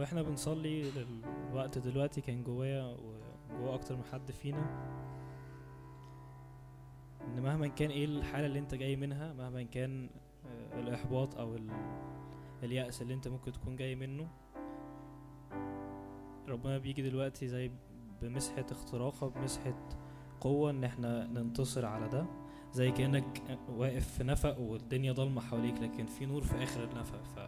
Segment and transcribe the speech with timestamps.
[0.00, 0.90] وإحنا بنصلي
[1.50, 2.96] الوقت دلوقتي كان جوايا
[3.50, 4.90] وجوا أكتر من حد فينا.
[7.26, 10.10] إن مهما كان إيه الحالة اللي أنت جاي منها مهما كان
[10.46, 11.70] آه، الإحباط أو ال-
[12.62, 14.28] اليأس اللي أنت ممكن تكون جاي منه
[16.48, 17.70] ربنا بيجي دلوقتي زي
[18.22, 19.74] بمسحة اختراقة بمسحة
[20.40, 22.26] قوة إن إحنا ننتصر على ده.
[22.72, 27.22] زي كأنك واقف في نفق والدنيا ضلمة حواليك لكن في نور في آخر النفق.
[27.22, 27.38] ف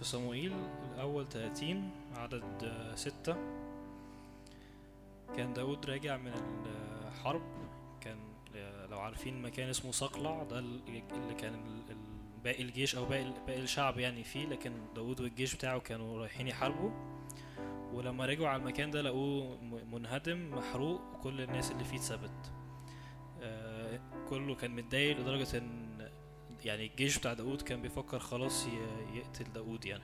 [0.00, 0.52] في صموئيل
[0.94, 2.42] الأول 30 عدد
[2.94, 3.36] ستة.
[5.36, 6.32] كان داود راجع من
[7.08, 7.42] الحرب.
[8.00, 8.16] كان
[8.90, 11.82] لو عارفين مكان اسمه صقلع ده ال- اللي كان
[12.44, 14.46] باقي الجيش أو باقي باقي الشعب يعني فيه.
[14.46, 16.90] لكن داود والجيش بتاعه كانوا رايحين يحاربوا.
[17.92, 19.58] ولما رجعوا على المكان ده لقوه
[19.92, 22.52] منهدم محروق وكل الناس اللي فيه اتثبت.
[23.42, 25.79] آه، كله كان متضايق لدرجة إن
[26.64, 28.66] يعني الجيش بتاع داود كان بيفكر خلاص
[29.14, 30.02] يقتل داود يعني.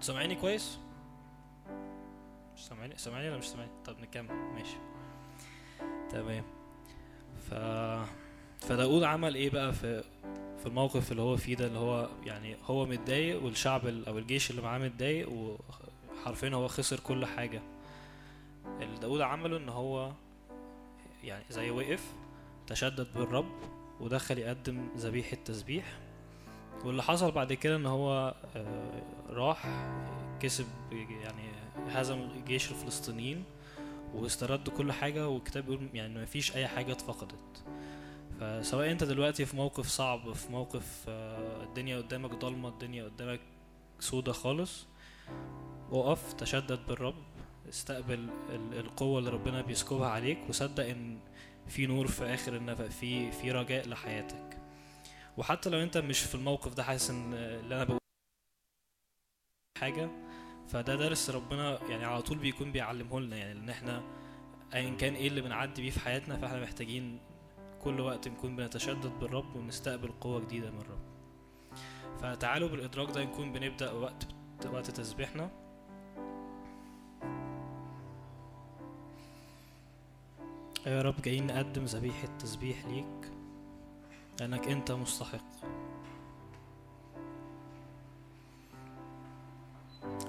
[0.00, 0.78] سامعيني كويس؟
[2.54, 4.34] مش سامعيني؟ سامعيني ولا مش سامعيني؟ طب نكمل.
[4.34, 4.76] ماشي.
[6.10, 6.44] تمام.
[7.50, 7.54] ف
[8.66, 10.02] فداود عمل إيه بقى في
[10.58, 14.50] في الموقف اللي هو فيه ده؟ اللي هو يعني هو متضايق والشعب ال- أو الجيش
[14.50, 17.62] اللي معاه متضايق وحرفيا هو خسر كل حاجة.
[18.80, 20.12] اللي داود عمله إن هو
[21.24, 22.12] يعني زي وقف
[22.66, 23.52] تشدد بالرب
[24.00, 25.98] ودخل يقدم ذبيحة تسبيح.
[26.84, 29.88] واللي حصل بعد كده إن هو آه، راح
[30.40, 31.48] كسب يعني
[31.88, 33.44] هزم جيش الفلسطينيين
[34.14, 37.64] واسترد كل حاجة والكتاب بيقول يعني مفيش أي حاجة اتفقدت.
[38.40, 43.40] فسواء أنت دلوقتي في موقف صعب في موقف آه، الدنيا قدامك ضلمة الدنيا قدامك
[44.00, 44.86] سودة خالص
[45.90, 47.14] وقف تشدد بالرب
[47.68, 51.18] استقبل ال- القوة اللي ربنا بيسكبها عليك وصدق إن
[51.68, 54.58] في نور في آخر النفق في في رجاء لحياتك.
[55.36, 57.98] وحتى لو أنت مش في الموقف ده حاسس إن اللي أنا بقول
[59.78, 60.10] حاجة
[60.68, 64.02] فده درس ربنا يعني على طول بيكون بيعلمه لنا يعني إن إحنا
[64.74, 67.20] ايا كان إيه اللي بنعدي بيه في حياتنا فإحنا محتاجين
[67.82, 71.00] كل وقت نكون بنتشدد بالرب ونستقبل قوة جديدة من الرب.
[72.20, 74.28] فتعالوا بالإدراك ده نكون بنبدأ وقت
[74.66, 75.65] وقت تسبيحنا.
[80.86, 83.32] يا رب جايين نقدم ذبيحة تسبيح ليك
[84.40, 85.44] لأنك أنت مستحق.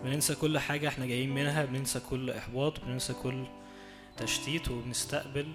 [0.04, 3.46] بننسى كل حاجة إحنا جايين منها بننسى كل إحباط بننسى كل
[4.18, 5.54] تشتيت وبنستقبل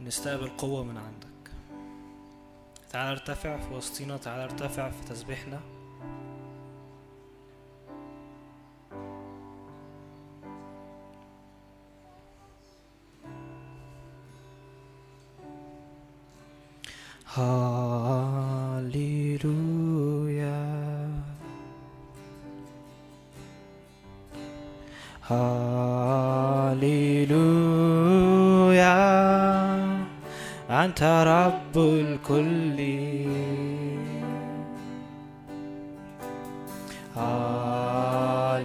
[0.00, 1.52] بنستقبل قوة من عندك.
[2.90, 5.60] تعال ارتفع في وسطينا تعال ارتفع في تسبيحنا.
[17.36, 18.92] هاليلويا
[25.30, 25.72] هاليلويا
[30.70, 32.78] أنت رب الكل.
[37.16, 38.62] هاليلويا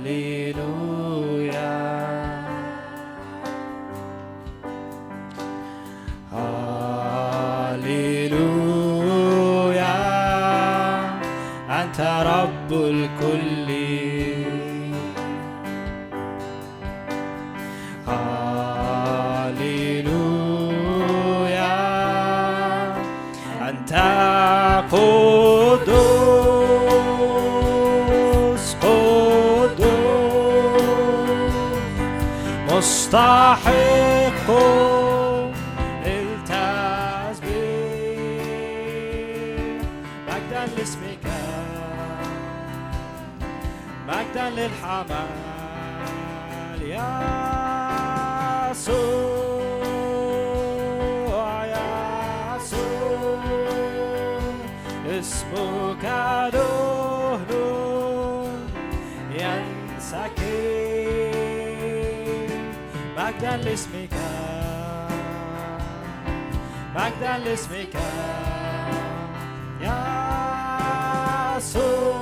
[33.07, 34.49] مستحق
[36.05, 37.47] للتسبيح
[40.27, 41.25] مجدا لاسمك.
[44.07, 45.29] مجدا للحمل.
[46.81, 47.13] يا
[48.71, 48.97] يسوع
[52.57, 53.41] يسوع
[55.19, 55.86] اسمك
[63.37, 64.09] مجدا لاسمك
[66.95, 67.93] مجدا لاسمك
[69.81, 72.16] يا يسوع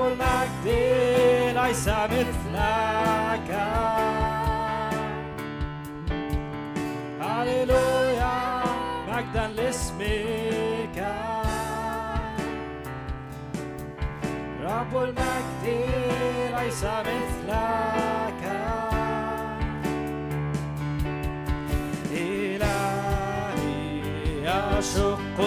[0.00, 0.66] المجد
[1.58, 3.50] ليس مثلك.
[7.20, 8.62] هللويا
[9.08, 10.98] مجدا لاسمك.
[14.62, 15.64] رب المجد
[16.58, 18.42] ليس مثلك.
[22.12, 23.18] إلهي
[24.78, 25.38] يشق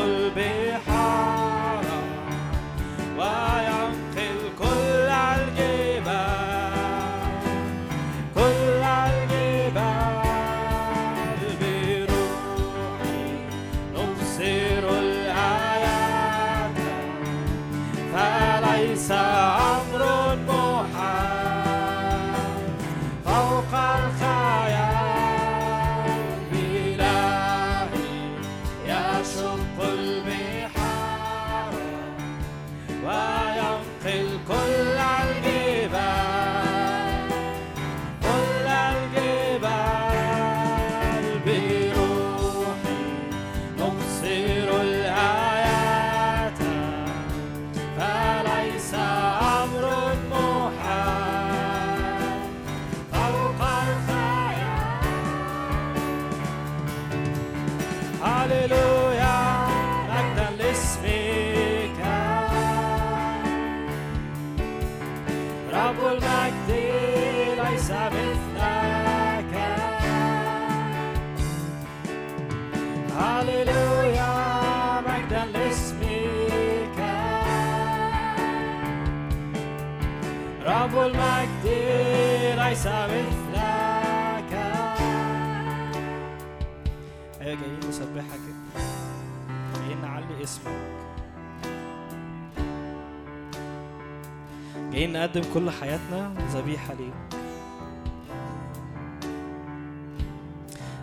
[95.02, 97.42] جايين نقدم كل حياتنا ذبيحة ليك.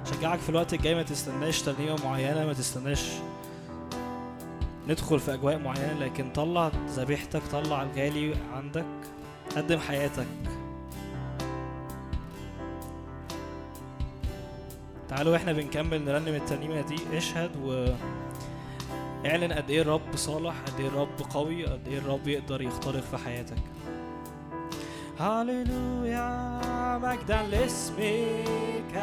[0.04, 3.12] شجعك في الوقت الجاي ما تستناش ترنيمة معينة ما تستناش
[4.88, 8.84] ندخل في أجواء معينة لكن طلع ذبيحتك طلع الغالي عندك
[9.56, 10.26] قدم حياتك.
[15.08, 16.96] تعالوا إحنا بنكمل نرنم الترنيمة دي.
[17.16, 17.86] اشهد و
[19.26, 23.16] اعلن قد إيه الرب صالح قد إيه الرب قوي قد إيه الرب يقدر يخترق في
[23.16, 23.58] حياتك.
[25.20, 26.28] هللويا
[27.02, 28.94] مجدا لاسمك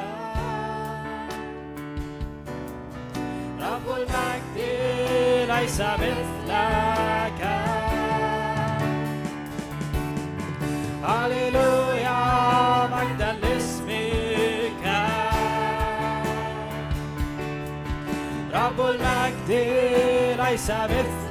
[3.61, 4.57] رب المجد
[5.49, 7.41] ليس مثلك
[11.03, 12.19] هللويا
[12.87, 14.85] مجدا لاسمك
[18.53, 19.49] رب المجد
[20.39, 21.24] ليس مثلك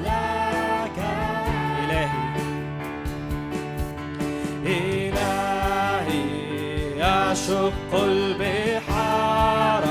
[7.44, 9.84] يشق البحار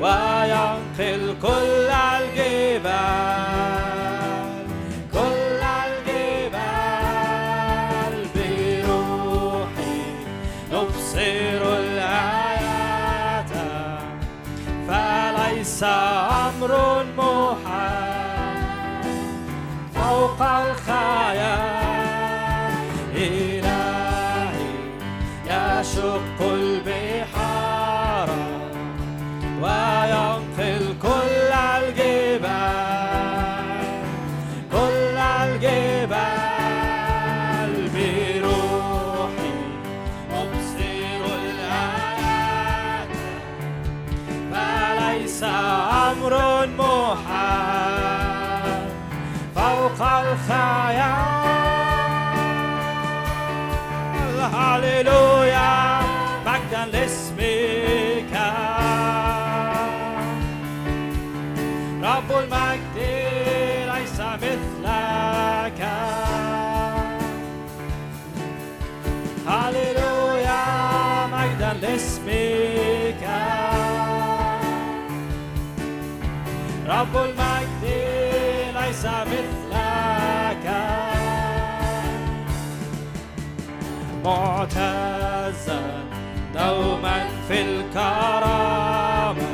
[0.00, 2.96] وينقل كل الجبال
[5.12, 6.94] كل الجبال
[8.34, 10.02] بروحي.
[10.72, 13.52] نبصر الآيات
[14.88, 16.72] فليس أمر
[17.18, 18.56] محال
[19.94, 21.86] فوق الخيال.
[25.86, 28.28] يشق البحار
[29.62, 32.86] وينقل كل الجبال
[34.72, 36.32] كل الجبال
[37.94, 39.54] بروحي.
[40.32, 43.12] أبصر الآيات
[44.52, 46.34] فليس أمر
[46.78, 48.66] محال.
[49.54, 51.35] فوق الخيال
[54.54, 56.00] هللويا
[56.46, 58.32] مجدا لاسمك
[62.02, 62.96] رب المجد
[63.94, 65.80] ليس مثلك
[69.46, 70.62] هللويا
[71.32, 73.22] مجدا لاسمك
[76.88, 77.84] رب المجد
[78.80, 79.55] ليس مثلك
[84.26, 85.80] معتزا
[86.54, 89.50] دوما في الكرامة.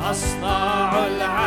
[0.00, 1.41] نصنع العجائب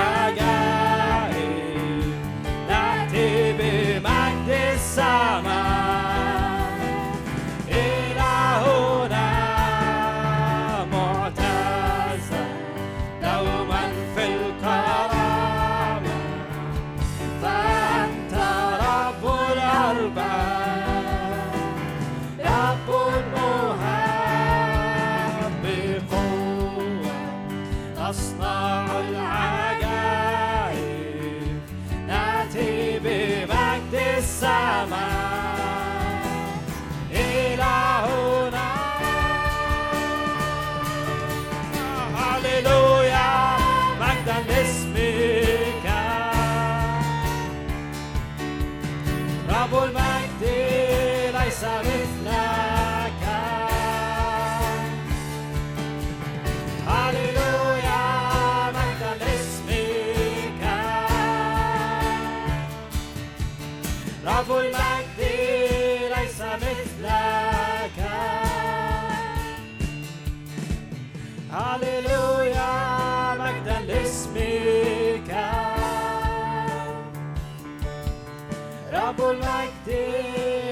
[79.08, 79.88] رب المجد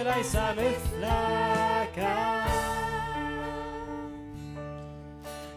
[0.06, 2.08] ليس مثلك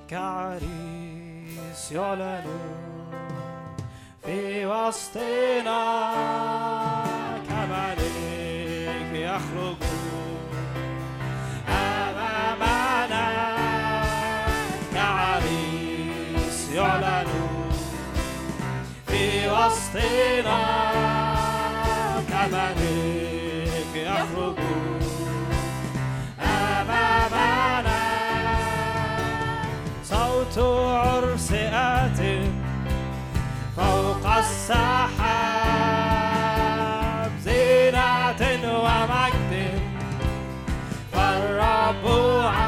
[0.09, 2.45] كعريس يعلن
[4.25, 5.81] في وسطنا
[7.49, 9.77] كملك يخرج
[11.69, 13.27] أمامنا
[14.95, 17.27] كعريس يعلن
[19.07, 20.96] في وسطنا
[30.59, 32.21] عرس آت
[33.77, 36.01] فوق السحاب
[37.45, 38.43] زينة
[38.85, 39.53] ومجد
[41.13, 42.05] فالرب
[42.45, 42.66] عاد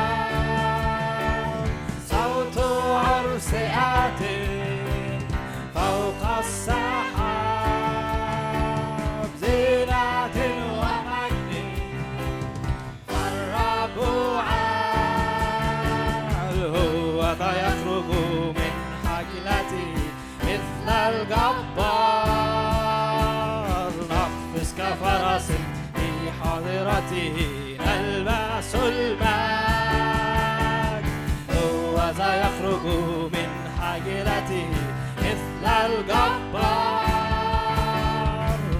[27.12, 28.76] الدين ألبس
[31.50, 32.84] هو سيخرج
[33.32, 33.50] من
[33.80, 34.68] حجرته
[35.18, 36.98] مثل الجبار.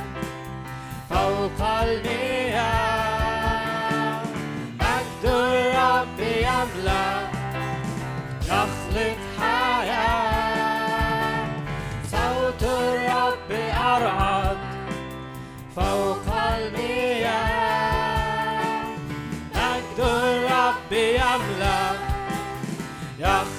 [23.23, 23.52] Yeah.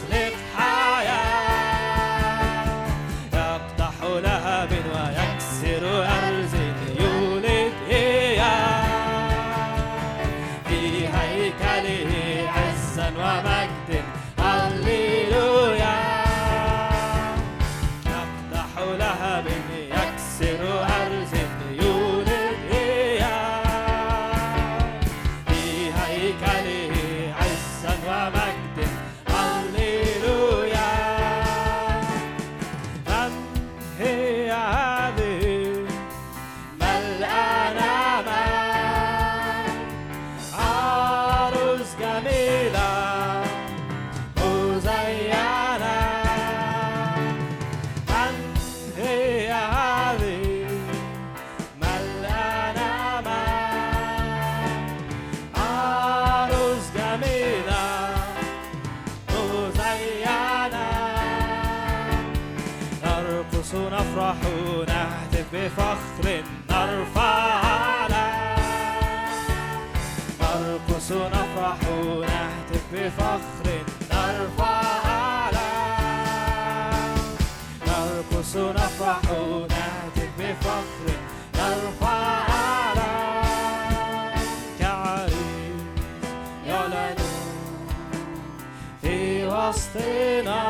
[89.94, 90.64] وسطنا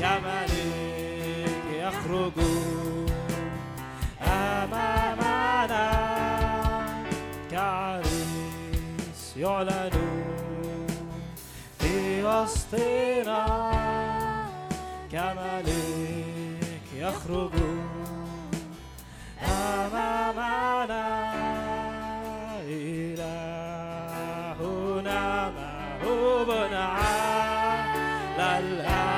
[0.00, 2.32] يا ملك يخرج.
[4.22, 5.86] أمامنا
[7.50, 9.90] كعريس يعلن.
[11.78, 13.42] في وسطنا
[15.12, 17.52] كملك يخرج.
[19.42, 21.04] أمامنا
[22.68, 23.92] إلهنا
[25.50, 27.51] موهوب عاد
[28.62, 29.11] la.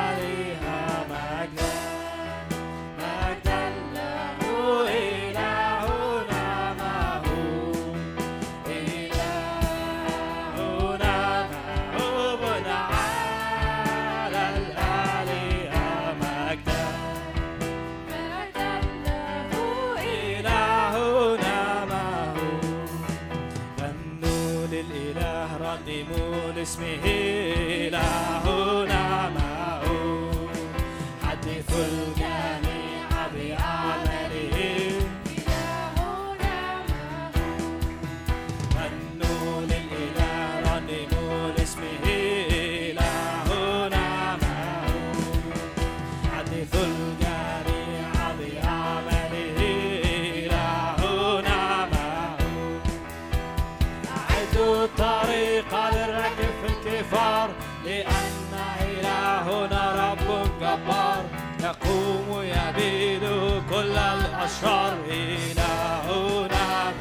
[64.44, 66.92] أشرار إلهنا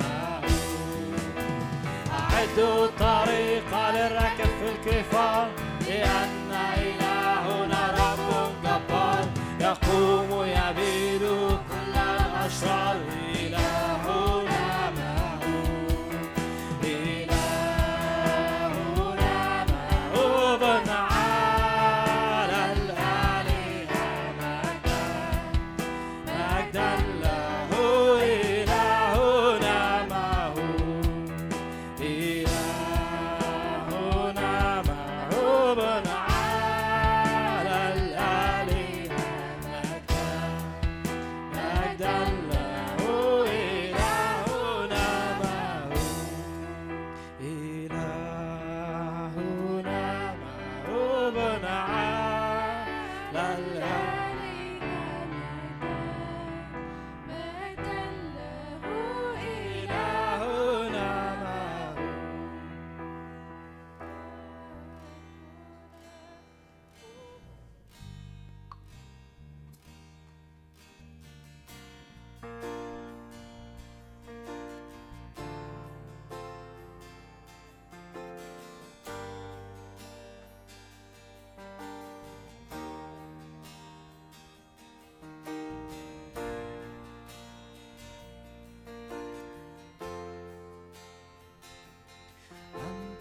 [2.12, 5.48] أعدوا الطريق للركب في الكفار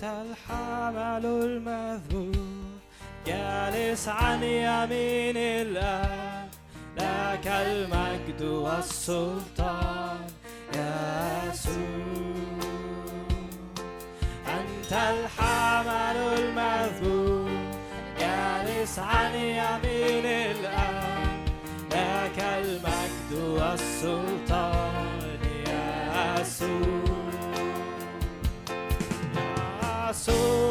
[0.04, 2.36] الحمل المذبوح
[3.26, 6.48] جالس عن يمين الآب
[6.96, 10.16] لك المجد والسلطان.
[10.74, 11.76] يا يسوع
[14.46, 17.50] أنت الحمل المذبوح
[18.20, 21.48] جالس عن يمين الآب
[21.90, 25.38] لك المجد والسلطان.
[25.66, 27.01] يا يسوع
[30.22, 30.62] so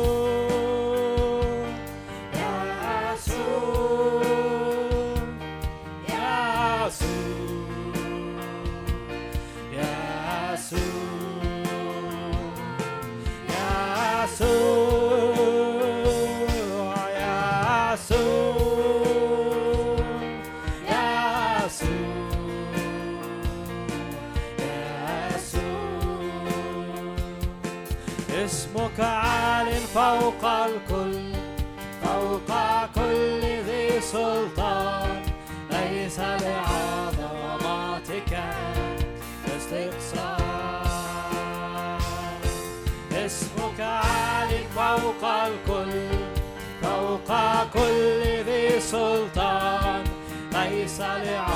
[51.02, 51.51] sale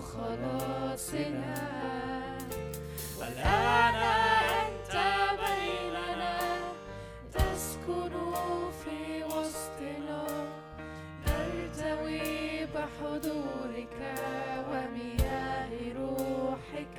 [0.00, 1.54] خلاصنا.
[3.18, 3.94] والآن
[4.64, 4.94] أنت
[5.42, 6.38] بيننا
[7.34, 8.12] تسكن
[8.84, 10.24] في وسطنا.
[11.26, 13.96] نرتوي بحضورك
[14.70, 16.98] ومياه روحك.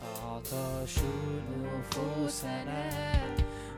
[0.00, 0.96] تعطش
[1.62, 2.84] نفوسنا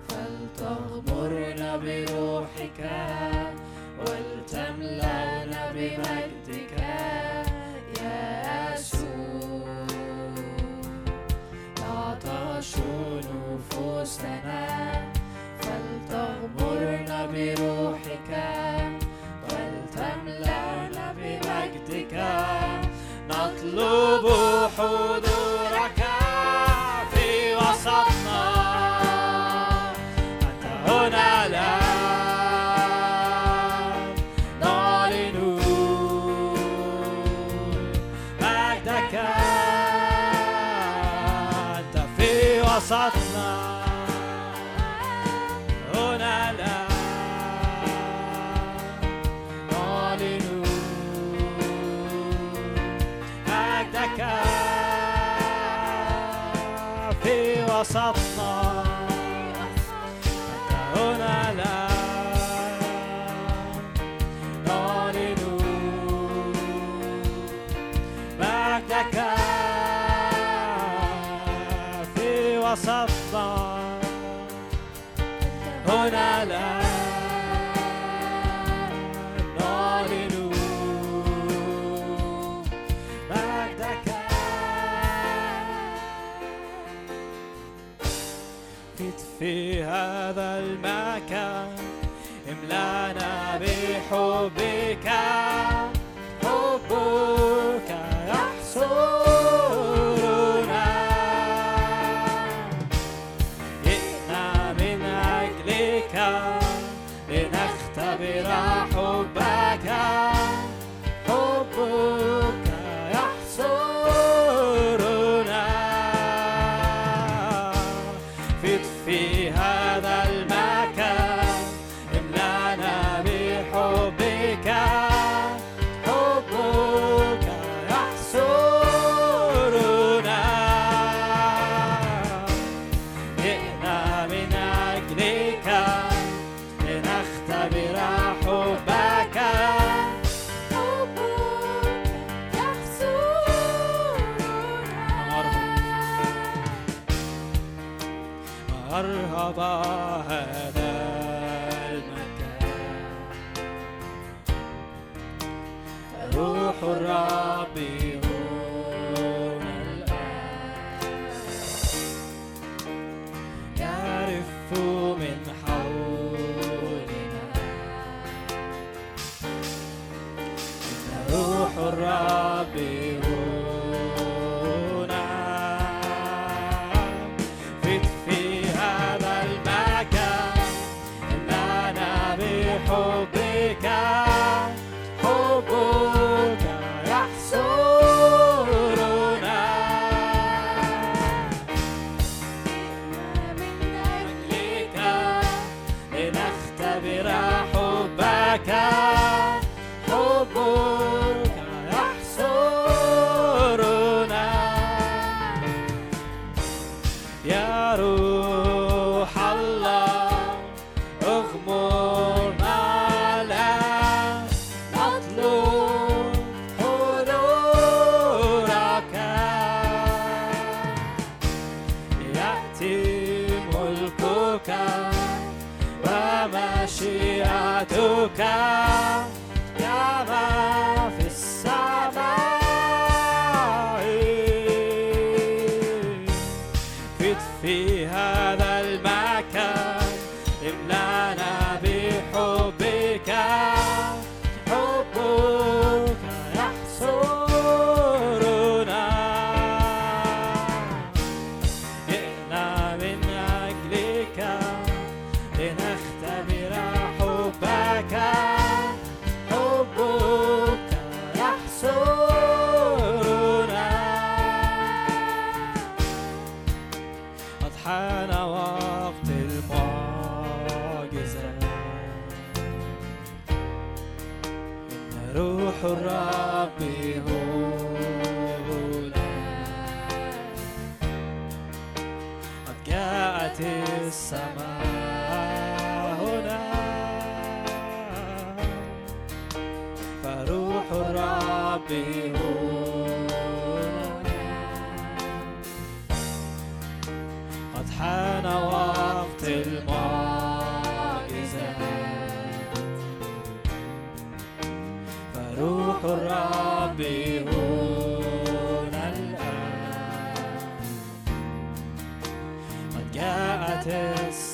[0.09, 2.81] فلتغمرنا بروحك.
[3.99, 6.74] ولتملأنا بمجدك.
[14.15, 15.11] نفوسنا
[15.61, 18.31] فلتغمرنا بروحك
[19.51, 22.15] ولتملأنا بمجدك.
[23.29, 24.25] نطلب
[24.79, 25.24] حدودك
[94.15, 95.64] Jehovah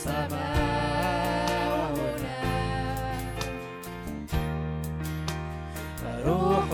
[0.00, 2.40] السماء هنا.
[6.04, 6.66] وروح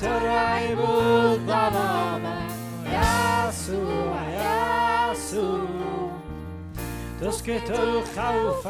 [0.00, 2.22] ترعب الظلام
[2.86, 4.16] يسوع
[5.12, 6.10] يسوع
[7.20, 8.66] تسكت الخوف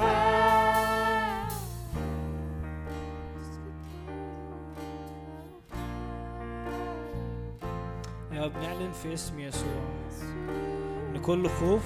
[8.32, 9.82] يا بنعلن في اسم يسوع
[11.14, 11.82] إن كل خوف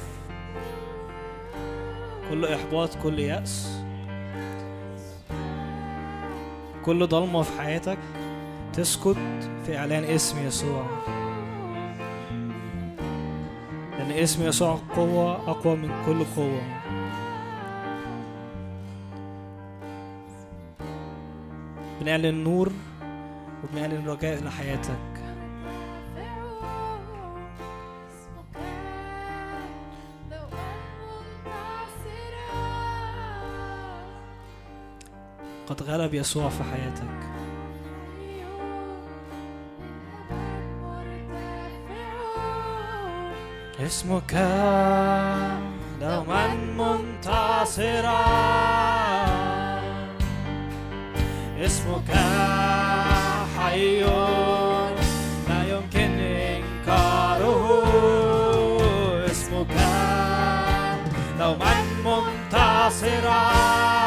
[2.30, 3.80] كل إحباط كل يأس
[6.84, 7.98] كل ضلمة في حياتك
[8.78, 9.16] تسكت
[9.66, 10.86] في إعلان اسم يسوع.
[13.98, 16.62] لأن اسم يسوع قوة أقوى من كل قوة.
[22.00, 22.72] بنعلن نور
[23.64, 24.98] وبنعلن رجاء لحياتك.
[35.66, 37.27] قد غلب يسوع في حياتك.
[43.88, 44.32] اسمك
[46.00, 46.46] دوما
[46.78, 48.24] منتصرا.
[51.64, 52.10] اسمك
[53.58, 54.00] حي
[55.48, 57.62] لا يمكن إنكاره.
[59.30, 59.74] اسمك
[61.38, 61.74] دوما
[62.04, 63.97] منتصرا.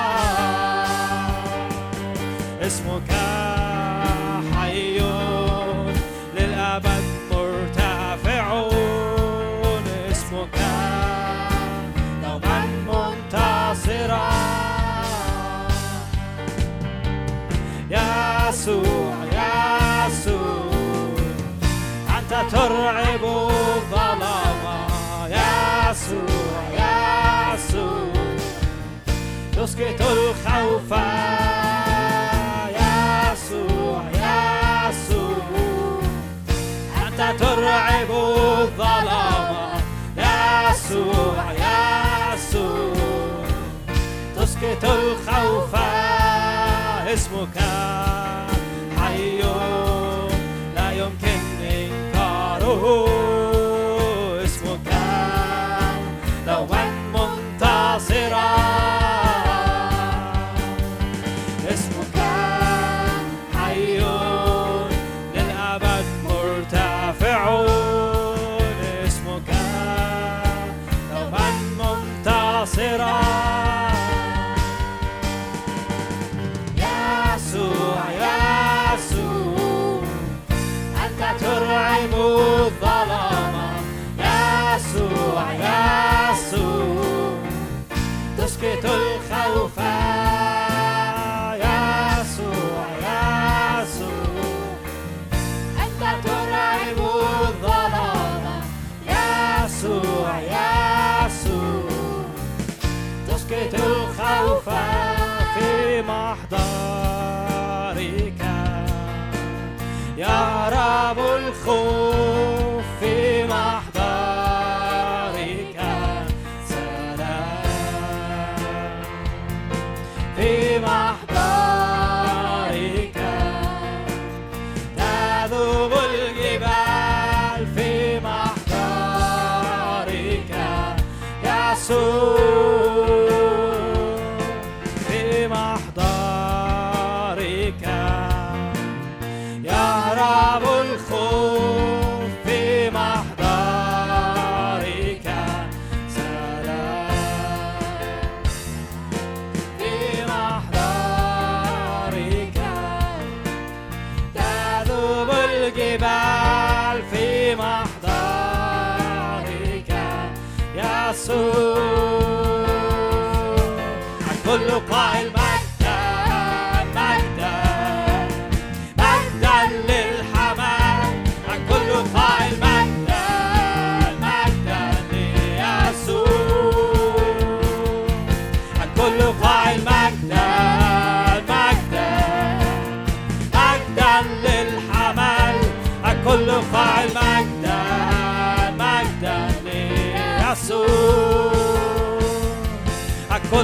[22.51, 24.63] ترعب الظلام
[25.27, 28.11] يسوع يسوع
[29.55, 30.91] تسكت الخوف.
[32.79, 36.01] يسوع يسوع
[37.07, 39.81] أنت ترعب الظلام
[40.17, 43.45] يسوع يسوع
[44.35, 45.75] تسكت الخوف.
[47.13, 47.57] اسمك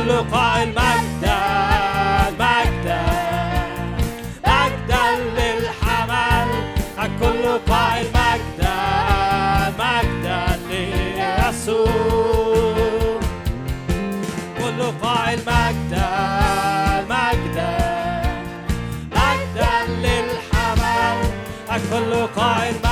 [0.07, 1.39] الكل قائل مجدا
[2.39, 3.01] مجدا.
[4.47, 5.05] مجدا
[5.37, 6.49] للحمل
[7.03, 8.77] الكل قائل مجدا
[9.79, 11.91] مجدا ليسوع
[14.59, 16.09] كل قائل مجدا
[17.09, 17.73] مجدا.
[19.11, 21.19] مجدا للحمل
[21.75, 22.86] الكل قائل مجدا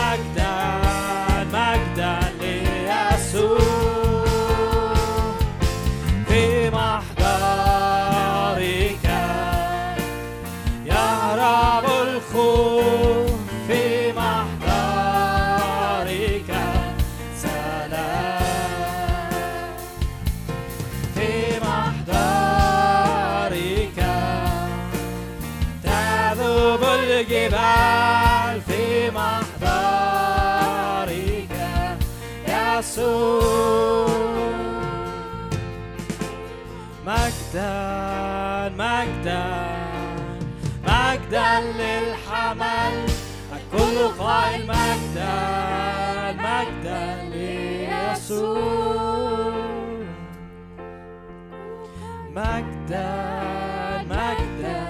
[52.85, 54.85] مجدا مجدا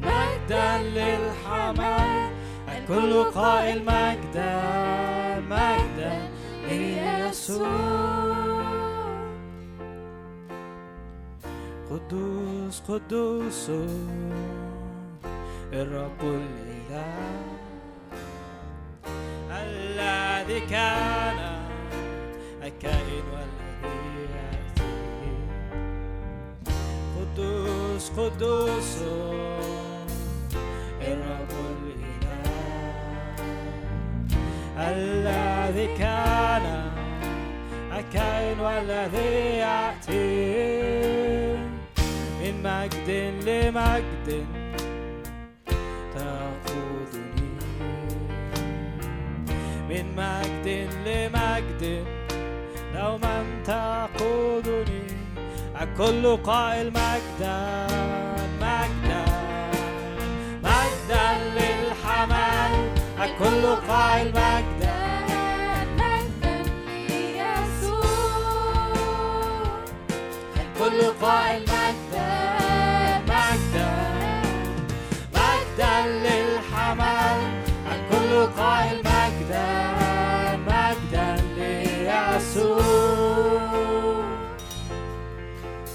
[0.00, 2.30] مجدا للحمل
[2.68, 4.60] الكل قائل مجدا
[5.50, 6.28] مجدا
[6.68, 7.68] ليسوع
[11.90, 13.70] قدوس قدوس
[15.72, 17.44] الرب الإله
[19.50, 21.53] الذي كان
[27.94, 28.96] قدوس قدوس
[31.00, 31.50] الرب
[31.86, 32.50] الإله
[34.78, 36.90] الذي كان
[37.92, 40.26] الكائن والذي يأتي
[42.40, 43.08] من مجد
[43.46, 44.46] لمجد
[46.14, 47.50] تأخذني
[49.88, 50.66] من مجد
[51.06, 52.04] لمجد
[52.94, 55.03] دوما تقودني
[55.82, 57.86] الكل قائل مجدا
[58.60, 59.24] مجدا
[60.62, 62.74] مجدا للحمل.
[63.22, 64.94] الكل قائل مجدا
[70.60, 72.30] الكل قائل مجدا
[73.28, 73.90] مجدا
[75.34, 77.40] مجدا للحمل.
[77.92, 79.03] الكل قائل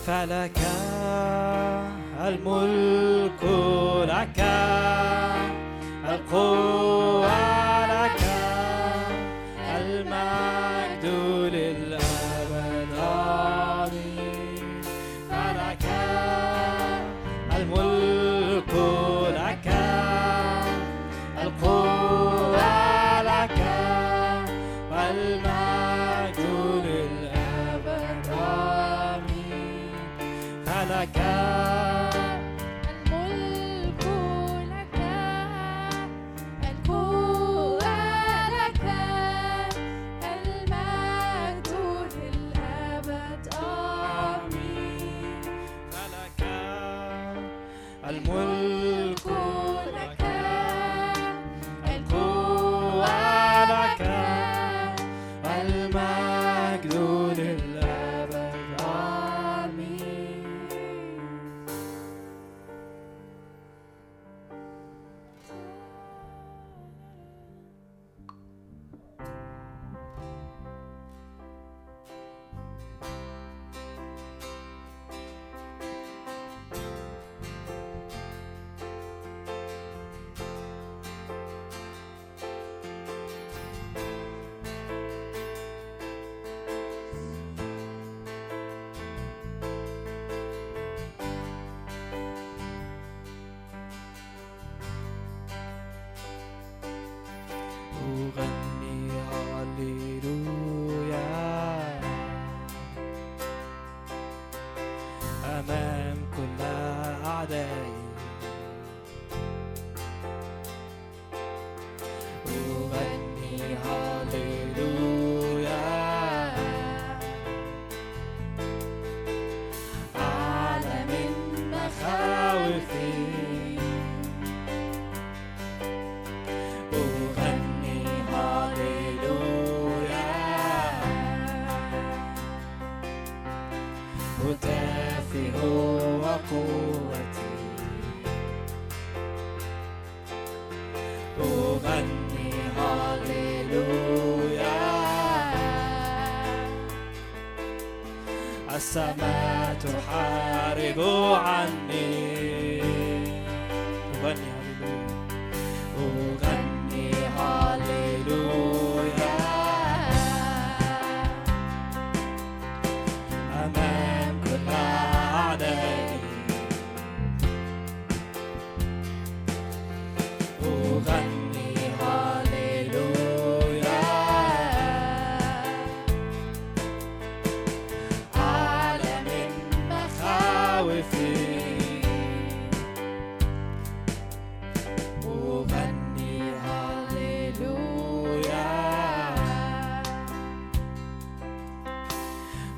[0.10, 0.60] فلك
[2.28, 3.44] الملك
[4.08, 4.40] لك
[6.10, 7.49] القوة.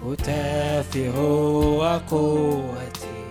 [0.05, 3.21] هتافي هو قوتي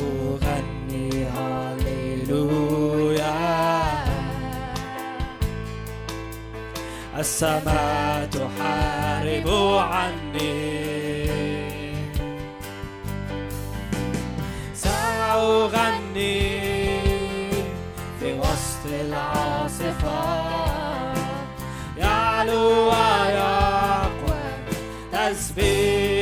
[0.00, 2.70] أغني هاليلويا
[7.18, 10.80] السماء تحارب عني.
[14.74, 16.50] سأغني
[18.20, 20.49] في وسط العاصفة.
[22.56, 24.42] ويقوى
[25.12, 26.19] تسبيحي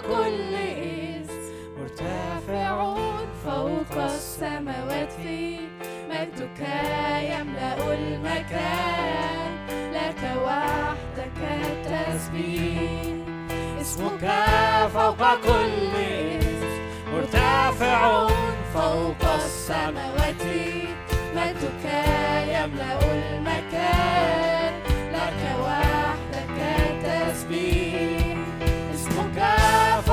[0.00, 1.30] كل إيس
[1.78, 2.94] مرتفع
[3.44, 5.14] فوق السماوات
[6.10, 6.60] مجدك
[7.20, 9.52] يملأ المكان.
[9.92, 13.12] لك وحدك التسبيح
[13.80, 14.24] اسمك
[14.94, 15.94] فوق كل
[16.40, 16.80] اسم
[17.12, 18.28] مرتفع
[18.74, 20.42] فوق السماوات
[21.36, 21.84] مجدك
[22.48, 24.45] يملأ المكان.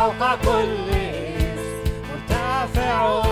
[0.04, 3.24] فوق كل اسم مرتفع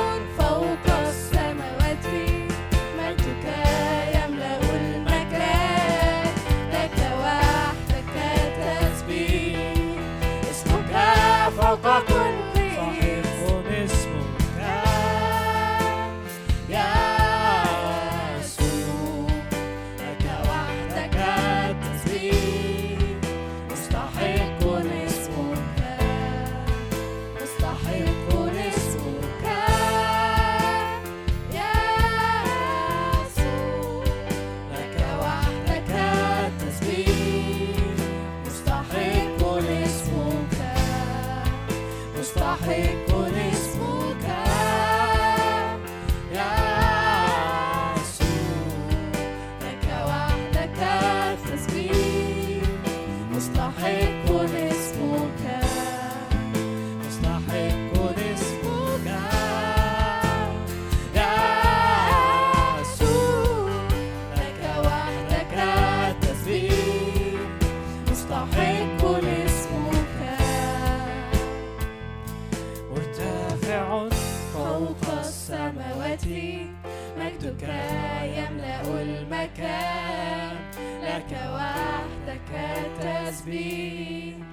[83.42, 84.44] التسبيح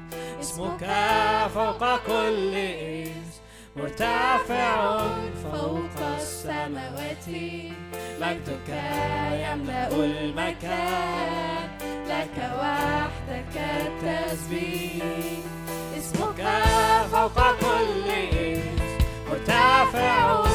[0.41, 0.85] اسمك
[1.55, 3.41] فوق كل اسم
[3.77, 4.99] مرتفع
[5.43, 7.29] فوق السماوات.
[8.21, 8.69] مجدك
[9.33, 11.69] يملأ المكان
[12.09, 15.03] لك وحدك التسبيح.
[15.99, 16.41] اسمك
[17.13, 18.79] فوق كل اسم
[19.31, 20.48] مرتفع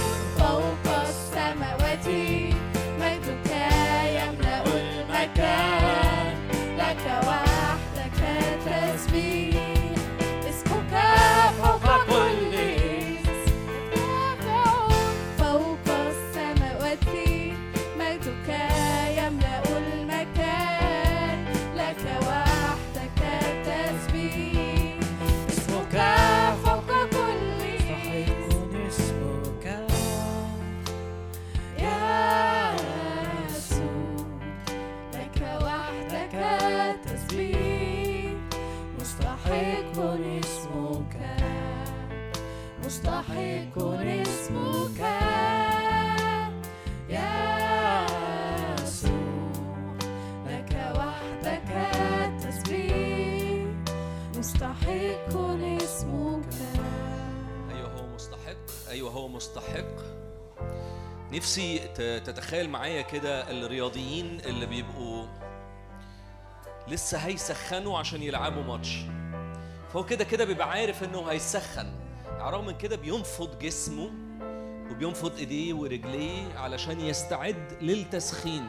[61.33, 61.79] نفسي
[62.25, 65.27] تتخيل معايا كده الرياضيين اللي بيبقوا
[66.87, 68.97] لسه هيسخنوا عشان يلعبوا ماتش.
[69.93, 71.93] فهو كده كده بيبقى عارف إنه هيسخن.
[72.27, 74.11] على الرغم من كده بينفض جسمه
[74.91, 78.67] وبينفض إيديه ورجليه علشان يستعد للتسخين.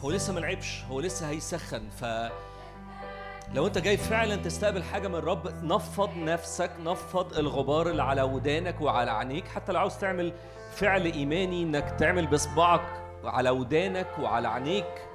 [0.00, 1.88] هو لسه ما لعبش هو لسه هيسخن.
[2.00, 2.04] ف
[3.54, 8.80] لو أنت جاي فعلا تستقبل حاجة من الرب نفض نفسك نفض الغبار اللي على ودانك
[8.80, 9.48] وعلى عينيك.
[9.48, 10.32] حتى لو عاوز تعمل
[10.76, 15.08] فعل إيماني إنك تعمل بصبعك على ودانك وعلى عينيك.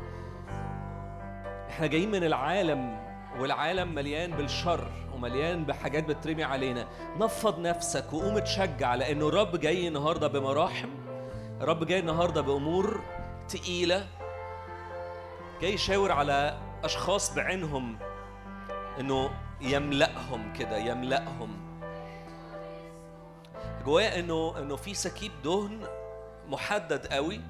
[1.69, 2.99] إحنا جايين من العالم
[3.39, 6.87] والعالم مليان بالشر ومليان بحاجات بترمي علينا.
[7.19, 10.89] نفض نفسك وقوم تشجع لأنه الرب جاي النهارده بمراحم
[11.61, 13.01] الرب جاي النهارده بأمور
[13.47, 14.07] تقيلة.
[15.61, 17.97] جاي يشاور على أشخاص بعينهم
[18.99, 19.29] إنه
[19.61, 21.70] يملأهم كده يملأهم.
[23.81, 25.87] جوايا إنه إنه في سكيب دهن
[26.47, 27.41] محدد قوي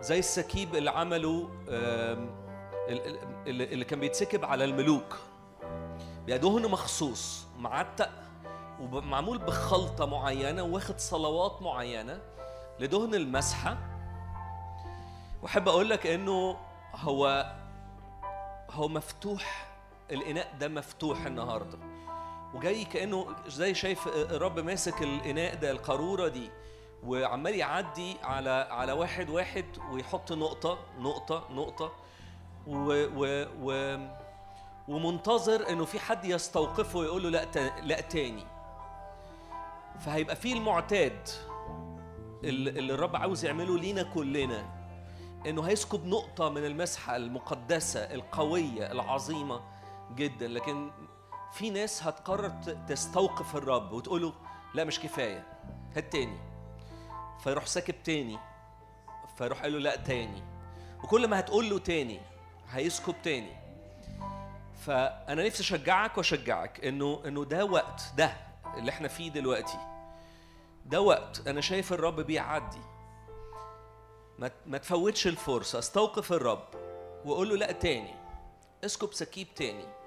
[0.00, 1.48] زي السكيب اللي عمله
[3.46, 5.16] اللي كان بيتسكب على الملوك.
[6.26, 8.10] بيبقى دهن مخصوص معتق
[8.80, 12.20] ومعمول بخلطة معينة واخد صلوات معينة
[12.80, 13.78] لدهن المسحة.
[15.42, 16.56] وأحب أقول لك إنه
[16.94, 17.52] هو
[18.70, 19.68] هو مفتوح
[20.10, 21.78] الإناء ده مفتوح النهارده.
[22.54, 26.50] وجاي كأنه زي شايف الرب ماسك الإناء ده القارورة دي
[27.04, 31.92] وعمال يعدي على على واحد واحد ويحط نقطة نقطة نقطة
[32.66, 33.98] و و و
[34.88, 37.44] ومنتظر إنه في حد يستوقفه ويقول له لا
[37.82, 38.44] لا تاني.
[40.00, 41.28] فهيبقى في المعتاد
[42.44, 44.66] اللي الرب عاوز يعمله لينا كلنا
[45.46, 49.60] إنه هيسكب نقطة من المسحة المقدسة القوية العظيمة
[50.14, 50.48] جدا.
[50.48, 50.90] لكن
[51.52, 52.48] في ناس هتقرر
[52.88, 54.32] تستوقف الرب وتقول له
[54.74, 55.46] لا مش كفاية
[55.96, 56.38] هات تاني.
[57.44, 58.38] فيروح ساكب تاني
[59.38, 60.42] فيروح قال له لا تاني.
[61.04, 62.20] وكل ما هتقول له تاني
[62.70, 63.52] هيسكب تاني.
[64.86, 68.36] فأنا نفسي أشجعك وأشجعك إنه إنه ده وقت ده
[68.76, 69.78] اللي إحنا فيه دلوقتي.
[70.86, 72.82] ده وقت أنا شايف الرب بيعدي.
[74.38, 76.68] ما ما تفوتش الفرصة استوقف الرب
[77.24, 78.14] وقول له لا تاني.
[78.84, 79.97] اسكب سكيب تاني.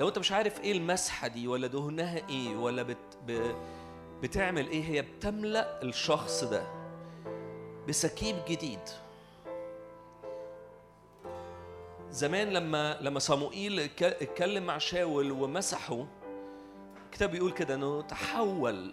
[0.00, 2.96] لو انت مش عارف إيه المسحة دي ولا دهنها إيه ولا بت
[3.26, 3.54] ب
[4.22, 6.62] بتعمل إيه هي بتملأ الشخص ده
[7.88, 8.80] بسكيب جديد.
[12.10, 16.06] زمان لما لما صموئيل اتك- اتكلم مع شاول ومسحه
[17.06, 18.92] الكتاب بيقول كده إنه تحول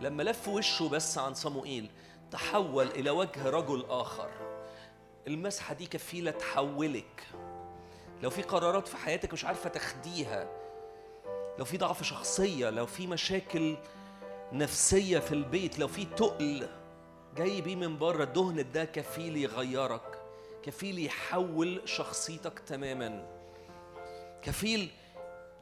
[0.00, 1.90] لما لف وشه بس عن صموئيل
[2.30, 4.30] تحول إلى وجه رجل آخر.
[5.26, 7.26] المسحة دي كفيلة تحولك.
[8.24, 10.48] لو في قرارات في حياتك مش عارفة تاخديها
[11.58, 13.76] لو في ضعف شخصية لو في مشاكل
[14.52, 16.68] نفسية في البيت لو في تقل
[17.36, 20.18] جاي بيه من بره الدهن ده كفيل يغيرك
[20.62, 23.26] كفيل يحول شخصيتك تماما
[24.42, 24.90] كفيل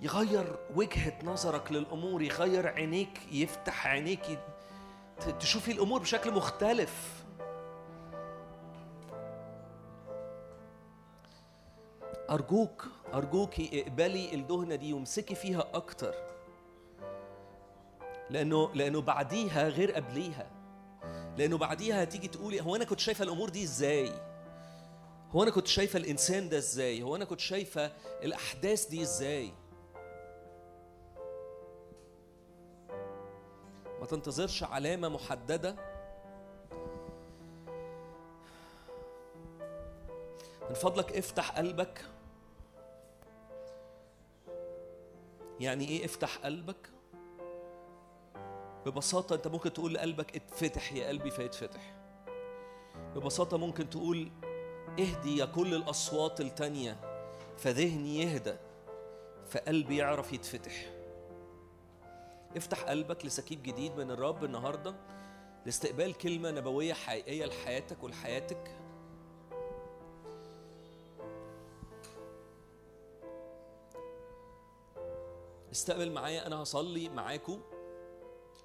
[0.01, 4.39] يغير وجهة نظرك للأمور يغير عينيك يفتح عينيك
[5.41, 7.22] تشوفي الأمور بشكل مختلف.
[12.33, 16.15] أرجوك أرجوكي اقبلي الدهنة دي وامسكي فيها أكتر.
[18.31, 20.51] لأنه لأنه بعديها غير قبليها.
[21.37, 24.13] لأنه بعديها هتيجي تقولي هو أنا كنت شايفة الأمور دي إزاي؟
[25.31, 29.53] هو أنا كنت شايفة الإنسان ده إزاي؟ هو أنا كنت شايفة الأحداث دي إزاي؟
[34.01, 35.77] ما تنتظرش علامة محددة.
[40.69, 42.12] من فضلك افتح قلبك.
[45.63, 46.91] يعني إيه؟ افتح قلبك.
[48.87, 51.95] ببساطة أنت ممكن تقول لقلبك اتفتح يا قلبي فيتفتح.
[53.15, 54.31] ببساطة ممكن تقول
[54.99, 56.97] اهدي يا كل الأصوات التانية
[57.57, 58.55] فذهني يهدى
[59.49, 60.91] فقلبي يعرف يتفتح.
[62.57, 64.95] افتح قلبك لسكيب جديد من الرب النهاردة
[65.67, 68.82] لاستقبال كلمة نبوية حقيقية لحياتك ولحياتك.
[75.73, 77.61] استقبل معايا أنا هصلي معاكم.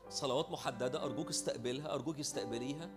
[0.09, 2.89] صلوات محددة أرجوك استقبلها أرجوك استقبليها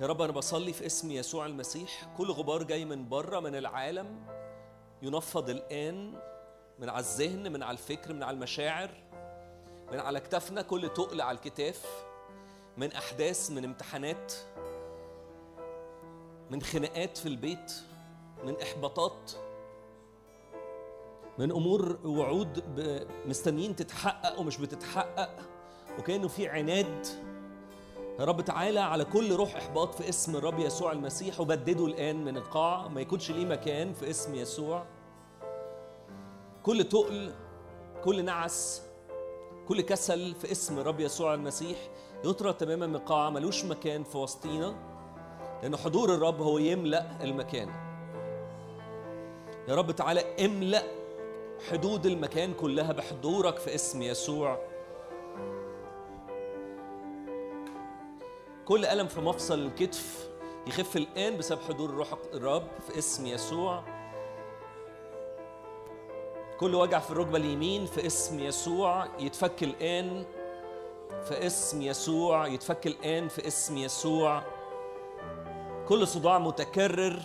[0.00, 2.14] يا رب أنا بصلي في اسم يسوع المسيح.
[2.18, 4.26] كل غبار جاي من بره من العالم
[5.02, 6.20] ينفض الآن
[6.78, 8.90] من على الذهن من على الفكر من على المشاعر
[9.92, 10.62] من على كتافنا.
[10.62, 12.04] كل تقل على الكتاف.
[12.76, 14.32] من أحداث من امتحانات
[16.50, 17.72] من خناقات في البيت
[18.44, 19.47] من إحباطات.
[21.38, 22.62] من أمور وعود
[23.26, 25.30] مستنيين تتحقق ومش بتتحقق.
[25.98, 27.06] وكأنه في عناد.
[28.20, 32.36] يا رب تعالى على كل روح إحباط في اسم الرب يسوع المسيح وبدده الآن من
[32.36, 32.88] القاع.
[32.88, 34.86] ما يكونش ليه مكان في اسم يسوع.
[36.62, 37.34] كل تقل
[38.04, 38.82] كل نعس
[39.68, 41.78] كل كسل في اسم الرب يسوع المسيح
[42.24, 44.74] يطرد تماما من القاعة ملوش مكان في وسطينا
[45.62, 47.68] لأن حضور الرب هو يملأ المكان.
[49.68, 50.82] يا رب تعالى املأ
[51.70, 54.58] حدود المكان كلها بحضورك في اسم يسوع.
[58.64, 60.28] كل ألم في مفصل الكتف
[60.66, 63.84] يخف الآن بسبب حضور روح الرب في اسم يسوع.
[66.60, 70.24] كل وجع في الركبة اليمين في اسم يسوع يتفك الآن
[71.28, 74.42] في اسم يسوع يتفك الآن في اسم يسوع.
[75.88, 77.22] كل صداع متكرر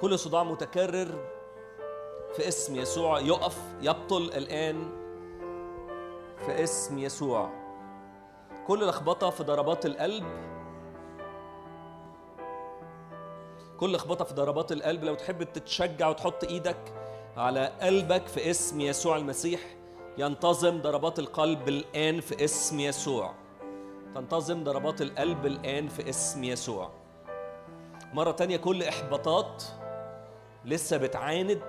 [0.00, 1.08] كل صداع متكرر
[2.36, 4.90] في اسم يسوع يقف يبطل الآن
[6.46, 7.50] في اسم يسوع.
[8.66, 10.24] كل لخبطة في ضربات القلب
[13.80, 16.92] كل لخبطة في ضربات القلب لو تحب تتشجع وتحط إيدك
[17.36, 19.60] على قلبك في اسم يسوع المسيح
[20.18, 23.34] ينتظم ضربات القلب الآن في اسم يسوع.
[24.14, 26.90] تنتظم ضربات القلب الآن في اسم يسوع.
[28.14, 29.64] مرة تانية كل إحباطات
[30.64, 31.62] لسه بتعاند.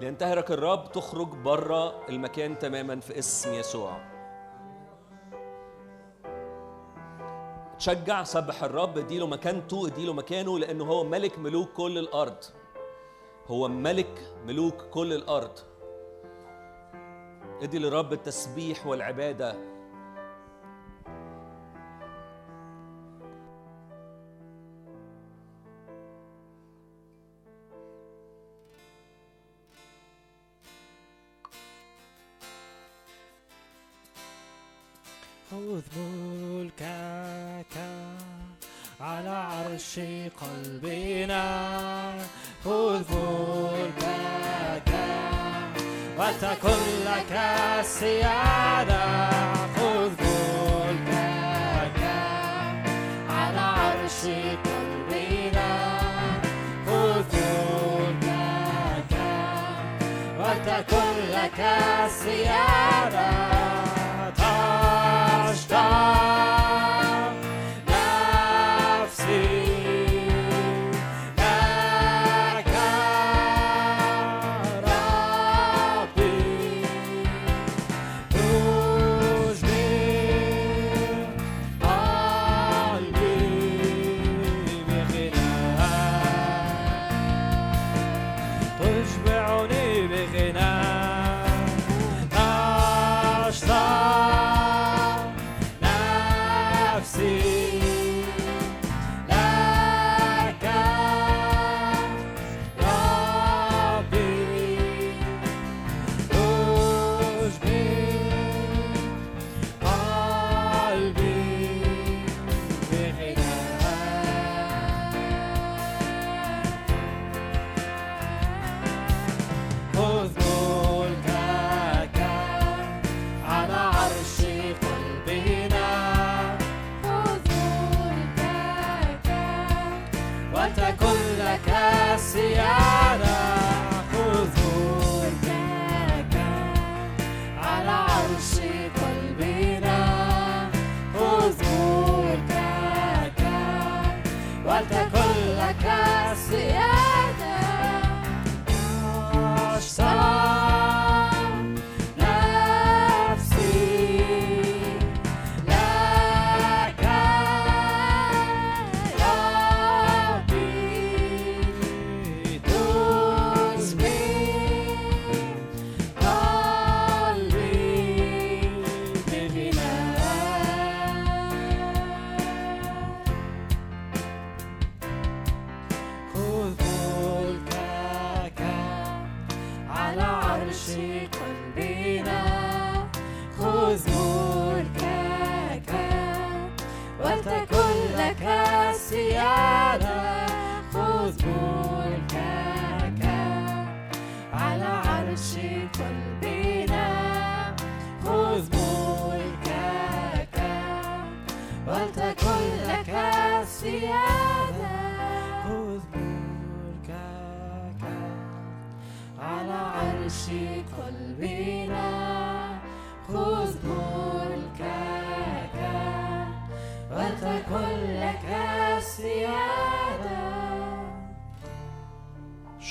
[0.00, 3.98] لينتهرك الرب تخرج بره المكان تماما في اسم يسوع.
[7.78, 12.44] تشجع سبح الرب اديله مكانته اديله مكانه لأنه هو ملك ملوك كل الأرض.
[13.46, 15.58] هو ملك ملوك كل الأرض.
[17.62, 19.77] ادي للرب التسبيح والعبادة.
[35.96, 37.74] ملكك
[39.00, 40.00] على عرش
[40.40, 41.44] قلبنا.
[42.64, 44.90] خذ ملكك
[46.18, 47.32] وتكن لك
[47.80, 49.30] السيادة
[49.76, 50.20] خذ
[50.80, 52.02] ملكك
[53.30, 54.20] على عرش
[54.64, 55.70] قلبنا.
[56.86, 57.32] خذ
[58.22, 59.12] ملكك
[60.40, 61.60] وتكن لك
[62.06, 63.77] السيادة
[65.68, 66.57] star.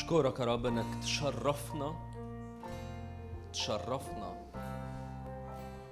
[0.07, 1.95] أشكرك يا رب إنك تشرفنا
[3.53, 4.35] تشرفنا.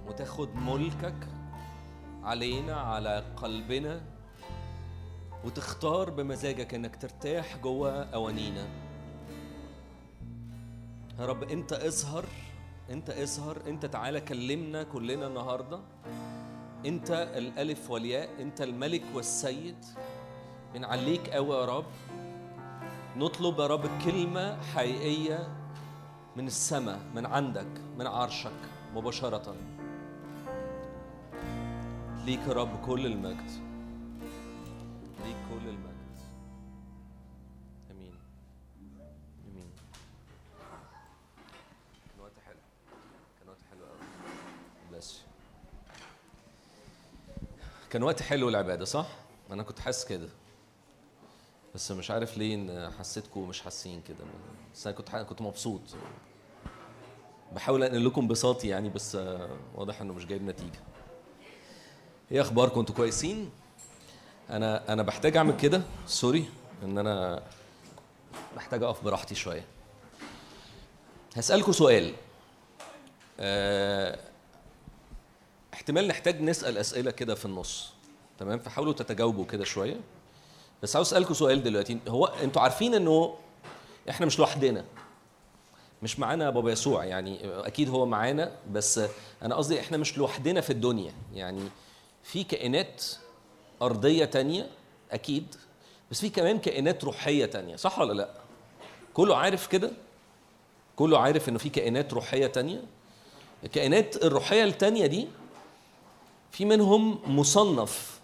[0.08, 1.28] وتاخد ملكك
[2.24, 4.02] علينا على قلبنا.
[5.46, 8.68] وتختار بمزاجك إنك ترتاح جوه أوانينا.
[11.20, 12.26] يا رب انت اظهر
[12.90, 15.80] انت اظهر انت تعالى كلمنا كلنا النهارده؟
[16.86, 19.86] انت الألف والياء؟ انت الملك والسيد؟
[20.74, 21.86] بنعليك قوي يا رب.
[23.18, 25.48] نطلب يا رب كلمة حقيقية
[26.36, 28.52] من السماء من عندك من عرشك
[28.94, 29.56] مباشرة.
[32.26, 33.50] ليك يا رب كل المجد.
[35.26, 36.18] ليك كل المجد.
[37.92, 38.14] آمين.
[39.52, 39.72] آمين.
[42.10, 42.58] كان وقت حلو.
[43.40, 45.22] كان وقت حلو قوي بس.
[47.90, 49.08] كان وقت حلو العبادة صح؟
[49.52, 50.30] أنا كنت حاسس كده.
[51.76, 54.18] بس مش عارف ليه حسيتكم مش حاسين كده.
[54.74, 55.82] بس أنا كنت كنت مبسوط.
[57.52, 59.18] بحاول أنقل لكم انبساطي يعني بس
[59.76, 60.80] واضح إنه مش جايب نتيجة.
[62.32, 63.50] إيه أخباركم؟ أنتوا كويسين؟
[64.50, 65.82] أنا أنا بحتاج أعمل كده.
[66.08, 66.50] سوري
[66.84, 67.44] إن أنا
[68.56, 69.66] محتاج أقف براحتي شوية.
[71.36, 72.14] هسألكم سؤال.
[73.40, 74.20] آه،
[75.74, 77.94] احتمال نحتاج نسأل أسئلة كده في النص.
[78.40, 80.00] تمام؟ فحاولوا تتجاوبوا كده شوية.
[80.84, 82.00] بس عاوز أسألكم سؤال دلوقتي.
[82.08, 83.36] هو أنتوا عارفين إنه
[84.10, 84.86] إحنا مش لوحدنا.
[86.04, 89.02] مش معانا بابا يسوع يعني أكيد هو معانا بس
[89.42, 91.14] أنا قصدي إحنا مش لوحدنا في الدنيا.
[91.34, 91.62] يعني
[92.24, 93.06] في كائنات
[93.82, 94.70] أرضية تانية
[95.12, 95.56] أكيد
[96.12, 97.76] بس في كمان كائنات روحية تانية.
[97.76, 98.30] صح ولا لأ؟
[99.14, 99.92] كله عارف كده؟
[100.96, 102.82] كله عارف إنه في كائنات روحية تانية؟
[103.64, 105.28] الكائنات الروحية التانية دي
[106.52, 108.20] في منهم مصنف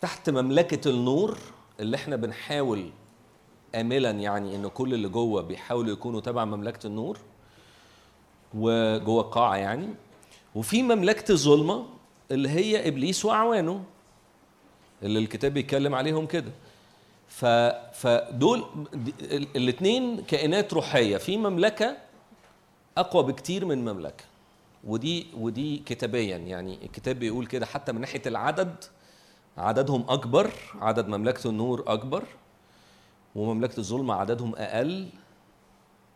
[0.00, 1.38] تحت مملكة النور
[1.80, 2.90] اللي إحنا بنحاول
[3.74, 7.18] آملا يعني إن كل اللي جوه بيحاولوا يكونوا تبع مملكة النور
[8.54, 9.88] وجوه القاعة يعني.
[10.54, 11.86] وفي مملكة الظلمة
[12.30, 13.84] اللي هي إبليس وأعوانه
[15.02, 16.50] اللي الكتاب بيتكلم عليهم كده.
[17.28, 17.44] ف
[17.94, 18.64] فدول
[19.56, 21.16] الاثنين كائنات روحية.
[21.16, 21.96] في مملكة
[22.98, 24.24] أقوى بكتير من مملكة.
[24.84, 28.84] ودي ودي كتابيا يعني الكتاب بيقول كده حتى من ناحية العدد
[29.58, 30.50] عددهم أكبر
[30.80, 32.24] عدد مملكة النور أكبر
[33.34, 35.08] ومملكة الظلمة عددهم أقل.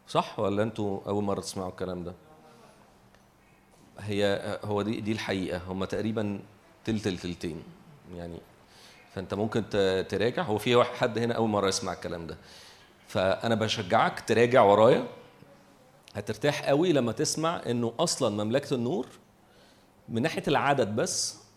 [0.09, 2.13] صح ولا أنتوا أول مرة تسمعوا الكلام ده؟
[4.01, 5.61] هي هو دي دي الحقيقة.
[5.69, 6.41] هم تقريبا
[6.85, 7.63] تلت التلتين
[8.17, 8.39] يعني.
[9.15, 9.69] فأنت ممكن
[10.09, 10.43] تراجع.
[10.43, 12.37] هو في حد هنا أول مرة يسمع الكلام ده.
[13.09, 15.07] فأنا بشجعك تراجع ورايا.
[16.15, 19.07] هترتاح قوي لما تسمع إنه أصلا مملكة النور
[20.09, 21.48] من ناحية العدد بس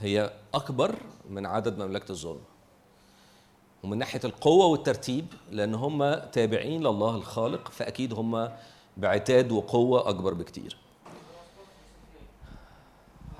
[0.00, 0.94] هي أكبر
[1.30, 2.40] من عدد مملكة الظلم.
[3.82, 8.50] ومن ناحية القوة والترتيب لأن هم تابعين لله الخالق فأكيد هم
[8.96, 10.76] بعتاد وقوة أكبر بكتير.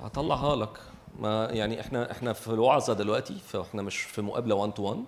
[0.02, 0.80] هطلعها لك.
[1.18, 5.04] ما يعني إحنا إحنا في الوعظة دلوقتي فإحنا مش في مقابلة 1 to 1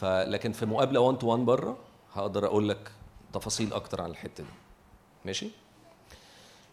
[0.00, 1.76] فلكن في مقابلة 1 to 1 بره
[2.14, 2.92] هقدر أقول لك
[3.32, 4.50] تفاصيل أكتر عن الحتة دي.
[5.24, 5.48] ماشي؟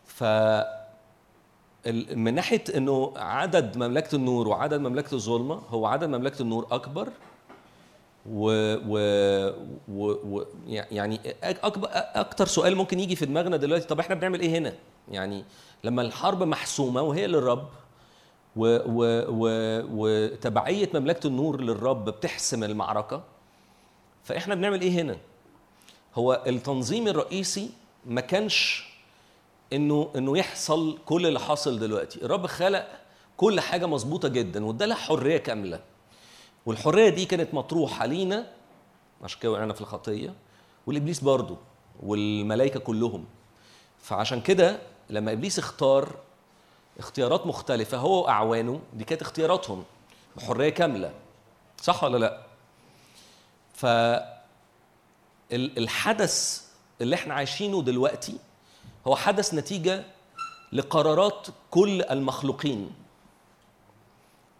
[0.07, 0.23] ف
[2.15, 7.09] من ناحية إنه عدد مملكة النور وعدد مملكة الظلمة هو عدد مملكة النور أكبر
[8.29, 8.97] و, و,
[9.87, 14.57] و, و يعني اكبر أكتر سؤال ممكن يجي في دماغنا دلوقتي طب إحنا بنعمل إيه
[14.57, 14.73] هنا؟
[15.11, 15.43] يعني
[15.83, 17.67] لما الحرب محسومة وهي للرب
[18.55, 19.47] و و و
[19.93, 23.23] وتبعية مملكة النور للرب بتحسم المعركة
[24.23, 25.17] فإحنا بنعمل إيه هنا؟
[26.15, 27.69] هو التنظيم الرئيسي
[28.05, 28.92] ما كانش
[29.73, 32.25] إنه إنه يحصل كل اللي حاصل دلوقتي.
[32.25, 32.87] الرب خلق
[33.37, 35.79] كل حاجة مظبوطة جدا وادالها حرية كاملة.
[36.65, 38.47] والحرية دي كانت مطروحة لينا
[39.23, 40.33] عشان كده وقعنا في الخطية
[40.87, 41.57] والإبليس برضه
[42.03, 43.25] والملائكة كلهم.
[44.01, 44.79] فعشان كده
[45.09, 46.15] لما إبليس اختار
[46.99, 49.83] اختيارات مختلفة هو وأعوانه دي كانت اختياراتهم
[50.35, 51.11] بحريه كاملة.
[51.81, 52.41] صح ولا لأ؟
[53.73, 56.63] ف ال- الحدث
[57.01, 58.37] اللي إحنا عايشينه دلوقتي
[59.07, 60.03] هو حدث نتيجة
[60.71, 62.91] لقرارات كل المخلوقين.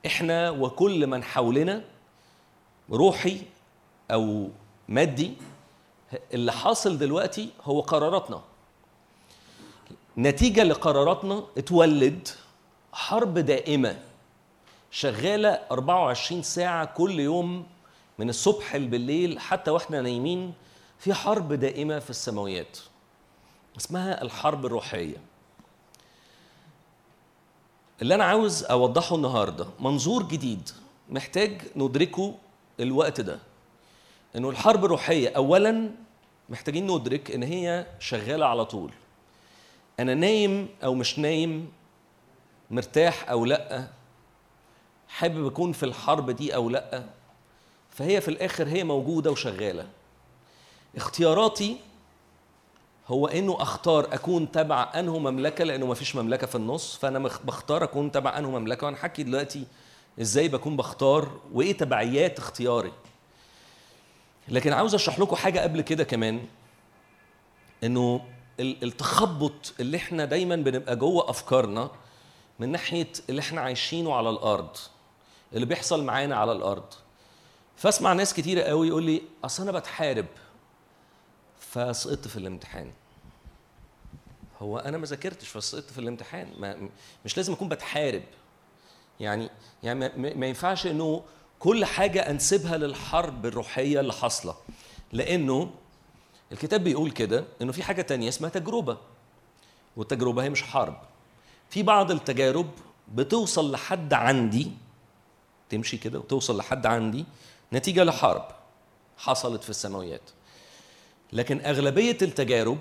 [0.05, 1.83] إحنا وكل من حولنا
[2.91, 3.41] روحي
[4.11, 4.49] أو
[4.87, 5.33] مادي
[6.33, 8.41] اللي حاصل دلوقتي هو قراراتنا.
[10.17, 12.27] نتيجة لقراراتنا اتولد
[12.93, 13.99] حرب دائمة
[14.91, 17.67] شغالة 24 ساعة كل يوم
[18.19, 20.53] من الصبح بالليل حتى وإحنا نايمين
[20.99, 22.77] في حرب دائمة في السماويات.
[23.77, 25.17] اسمها الحرب الروحية.
[28.01, 30.69] اللي أنا عاوز أوضحه النهاردة منظور جديد
[31.09, 32.35] محتاج ندركه
[32.79, 33.39] الوقت ده.
[34.35, 35.89] إنه الحرب الروحية أولاً
[36.49, 38.91] محتاجين ندرك إن هي شغالة على طول.
[39.99, 41.71] أنا نايم أو مش نايم
[42.71, 43.87] مرتاح أو لأ
[45.07, 47.03] حابب أكون في الحرب دي أو لأ
[47.89, 49.87] فهي في الآخر هي موجودة وشغالة.
[50.95, 51.77] اختياراتي
[53.07, 57.83] هو إنه أختار أكون تبع أنه مملكة لأنه ما فيش مملكة في النص فأنا بختار
[57.83, 58.85] أكون تبع أنه مملكة.
[58.85, 59.65] وأنا دلوقتي
[60.21, 62.91] إزاي بكون بختار وإيه تبعيات اختياري.
[64.47, 66.45] لكن عاوز أشرح لكم حاجة قبل كده كمان
[67.83, 68.21] إنه
[68.59, 71.89] ال- التخبط اللي إحنا دايما بنبقى جوه أفكارنا
[72.59, 74.77] من ناحية اللي إحنا عايشينه على الأرض
[75.53, 76.85] اللي بيحصل معانا على الأرض.
[77.77, 80.25] فأسمع ناس كتيرة قوي يقول لي أصل أنا بتحارب.
[81.73, 82.91] فسقطت في الامتحان.
[84.61, 86.47] هو أنا ما ذاكرتش فسقطت في الامتحان.
[86.59, 86.89] ما
[87.25, 88.23] مش لازم أكون بتحارب.
[89.19, 89.49] يعني
[89.83, 91.23] يعني ما, ينفعش إنه
[91.59, 94.55] كل حاجة أنسبها للحرب الروحية اللي حاصلة.
[95.11, 95.71] لأنه
[96.51, 98.97] الكتاب بيقول كده إنه في حاجة تانية اسمها تجربة.
[99.97, 100.97] والتجربة هي مش حرب.
[101.69, 102.69] في بعض التجارب
[103.13, 104.71] بتوصل لحد عندي
[105.69, 107.25] تمشي كده وتوصل لحد عندي
[107.73, 108.47] نتيجة لحرب
[109.17, 110.29] حصلت في السماويات.
[111.33, 112.77] لكن أغلبية التجارب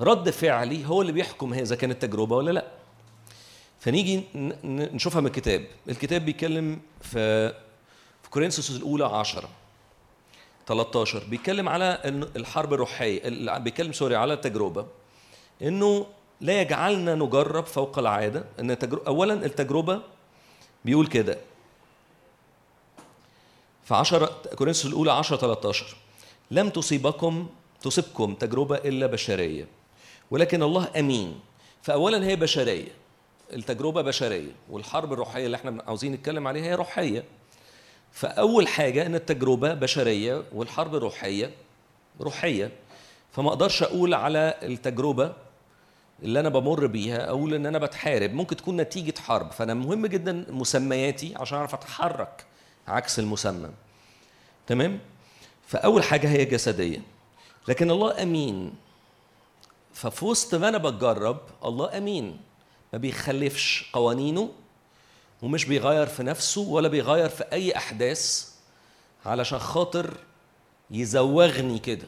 [0.00, 2.66] رد فعلي هو اللي بيحكم هي إذا كانت تجربة ولا لأ.
[3.80, 4.22] فنيجي
[4.64, 5.66] نشوفها من الكتاب.
[5.88, 7.48] الكتاب بيتكلم في
[8.22, 9.48] في كورنثوس الأولى 10
[10.66, 11.98] 13 بيتكلم على
[12.36, 14.86] الحرب الروحية ال- بيتكلم سوري على التجربه
[15.62, 16.06] إنه
[16.40, 18.44] لا يجعلنا نجرب فوق العادة.
[18.60, 19.06] إن تجر...
[19.06, 20.00] اولا التجربة
[20.84, 21.38] بيقول كده.
[23.84, 24.26] في 10
[24.56, 25.96] كورنثوس الأولى 10 13
[26.50, 27.48] لم تصيبكم
[27.82, 29.66] تصبكم تجربة إلا بشرية.
[30.30, 31.40] ولكن الله أمين.
[31.82, 32.88] فاولا هي بشرية.
[33.52, 34.52] التجربة بشرية.
[34.70, 37.24] والحرب الروحية اللي إحنا عاوزين نتكلم عليها هي روحية.
[38.12, 41.50] فأول حاجة إن التجربة بشرية والحرب روحية
[42.20, 42.70] روحية.
[43.32, 45.32] فما أقدرش أقول على التجربة
[46.22, 48.32] اللي أنا بمر بيها أقول إن أنا بتحارب.
[48.34, 49.52] ممكن تكون نتيجة حرب.
[49.52, 52.44] فأنا مهم جدا مسمياتي عشان أعرف أتحرك
[52.88, 53.70] عكس المسمى.
[54.66, 54.98] تمام؟
[55.70, 57.02] فأول حاجة هي جسدية.
[57.68, 58.72] لكن الله أمين.
[59.94, 62.40] ففي وسط ما أنا بتجرب الله أمين.
[62.92, 64.50] ما بيخلفش قوانينه
[65.42, 68.50] ومش بيغير في نفسه ولا بيغير في أي أحداث
[69.26, 70.16] علشان خاطر
[70.90, 72.06] يزوغني كده.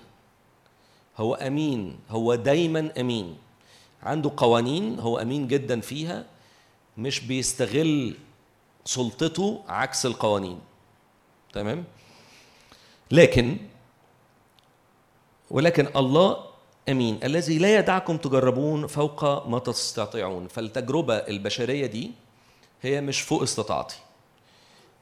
[1.17, 3.39] هو أمين هو دايما أمين.
[4.03, 6.25] عنده قوانين هو أمين جدا فيها
[6.99, 8.15] مش بيستغل
[8.85, 10.61] سلطته عكس القوانين.
[11.53, 11.85] تمام؟
[13.13, 13.57] لكن
[15.51, 16.45] ولكن الله
[16.89, 20.49] أمين الذي لا يدعكم تجربون فوق ما تستطيعون.
[20.49, 22.11] فالتجربة البشرية دي
[22.83, 23.97] هي مش فوق استطاعتي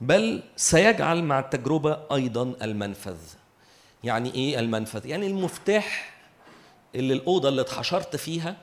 [0.00, 3.18] بل سيجعل مع التجربة أيضا المنفذ.
[4.04, 6.18] يعني إيه المنفذ؟ يعني المفتاح
[6.94, 8.56] اللي الأوضة اللي اتحشرت فيها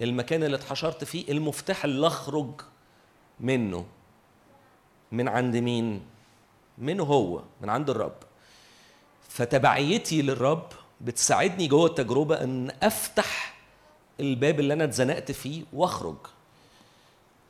[0.00, 2.60] المكان اللي اتحشرت فيه المفتاح اللي أخرج
[3.40, 3.86] منه.
[5.12, 6.02] من عند مين؟
[6.78, 8.16] منه هو؟ من عند الرب.
[9.36, 10.66] فتبعيتي للرب
[11.00, 13.54] بتساعدني جوه التجربة إن أفتح
[14.20, 16.16] الباب اللي أنا اتزنقت فيه وأخرج.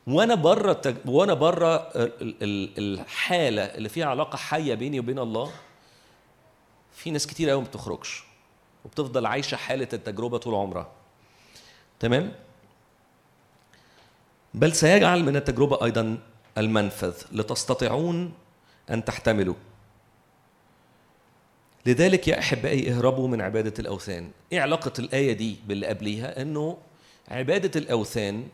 [0.07, 0.95] وأنا بره التج...
[1.05, 5.51] وأنا بره ال- ال- الحالة اللي فيها علاقة حية بيني وبين الله
[6.93, 8.23] في ناس كتير قوي ما بتخرجش
[8.85, 10.91] وبتفضل عايشة حالة التجربة طول عمرها.
[11.99, 12.31] تمام؟
[14.53, 16.17] بل سيجعل من التجربة أيضا
[16.57, 18.33] المنفذ لتستطيعون
[18.89, 19.55] أن تحتملوا.
[21.87, 24.31] لذلك يا احبائي اهربوا من عبادة الأوثان.
[24.51, 26.77] إيه علاقة الآية دي باللي قبليها؟ إنه
[27.27, 28.47] عبادة الأوثان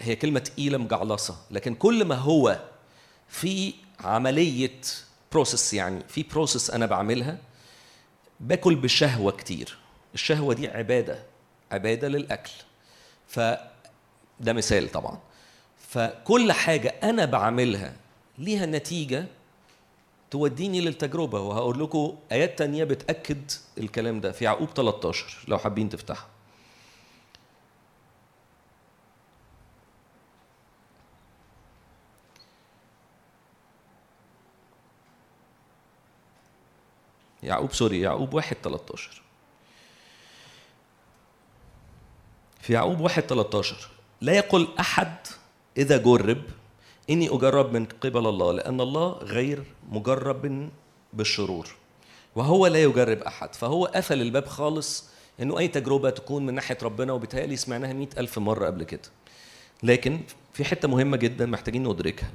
[0.00, 2.60] هي كلمة تقيله مجعلصه لكن كل ما هو
[3.28, 4.80] في عملية
[5.32, 7.38] process يعني في process أنا بعملها
[8.40, 9.78] باكل بشهوة كتير.
[10.14, 11.22] الشهوة دي عبادة
[11.72, 12.52] عبادة للأكل.
[13.28, 15.18] فده مثال طبعا.
[15.88, 17.92] فكل حاجة أنا بعملها
[18.38, 19.26] ليها نتيجة
[20.30, 26.26] توديني للتجربة وهقول لكم آيات تانية بتأكد الكلام ده في يعقوب 13 لو حابين تفتحها.
[37.42, 39.22] يعقوب سوري يعقوب 1 13
[42.60, 43.88] في يعقوب 1 13
[44.20, 45.16] لا يقل أحد
[45.76, 46.42] إذا جرب
[47.10, 50.70] إني أجرب من قبل الله لأن الله غير مجرب
[51.12, 51.68] بالشرور.
[52.34, 53.54] وهو لا يجرب أحد.
[53.54, 55.10] فهو قفل الباب خالص
[55.40, 59.08] إنه أي تجربة تكون من ناحية ربنا وبالتالي سمعناها مئة ألف مرة قبل كده.
[59.82, 60.20] لكن
[60.52, 62.30] في حتة مهمة جدا محتاجين ندركها.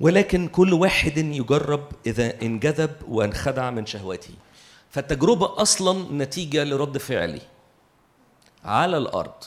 [0.00, 4.34] ولكن كل واحد يجرب إذا انجذب وانخدع من شهوته
[4.90, 7.40] فالتجربة أصلا نتيجة لرد فعلي
[8.64, 9.44] على الأرض.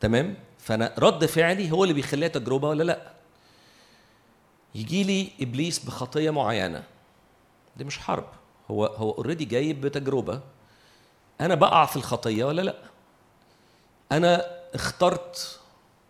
[0.00, 3.12] تمام؟ فأنا رد فعلي هو اللي بيخليها تجربة ولا لأ؟
[4.74, 6.84] يجي لي إبليس بخطية معينة.
[7.76, 8.26] دي مش حرب.
[8.70, 10.40] هو هو اوريدي جاي بتجربة.
[11.40, 12.76] أنا بقع في الخطية ولا لأ؟
[14.12, 15.60] أنا اخترت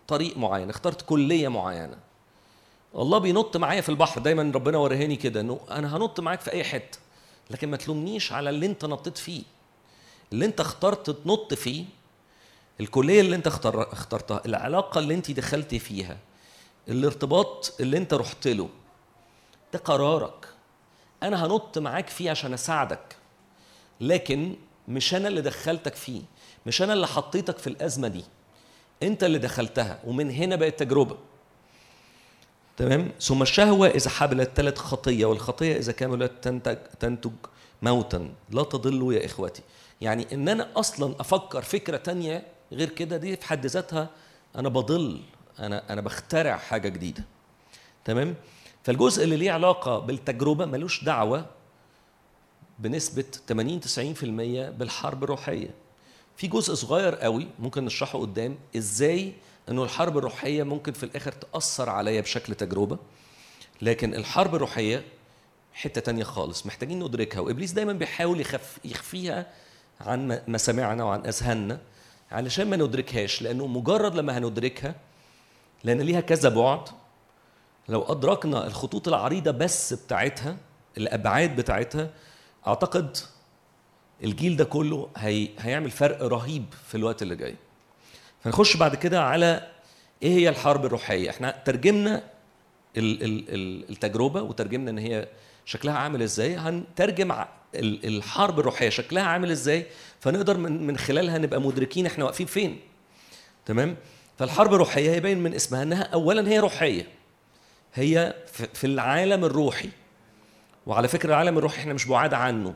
[0.08, 1.96] طريق معين اخترت كلية معينة.
[2.94, 5.40] الله بينط معايا في البحر دايما ربنا ورهاني كده.
[5.40, 6.98] إنه أنا هنط معاك في أي حتة
[7.50, 9.42] لكن ما تلومنيش على اللي أنت نطيت فيه.
[10.32, 11.84] اللي أنت اخترت تنط فيه
[12.80, 16.16] الكلية اللي انت اخترتها العلاقة اللي انت دخلت فيها
[16.88, 18.68] الارتباط اللي انت رحت له
[19.72, 20.48] ده قرارك.
[21.22, 23.16] أنا هنط معاك فيه عشان أساعدك.
[24.00, 24.56] لكن
[24.88, 26.22] مش أنا اللي دخلتك فيه
[26.66, 28.24] مش أنا اللي حطيتك في الأزمة دي.
[29.02, 31.16] أنت اللي دخلتها ومن هنا بقت تجربة.
[32.76, 37.32] تمام؟ ثم الشهوة إذا حبلت تلت خطية والخطية إذا كملت تنتج تنتج
[37.82, 38.32] موتا.
[38.50, 39.62] لا تضلوا يا إخوتي.
[40.00, 44.10] يعني إن أنا أصلا أفكر فكرة تانية غير كده دي في حد ذاتها
[44.56, 45.20] أنا بضل
[45.58, 47.24] أنا أنا بخترع حاجة جديدة.
[48.04, 48.34] تمام؟
[48.84, 51.46] فالجزء اللي ليه علاقة بالتجربة ملوش دعوة
[52.78, 54.24] بنسبة 80 90%
[54.70, 55.70] بالحرب الروحية.
[56.36, 59.32] في جزء صغير قوي ممكن نشرحه قدام إزاي
[59.68, 62.98] إنه الحرب الروحية ممكن في الآخر تأثر عليا بشكل تجربة.
[63.82, 65.04] لكن الحرب الروحية
[65.72, 67.40] حتة تانية خالص محتاجين ندركها.
[67.40, 69.46] وإبليس دايما بيحاول يخف يخفيها
[70.00, 71.80] عن مسامعنا وعن أذهاننا.
[72.32, 74.94] علشان ما ندركهاش لأنه مجرد لما هندركها
[75.84, 76.80] لأن ليها كذا بعد
[77.88, 80.56] لو أدركنا الخطوط العريضة بس بتاعتها
[80.98, 82.10] الأبعاد بتاعتها
[82.66, 83.16] أعتقد
[84.24, 87.54] الجيل ده كله هي هيعمل فرق رهيب في الوقت اللي جاي.
[88.44, 89.68] فنخش بعد كده على
[90.22, 92.22] إيه هي الحرب الروحية؟ إحنا ترجمنا
[92.96, 95.28] ال- ال- ال- التجربة وترجمنا إن هي
[95.64, 96.56] شكلها عامل إزاي.
[96.56, 97.32] هنترجم
[97.74, 99.86] الحرب الروحية شكلها عامل إزاي؟
[100.20, 102.80] فنقدر من من خلالها نبقى مدركين إحنا واقفين فين.
[103.66, 103.96] تمام؟
[104.38, 107.08] فالحرب الروحية هي باين من اسمها انها اولا هي روحية.
[107.94, 108.34] هي
[108.74, 109.88] في العالم الروحي.
[110.86, 112.74] وعلى فكرة العالم الروحي إحنا مش بعاد عنه.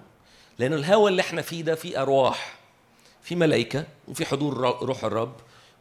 [0.58, 2.58] لأن الهوى اللي إحنا فيه ده فيه أرواح
[3.22, 5.34] في ملائكة وفي حضور روح الرب.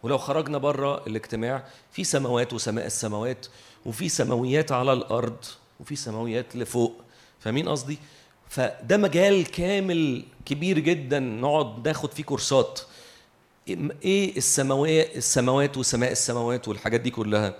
[0.03, 3.47] ولو خرجنا بره الاجتماع في سماوات وسماء السماوات
[3.85, 5.45] وفي سماويات على الأرض
[5.79, 7.01] وفي سماويات لفوق.
[7.39, 7.97] فاهمين قصدي؟
[8.49, 12.79] فده مجال كامل كبير جدا نقعد ناخد فيه كورسات.
[14.03, 17.55] إيه السماوات السماوات وسماء السماوات والحاجات دي كلها؟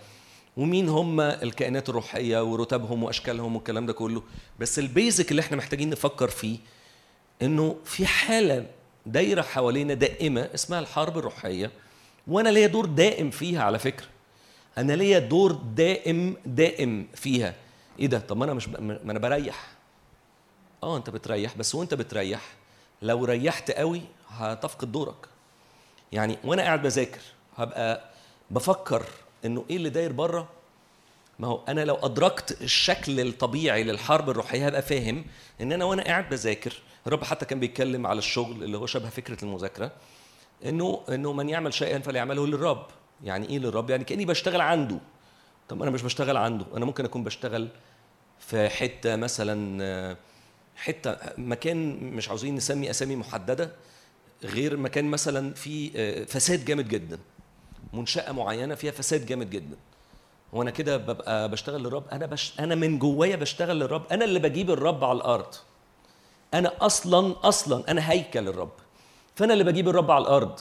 [0.58, 4.24] ومين هم الكائنات الروحية ورتبهم وأشكالهم والكلام ده كله؟
[4.60, 6.58] بس البيزك اللي إحنا محتاجين نفكر فيه
[7.42, 8.66] إنه في حالة
[9.06, 11.72] دايرة حوالينا دائمة اسمها الحرب الروحية
[12.28, 14.06] وأنا ليا دور دائم فيها على فكرة.
[14.78, 17.54] أنا ليا دور دائم دائم فيها.
[18.00, 18.82] إيه ده؟ طب ما أنا مش ب...
[18.82, 19.75] ما أنا بريح.
[20.86, 21.58] آه أنت بتريح.
[21.58, 22.42] بس وأنت بتريح
[23.02, 25.16] لو ريحت قوي هتفقد دورك.
[26.12, 27.22] يعني وأنا قاعد بذاكر
[27.58, 28.02] هبقى
[28.52, 29.06] بفكر
[29.46, 30.48] إنه إيه اللي داير بره؟
[31.40, 35.26] ما هو أنا لو أدركت الشكل الطبيعي للحرب الروحية هبقى فاهم
[35.62, 36.74] إن أنا وأنا قاعد بذاكر
[37.08, 39.92] الرب حتى كان بيتكلم على الشغل اللي هو شبه فكرة المذاكرة
[40.66, 42.86] إنه إنه من يعمل شيئا فليعمله للرب.
[43.24, 44.98] يعني إيه للرب؟ يعني كأني بشتغل عنده.
[45.70, 46.66] طب أنا مش بشتغل عنده.
[46.78, 47.68] أنا ممكن أكون بشتغل
[48.40, 50.18] في حتة مثلا آه،
[50.76, 53.72] حتة مكان مش عاوزين نسمي أسامي محددة
[54.44, 57.20] غير مكان مثلا فيه آه، فساد جامد جدا.
[57.94, 59.76] منشأة معينة فيها فساد جامد جدا.
[60.54, 62.54] وأنا كده ببقى بشتغل للرب أنا بش...
[62.60, 64.04] أنا من جوايا بشتغل للرب.
[64.12, 65.56] أنا اللي بجيب الرب على الأرض.
[66.54, 68.72] أنا أصلا أصلا أنا هيكل الرب
[69.36, 70.60] فأنا اللي بجيب الرب على الأرض.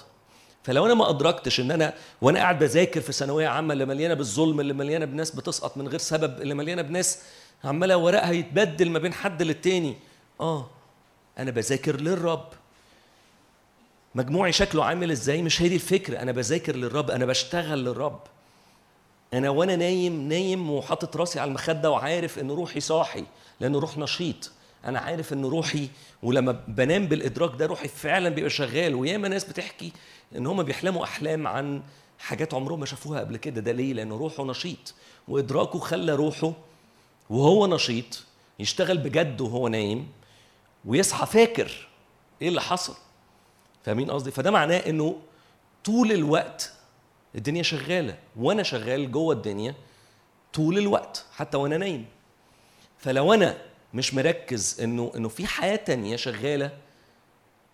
[0.62, 4.60] فلو أنا ما أدركتش إن أنا وأنا قاعد بذاكر في ثانوية عامة اللي مليانة بالظلم
[4.60, 7.22] اللي مليانة بناس بتسقط من غير سبب اللي مليانة بناس
[7.64, 9.96] عماله ورقها يتبدل ما بين حد للتاني.
[10.40, 10.66] آه
[11.38, 12.48] أنا بذاكر للرب.
[14.14, 16.18] مجموعي شكله عامل إزاي؟ مش هي دي الفكرة.
[16.18, 18.20] أنا بذاكر للرب أنا بشتغل للرب.
[19.34, 23.24] أنا وأنا نايم نايم وحاطط راسي على المخدة وعارف إن روحي صاحي
[23.60, 24.50] لأن روح نشيط.
[24.84, 25.88] أنا عارف إن روحي
[26.22, 28.94] ولما بنام بالإدراك ده روحي فعلا بيبقى شغال.
[28.94, 29.92] وياما ناس بتحكي
[30.36, 31.82] إن هم بيحلموا أحلام عن
[32.18, 33.60] حاجات عمرهم ما شافوها قبل كده.
[33.60, 34.94] ده ليه؟ لأن روحه نشيط.
[35.28, 36.52] وإدراكه خلى روحه
[37.30, 38.24] وهو نشيط
[38.58, 40.12] يشتغل بجد وهو نايم
[40.84, 41.88] ويصحى فاكر
[42.42, 42.94] إيه اللي حصل.
[43.84, 45.20] فاهمين قصدي؟ فده معناه إنه
[45.84, 46.72] طول الوقت
[47.34, 48.18] الدنيا شغالة.
[48.36, 49.74] وأنا شغال جوه الدنيا
[50.52, 52.06] طول الوقت حتى وأنا نايم.
[52.98, 53.58] فلو أنا
[53.94, 56.78] مش مركز إنه إنه في حياة تانية شغالة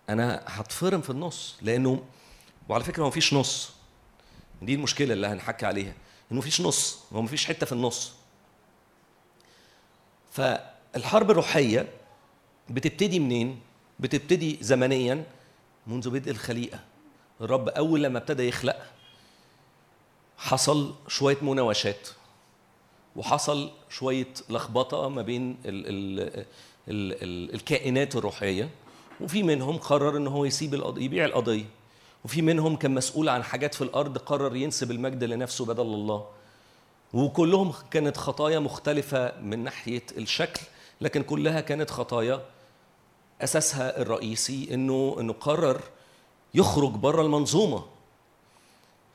[0.09, 1.57] أنا هتفرم في النص.
[1.61, 2.03] لأنه
[2.69, 3.71] وعلى فكرة هو مفيش نص.
[4.61, 5.93] دي المشكلة اللي هنحكي عليها.
[6.31, 6.99] إنه مفيش نص.
[7.13, 8.13] هو مفيش حتة في النص.
[10.31, 11.87] فالحرب الروحية
[12.69, 13.59] بتبتدي منين؟
[13.99, 15.23] بتبتدي زمنيا
[15.87, 16.79] منذ بدء الخليقة.
[17.41, 18.77] الرب أول لما ابتدى يخلق
[20.37, 22.09] حصل شوية مناوشات
[23.15, 26.19] وحصل شوية لخبطة ما بين ال ال
[26.87, 28.69] ال ال الكائنات الروحية
[29.21, 31.65] وفي منهم قرر إن هو يسيب القضية يبيع القضية
[32.25, 36.27] وفي منهم كان مسؤول عن حاجات في الأرض قرر ينسب المجد لنفسه بدل الله.
[37.13, 40.61] وكلهم كانت خطايا مختلفة من ناحية الشكل
[41.01, 42.45] لكن كلها كانت خطايا
[43.41, 45.81] أساسها الرئيسي إنه إنه قرر
[46.53, 47.85] يخرج بره المنظومة.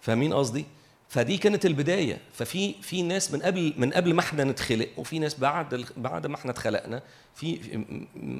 [0.00, 0.66] فاهمين قصدي؟
[1.08, 2.20] فدي كانت البداية.
[2.32, 6.34] ففي في ناس من قبل من قبل ما إحنا نتخلق وفي ناس بعد بعد ما
[6.36, 7.02] إحنا اتخلقنا
[7.34, 7.58] في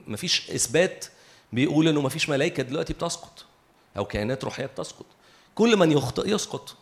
[0.07, 1.07] ما فيش إثبات
[1.53, 3.45] بيقول إنه ما فيش ملائكة دلوقتي بتسقط
[3.97, 5.07] أو كائنات روحية بتسقط.
[5.55, 6.77] كل من يخطئ يسقط.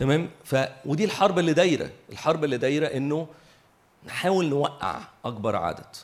[0.00, 1.90] تمام؟ ف ودي الحرب اللي دايرة.
[2.12, 3.28] الحرب اللي دايرة إنه
[4.06, 5.96] نحاول نوقع أكبر عدد.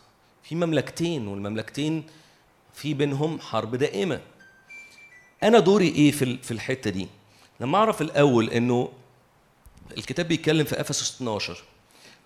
[0.43, 2.07] في مملكتين والمملكتين
[2.75, 4.21] في بينهم حرب دائمة.
[5.43, 7.09] أنا دوري إيه في في الحتة دي؟
[7.61, 8.93] لما أعرف الأول إنه
[9.99, 11.63] الكتاب بيتكلم في إفسس 12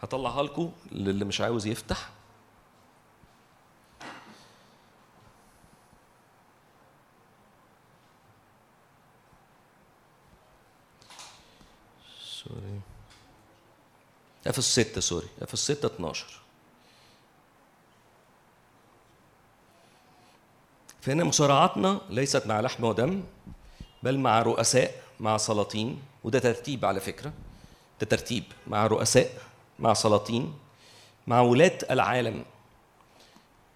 [0.02, 2.10] هطلعها لكم للي مش عاوز يفتح.
[14.46, 15.26] افسس 6 سوري.
[15.42, 16.26] افسس 6 12
[21.00, 23.22] فإن مصارعتنا ليست مع لحم ودم
[24.02, 26.02] بل مع رؤساء مع سلاطين.
[26.24, 27.32] وده ترتيب على فكرة.
[28.00, 28.44] ده ترتيب.
[28.66, 29.30] مع رؤساء
[29.78, 30.54] مع سلاطين
[31.26, 32.44] مع ولاة العالم.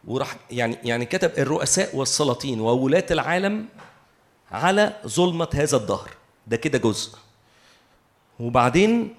[0.04, 3.68] وراح يعني يعني كتب الرؤساء والسلاطين وولاة العالم
[4.50, 6.10] على ظلمة هذا الدهر.
[6.46, 7.18] ده كده جزء.
[8.40, 9.14] وبعدين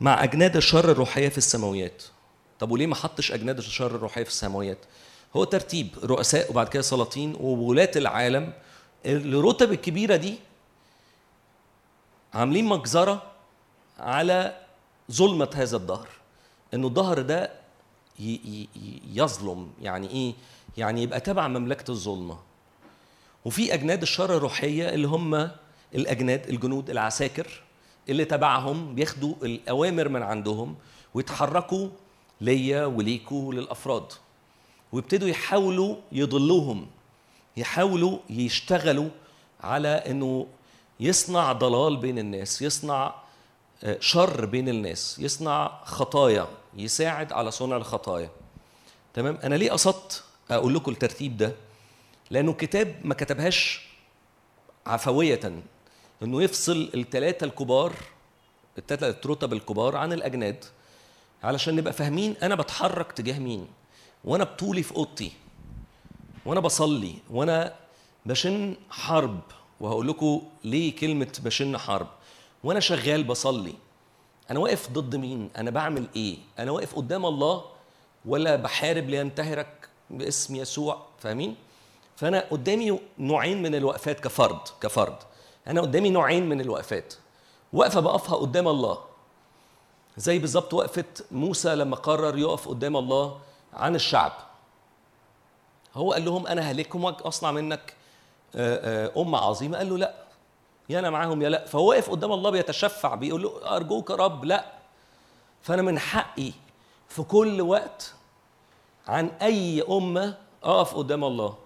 [0.00, 2.02] مع أجناد الشر الروحية في السماويات.
[2.60, 4.78] طب وليه ما حطش أجناد الشر الروحية في السماويات؟
[5.36, 8.52] هو ترتيب رؤساء وبعد كده سلاطين وولاة العالم.
[9.06, 10.34] الرتب الكبيرة دي
[12.34, 13.22] عاملين مجزرة
[13.98, 14.56] على
[15.12, 16.08] ظلمة هذا الدهر.
[16.74, 17.50] إنه الدهر ده
[19.12, 19.70] يظلم.
[19.82, 20.34] يعني إيه؟
[20.76, 22.38] يعني يبقى تبع مملكة الظلمة.
[23.44, 25.50] وفي أجناد الشر الروحية اللي هم
[25.94, 27.62] الأجناد الجنود العساكر.
[28.08, 30.76] اللي تبعهم بياخدوا الأوامر من عندهم
[31.14, 31.88] ويتحركوا
[32.40, 34.12] ليا وليكوا للافراد
[34.92, 36.86] ويبتدوا يحاولوا يضلوهم
[37.56, 39.08] يحاولوا يشتغلوا
[39.60, 40.46] على إنه
[41.00, 43.14] يصنع ضلال بين الناس يصنع
[43.84, 48.30] آه، شر بين الناس يصنع خطايا يساعد على صنع الخطايا.
[49.14, 51.52] تمام؟ أنا ليه قصدت أقول لكم الترتيب ده؟
[52.30, 53.88] لأنه الكتاب ما كتبهاش
[54.86, 55.62] عفوية.
[56.22, 57.92] إنه يفصل الثلاثه الكبار
[58.78, 60.64] الثلاثه رتب الكبار عن الأجناد
[61.42, 63.66] علشان نبقى فاهمين أنا بتحرك تجاه مين
[64.24, 65.32] وأنا بطولي في أوضتي
[66.46, 67.74] وأنا بصلي وأنا
[68.26, 69.40] بشن حرب
[69.80, 72.06] وهقول لكم ليه كلمة بشن حرب
[72.64, 73.74] وأنا شغال بصلي
[74.50, 77.64] أنا واقف ضد مين أنا بعمل إيه أنا واقف قدام الله
[78.24, 81.54] ولا بحارب لينتهرك باسم يسوع فاهمين؟
[82.16, 85.16] فأنا قدامي نوعين من الوقفات كفرد كفرد.
[85.68, 87.14] أنا قدامي نوعين من الوقفات.
[87.72, 88.98] وقفة بقفها قدام الله.
[90.16, 93.40] زي بالظبط وقفة موسى لما قرر يقف قدام الله
[93.72, 94.32] عن الشعب.
[95.94, 97.94] هو قال لهم أنا هلككم واصنع منك
[98.54, 99.78] آه، آه، أمة عظيمة.
[99.78, 100.14] قال له لا.
[100.88, 101.66] يا أنا معاهم يا لا.
[101.66, 104.72] فهو واقف قدام الله بيتشفع بيقول له أرجوك يا رب لا.
[105.62, 106.52] فأنا من حقي
[107.08, 108.14] في كل وقت
[109.06, 111.56] عن أي أمة أقف قدام الله.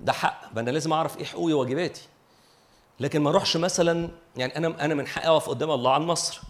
[0.00, 0.40] ده حق.
[0.54, 2.08] ما أنا لازم أعرف إيه حقوقي وواجباتي.
[3.00, 6.40] لكن ما اروحش مثلا يعني أنا أنا من حقي أقف قدام الله عن مصر.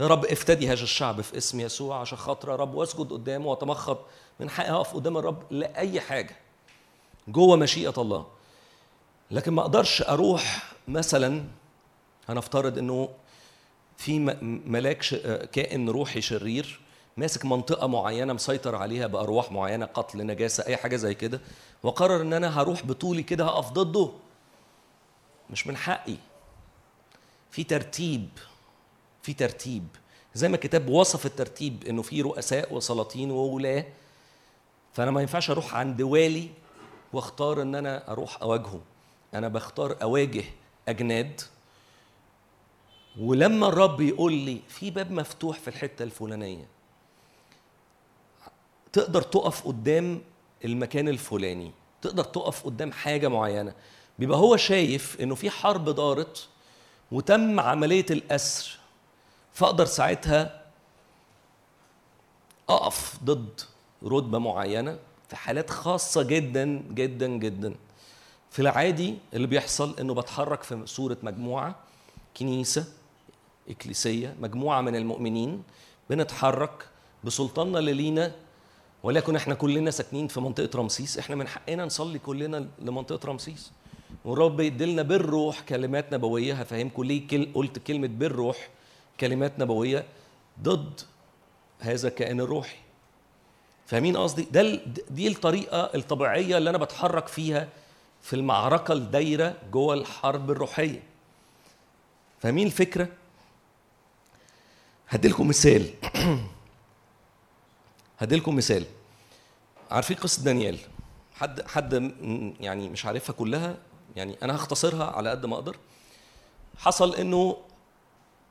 [0.00, 3.98] يا رب افتدي هذا الشعب في اسم يسوع عشان خاطر يا رب واسجد قدامه وأتمخض.
[4.40, 6.36] من حقي أقف قدام الرب لأي حاجة
[7.28, 8.26] جوه مشيئة الله.
[9.30, 11.44] لكن ما أقدرش أروح مثلا
[12.28, 13.08] هنفترض إنه
[13.96, 14.18] في
[14.66, 14.98] ملاك
[15.52, 16.80] كائن روحي شرير
[17.16, 21.40] ماسك منطقة معينة مسيطر عليها بأرواح معينة قتل نجاسة أي حاجة زي كده
[21.82, 24.10] وقرر إن أنا هروح بطولي كده هقف ضده.
[25.50, 26.16] مش من حقي.
[27.50, 28.28] في ترتيب
[29.22, 29.86] في ترتيب.
[30.34, 33.84] زي ما الكتاب وصف الترتيب إنه في رؤساء وسلاطين وولاة
[34.92, 36.48] فأنا ما ينفعش أروح عند والي
[37.12, 38.80] واختار إن أنا أروح اواجهه
[39.34, 40.44] أنا بختار أواجه
[40.88, 41.40] أجناد.
[43.20, 46.66] ولما الرب يقول لي في باب مفتوح في الحتة الفلانية
[48.92, 50.20] تقدر تقف قدام
[50.64, 51.72] المكان الفلاني
[52.02, 53.74] تقدر تقف قدام حاجة معينة.
[54.20, 56.48] بيبقى هو شايف إنه في حرب دارت
[57.12, 58.78] وتم عملية الأسر
[59.52, 60.62] فأقدر ساعتها
[62.68, 63.60] أقف ضد
[64.04, 64.98] رتبة معينة
[65.28, 67.74] في حالات خاصة جدا جدا جدا.
[68.50, 71.74] في العادي اللي بيحصل إنه بتحرك في صورة مجموعة
[72.36, 72.84] كنيسة
[73.68, 75.62] إكليسية مجموعة من المؤمنين
[76.10, 76.86] بنتحرك
[77.24, 78.32] بسلطاننا اللي لينا
[79.02, 83.70] ولكن إحنا كلنا ساكنين في منطقة رمسيس إحنا من حقنا نصلي كلنا لمنطقة رمسيس.
[84.24, 88.68] والرب يديلنا بالروح كلمات نبوية هفهمكم ليه كل قلت كلمة بالروح
[89.20, 90.04] كلمات نبوية
[90.62, 91.00] ضد
[91.80, 92.76] هذا الكائن الروحي.
[93.86, 94.80] فاهمين قصدي؟ ده
[95.10, 97.68] دي الطريقة الطبيعية اللي أنا بتحرك فيها
[98.22, 101.02] في المعركة الدايرة جوه الحرب الروحية.
[102.40, 103.08] فاهمين الفكرة؟
[105.08, 105.90] هديلكم مثال.
[108.18, 108.84] هديلكم مثال.
[109.90, 110.78] عارفين قصة دانيال؟
[111.34, 112.12] حد حد
[112.60, 113.76] يعني مش عارفها كلها؟
[114.16, 115.76] يعني أنا هختصرها على قد ما أقدر.
[116.78, 117.56] حصل إنه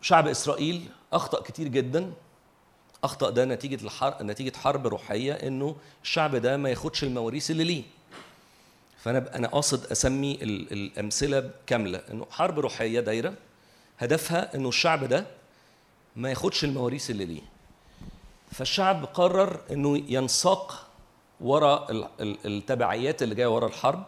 [0.02, 2.14] شعب إسرائيل أخطأ كتير جدا.
[3.03, 7.84] أخطأ ده نتيجة الحرب نتيجة حرب روحية إنه الشعب ده ما ياخدش المواريث اللي ليه.
[8.98, 12.02] فأنا أنا قاصد أسمي ال- الأمثلة كاملة.
[12.11, 13.34] إنه حرب روحية دايرة
[13.99, 15.26] هدفها إنه الشعب ده
[16.15, 17.41] ما ياخدش المواريث اللي ليه.
[18.52, 20.88] فالشعب قرر إنه ينساق
[21.41, 24.03] ورا ال- ال- التبعيات اللي جاية ورا الحرب.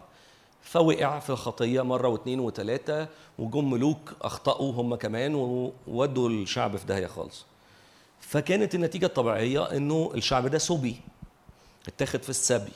[0.64, 3.08] فوقع في الخطية مرة واثنين وثلاثه
[3.40, 5.36] وجم ملوك أخطأوا هم كمان
[5.88, 7.46] وودوا الشعب في داهية خالص.
[8.20, 10.96] فكانت النتيجة الطبيعية إنه الشعب ده سبي
[11.88, 12.72] اتاخد في السبي.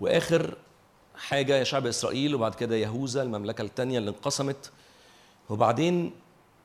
[0.00, 0.54] وآخر
[1.16, 4.70] حاجة يا شعب إسرائيل وبعد كده يهوذا المملكة الثانية اللي انقسمت.
[5.50, 6.10] وبعدين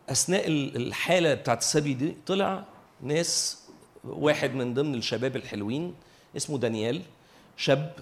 [0.10, 2.64] أثناء ال- الحالة بتاعت السبي دي طلع
[3.02, 3.58] ناس
[4.04, 5.94] واحد من ضمن الشباب الحلوين
[6.38, 7.02] اسمه دانيال
[7.58, 7.94] شاب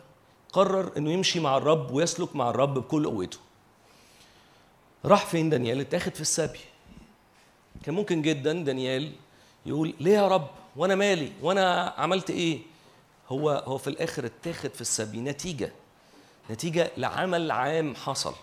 [0.53, 3.37] قرر إنه يمشي مع الرب ويسلك مع الرب بكل قوته.
[5.05, 6.59] راح فين دانيال؟ اتاخد في السبي
[7.83, 9.11] كان ممكن جدا دانيال
[9.65, 12.59] يقول ليه يا رب؟ وأنا مالي؟ وأنا عملت إيه؟
[13.29, 15.71] هو هو في الآخر اتاخد في السبي نتيجة
[16.51, 18.33] نتيجة لعمل عام حصل.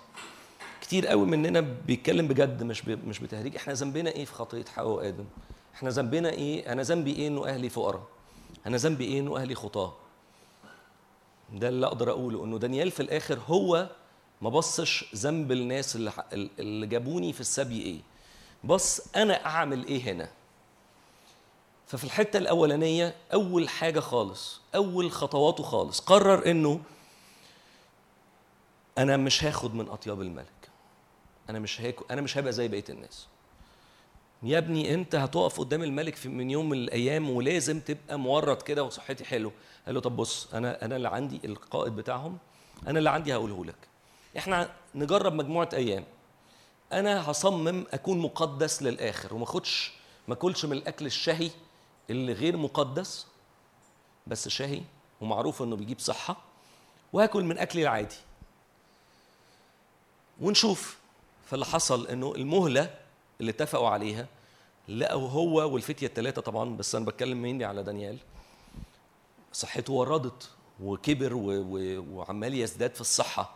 [0.81, 2.89] كتير قوي مننا بيتكلم بجد مش.
[2.89, 3.57] مش بتهريج.
[3.57, 5.25] إحنا ذنبنا إيه في خطية حواء وادم
[5.75, 8.03] إحنا ذنبنا إيه؟ أنا ذنبي إيه إنه أهلي فقراء؟
[8.67, 9.95] أنا ذنبي إيه إنه أهلي خطاة؟
[11.53, 13.89] ده اللي أقدر أقوله إنه دانيال في الآخر هو
[14.43, 18.01] ما بصش ذنب الناس اللي اللي جابوني في السبي إيه.
[18.65, 20.29] بص أنا أعمل إيه هنا؟
[21.87, 26.81] ففي الحتة الأولانية أول حاجة خالص أول خطواته خالص قرر إنه
[28.99, 30.47] أنا مش هاخد من أطياب الملك.
[31.51, 33.27] أنا مش هاكل أنا مش هبقى زي بقية الناس.
[34.43, 38.83] يا ابني أنت هتقف قدام الملك في من يوم من الأيام ولازم تبقى مورط كده
[38.85, 39.53] وصحتي حلو.
[39.87, 42.39] قال له طب بص أنا أنا اللي عندي القائد بتاعهم
[42.87, 43.77] أنا اللي عندي هقوله لك.
[44.39, 46.05] إحنا نجرب مجموعة أيام.
[46.93, 49.93] أنا هصمم أكون مقدس للآخر وما أخدش
[50.29, 51.51] ما أكلش من الأكل الشهي
[52.11, 53.27] اللي غير مقدس
[54.27, 54.83] بس شهي
[55.21, 56.37] ومعروف إنه بيجيب صحة
[57.13, 58.17] وهاكل من أكلي العادي.
[60.41, 60.99] ونشوف.
[61.47, 62.95] فاللي حصل إنه المهلة
[63.41, 64.27] اللي اتفقوا عليها
[64.89, 68.19] لقوا هو والفتية الثلاثه طبعا بس أنا بتكلم مني على دانيال
[69.57, 70.51] صحته وردت
[70.81, 71.53] وكبر و...
[71.53, 72.05] و...
[72.13, 73.55] وعمال يزداد في الصحة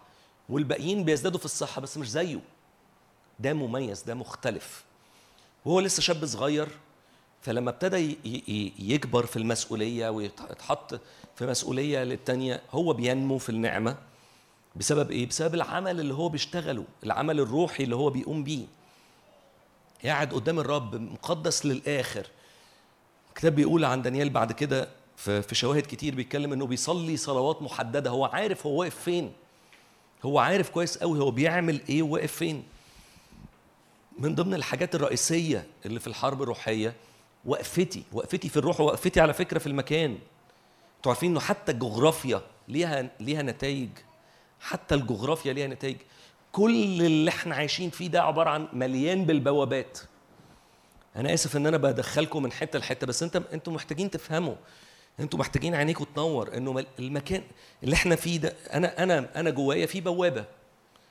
[0.49, 2.41] والباقيين بيزدادوا في الصحة بس مش زيه
[3.41, 4.85] ده مميز ده مختلف
[5.65, 6.69] وهو لسه شاب صغير
[7.43, 8.19] فلما ابتدى
[8.79, 11.01] يكبر في المسؤولية ويتحط
[11.37, 13.97] في مسؤولية للتانية هو بينمو في النعمة
[14.77, 18.65] بسبب إيه؟ بسبب العمل اللي هو بيشتغله، العمل الروحي اللي هو بيقوم بيه.
[20.05, 22.27] قاعد قدام الرب مقدس للآخر.
[23.29, 24.89] الكتاب بيقول عن دانيال بعد كده
[25.21, 29.33] في شواهد كتير بيتكلم إنه بيصلي صلوات محددة، هو عارف هو واقف فين.
[30.23, 32.63] هو عارف كويس قوي هو بيعمل إيه وواقف فين.
[34.19, 36.95] من ضمن الحاجات الرئيسية اللي في الحرب الروحية
[37.45, 40.19] وقفتي، وقفتي في الروح ووقفتي على فكرة في المكان.
[40.97, 43.89] أنتوا عارفين إنه حتى الجغرافيا ليها ليها نتائج
[44.61, 45.97] حتى الجغرافيا ليها نتائج
[46.53, 49.99] كل اللي إحنا عايشين فيه ده عبارة عن مليان بالبوابات
[51.17, 54.55] أنا آسف إن أنا بدخلكم من حتة لحتة بس أنت أنتوا محتاجين تفهموا
[55.21, 57.43] أنتوا محتاجين عينيكم تنور انه المكان
[57.85, 60.45] اللي إحنا فيه ده أنا أنا أنا جوايا في بوابة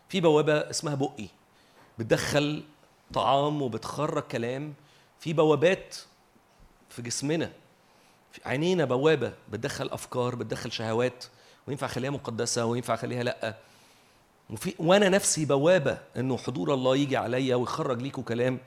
[0.10, 1.28] في بوابة اسمها بقي
[2.00, 2.64] بتدخل
[3.14, 4.74] طعام وبتخرج كلام
[5.20, 5.96] في بوابات
[6.90, 7.52] في جسمنا
[8.46, 11.26] عينينا بوابة بتدخل أفكار بتدخل شهوات
[11.68, 13.56] وينفع أخليها مقدسة وينفع أخليها لأ.
[14.50, 18.60] وفي وأنا نفسي بوابة إنه حضور الله يجي عليا ويخرج ليكوا كلام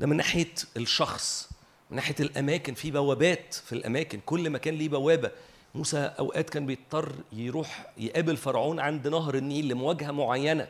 [0.00, 1.48] ده من ناحية الشخص.
[1.90, 5.30] من ناحية الأماكن في بوابات في الأماكن كل مكان ليه بوابة.
[5.74, 10.68] موسى أوقات كان بيضطر يروح يقابل فرعون عند نهر النيل لمواجهة معينة.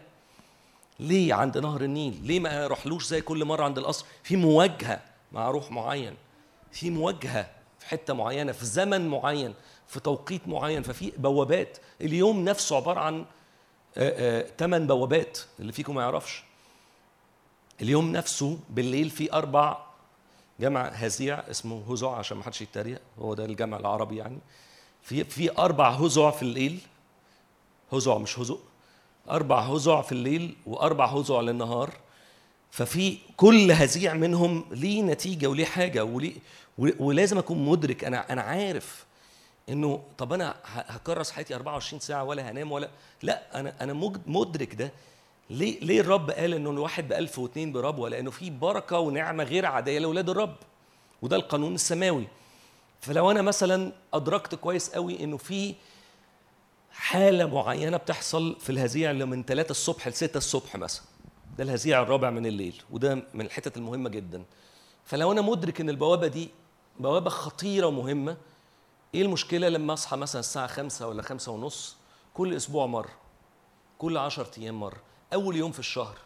[1.01, 5.01] ليه عند نهر النيل؟ ليه ما يروحلوش زي كل مرة عند القصر؟ في مواجهة
[5.32, 6.14] مع روح معين.
[6.72, 9.55] في مواجهة في حتة معينة في زمن معين
[9.88, 10.82] في توقيت معين.
[10.82, 11.78] ففي بوابات.
[12.01, 13.24] اليوم نفسه عبارة عن
[14.59, 15.38] ثمان بوابات.
[15.60, 16.44] اللي فيكم ما يعرفش.
[17.82, 19.89] اليوم نفسه بالليل في أربع
[20.60, 24.38] جمع هزيع اسمه هزع عشان ما حدش يتريق هو ده الجمع العربي يعني.
[25.02, 26.78] في في أربع هزع في الليل
[27.92, 28.60] هزع مش هزق
[29.30, 31.90] أربع هزع في الليل وأربع هزع للنهار.
[32.70, 36.34] ففي كل هزيع منهم ليه نتيجة وليه حاجة وليه
[36.78, 38.04] ولازم أكون مدرك.
[38.04, 39.04] أنا أنا عارف
[39.68, 42.90] إنه طب أنا هكرس حياتي 24 ساعة ولا هنام ولا
[43.22, 43.92] لا أنا أنا
[44.26, 44.92] مدرك ده.
[45.51, 49.98] ليه ليه الرب قال إنه الواحد بألف واثنين بربوه لأنه في بركة ونعمة غير عادية
[49.98, 50.56] لأولاد الرب
[51.22, 52.27] وده القانون السماوي.
[53.01, 55.74] فلو أنا مثلا أدركت كويس قوي إنه في
[56.90, 61.05] حالة معينة بتحصل في الهزيع اللي من 3 الصبح ل 6 الصبح مثلا
[61.59, 64.44] ده الهزيع الرابع من الليل وده من الحتت المهمة جدا.
[65.05, 66.48] فلو أنا مدرك إن البوابة دي
[67.01, 68.36] بوابة خطيرة ومهمة
[69.14, 71.97] إيه المشكلة لما أصحى مثلا الساعة خمسة ولا خمسة ونص؟
[72.35, 73.10] كل أسبوع مره
[73.98, 74.97] كل عشرة أيام مره
[75.35, 76.19] أول يوم في الشهر.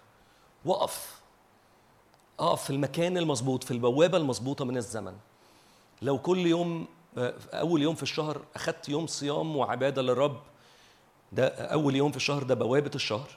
[0.64, 1.14] وقف.
[2.40, 5.16] أقف في المكان المظبوط في البوابة المظبوطة من الزمن.
[6.02, 6.86] لو كل يوم
[7.52, 10.40] أول يوم في الشهر أخدت يوم صيام وعبادة للرب
[11.32, 13.28] ده أول يوم في الشهر ده بوابة الشهر.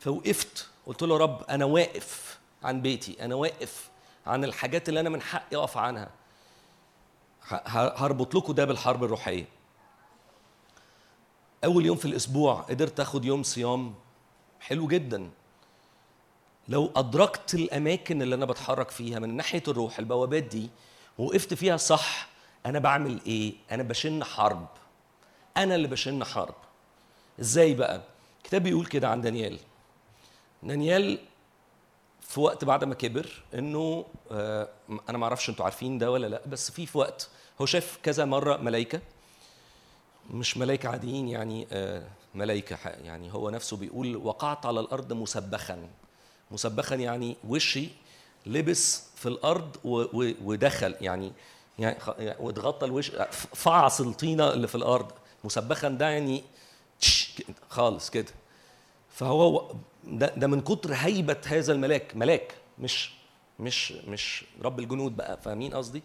[0.00, 3.90] فوقفت قلت له رب أنا واقف عن بيتي أنا واقف
[4.26, 6.10] عن الحاجات اللي أنا من حقي أقف عنها.
[7.96, 9.44] هربط لكم ده بالحرب الروحية.
[11.64, 13.94] أول يوم في الأسبوع قدرت آخد يوم صيام
[14.64, 15.30] حلو جدا.
[16.68, 20.70] لو أدركت الأماكن اللي أنا بتحرك فيها من ناحية الروح البوابات دي
[21.18, 22.28] وقفت فيها صح
[22.66, 24.66] أنا بعمل إيه؟ أنا بشن حرب.
[25.56, 26.54] أنا اللي بشن حرب.
[27.40, 28.00] إزاي بقى؟
[28.38, 29.58] الكتاب بيقول كده عن دانيال.
[30.62, 31.18] دانيال
[32.20, 34.68] في وقت بعد ما كبر إنه آه
[35.08, 37.28] أنا ما أعرفش أنتوا عارفين ده ولا لأ بس في في وقت
[37.60, 39.00] هو شاف كذا مرة ملائكه
[40.30, 42.02] مش ملائكه عاديين يعني آه
[42.34, 45.88] ملائكة يعني هو نفسه بيقول وقعت على الأرض مسبخا.
[46.50, 47.88] مسبخا يعني وشي
[48.46, 49.76] لبس في الأرض
[50.44, 51.32] ودخل يعني
[51.78, 51.98] يعني
[52.38, 53.12] واتغطى الوش
[53.54, 55.12] فعص الطينه اللي في الأرض.
[55.44, 56.44] مسبخا ده يعني
[57.68, 58.32] خالص كده.
[59.10, 59.72] فهو
[60.04, 63.10] ده, ده من كتر هيبة هذا الملاك ملاك مش
[63.58, 66.02] مش مش رب الجنود بقى فاهمين قصدي؟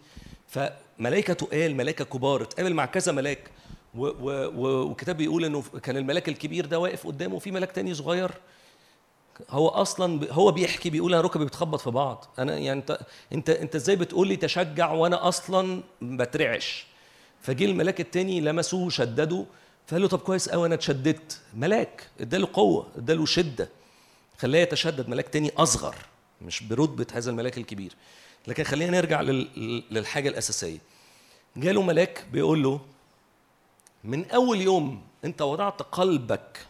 [0.48, 3.50] فملائكه تقال ملائكة كبار اتقابل مع كذا ملاك.
[3.94, 8.30] والكتاب بيقول إنه كان الملاك الكبير ده واقف قدامه وفي ملاك تاني صغير.
[9.50, 12.26] هو أصلا هو بيحكي بيقول أنا ركبي بتخبط في بعض.
[12.38, 13.00] أنا يعني انت
[13.32, 16.86] انت أنت إزاي بتقول لي تشجع وأنا أصلا بترعش؟
[17.42, 19.44] فجه الملاك التاني لمسوه شدده
[19.86, 21.40] فقال له طب كويس قوي أنا اتشددت.
[21.54, 23.68] ملاك اداله قوة اداله شدة
[24.38, 25.96] خلاه يتشدد ملاك تاني أصغر
[26.42, 27.92] مش برتبة هذا الملاك الكبير.
[28.46, 29.20] لكن خلينا نرجع
[29.90, 30.78] للحاجة الأساسية.
[31.56, 32.80] جاله ملاك بيقول له
[34.04, 36.66] من أول يوم أنت وضعت قلبك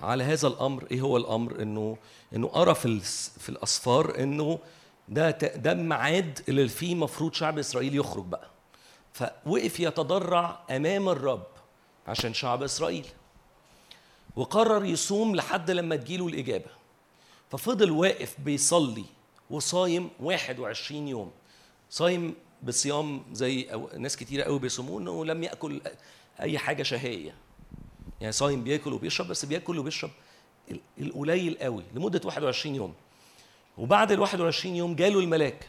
[0.00, 1.96] على هذا الأمر إيه هو الأمر؟ إنه
[2.36, 3.00] إنه ارى في
[3.38, 4.58] في الأسفار إنه
[5.08, 8.50] ده ده الميعاد اللي فيه مفروض شعب إسرائيل يخرج بقى.
[9.12, 11.46] فوقف يتضرع أمام الرب
[12.06, 13.06] عشان شعب إسرائيل.
[14.36, 16.70] وقرر يصوم لحد لما تجيله الإجابة.
[17.50, 19.04] ففضل واقف بيصلي
[19.50, 21.30] وصايم 21 يوم.
[21.90, 23.68] صايم بصيام زي
[23.98, 25.80] ناس كتيره قوي بيصوموه إنه لم يأكل
[26.40, 27.34] أي حاجة شهية.
[28.20, 30.10] يعني صايم بياكل وبيشرب بس بياكل وبيشرب
[30.98, 32.94] القليل قوي لمدة 21 يوم.
[33.78, 35.68] وبعد ال 21 يوم جاله الملاك.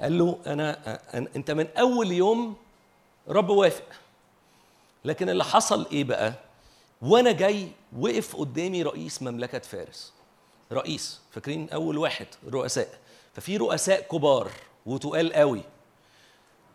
[0.00, 0.98] قال له أنا
[1.36, 2.56] أنت من أول يوم
[3.28, 3.84] رب وافق.
[5.04, 6.34] لكن اللي حصل إيه بقى؟
[7.02, 7.68] وأنا جاي
[7.98, 10.12] وقف قدامي رئيس مملكة فارس.
[10.72, 12.98] رئيس فاكرين أول واحد؟ رؤساء.
[13.34, 14.50] ففي رؤساء كبار
[14.86, 15.62] وتقال قوي.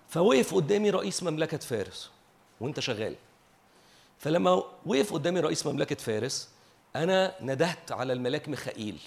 [0.10, 2.12] فوقف قدامي رئيس مملكة فارس.
[2.62, 3.16] وانت شغال.
[4.20, 6.50] فلما وقف قدامي رئيس مملكة فارس
[6.96, 9.00] أنا ندهت على الملاك ميخائيل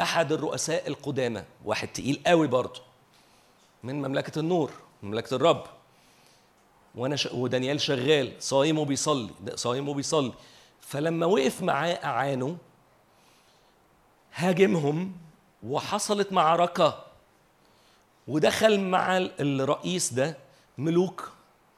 [0.00, 2.80] أحد الرؤساء القدامى واحد تقيل قوي برضه
[3.82, 4.70] من مملكة النور
[5.02, 5.64] مملكة الرب.
[6.94, 7.26] وأنا ش...
[7.26, 10.32] ودانيال شغال صايم وبيصلي صايم وبيصلي.
[10.80, 12.56] فلما وقف معاه أعانه
[14.34, 15.12] هاجمهم
[15.62, 17.04] وحصلت معركة.
[18.28, 20.36] ودخل مع الرئيس ده
[20.78, 21.32] ملوك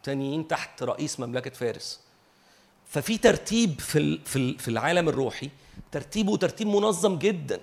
[0.06, 2.00] تانيين تحت رئيس مملكة فارس.
[2.88, 4.18] ففي ترتيب في
[4.58, 5.50] في العالم الروحي
[5.92, 7.60] ترتيبه ترتيب منظم جدا.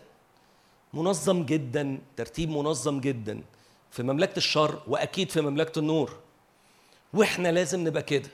[0.94, 3.42] منظم جدا ترتيب منظم جدا
[3.92, 6.16] في مملكة الشر وأكيد في مملكة النور.
[7.14, 8.30] وإحنا لازم نبقى كده.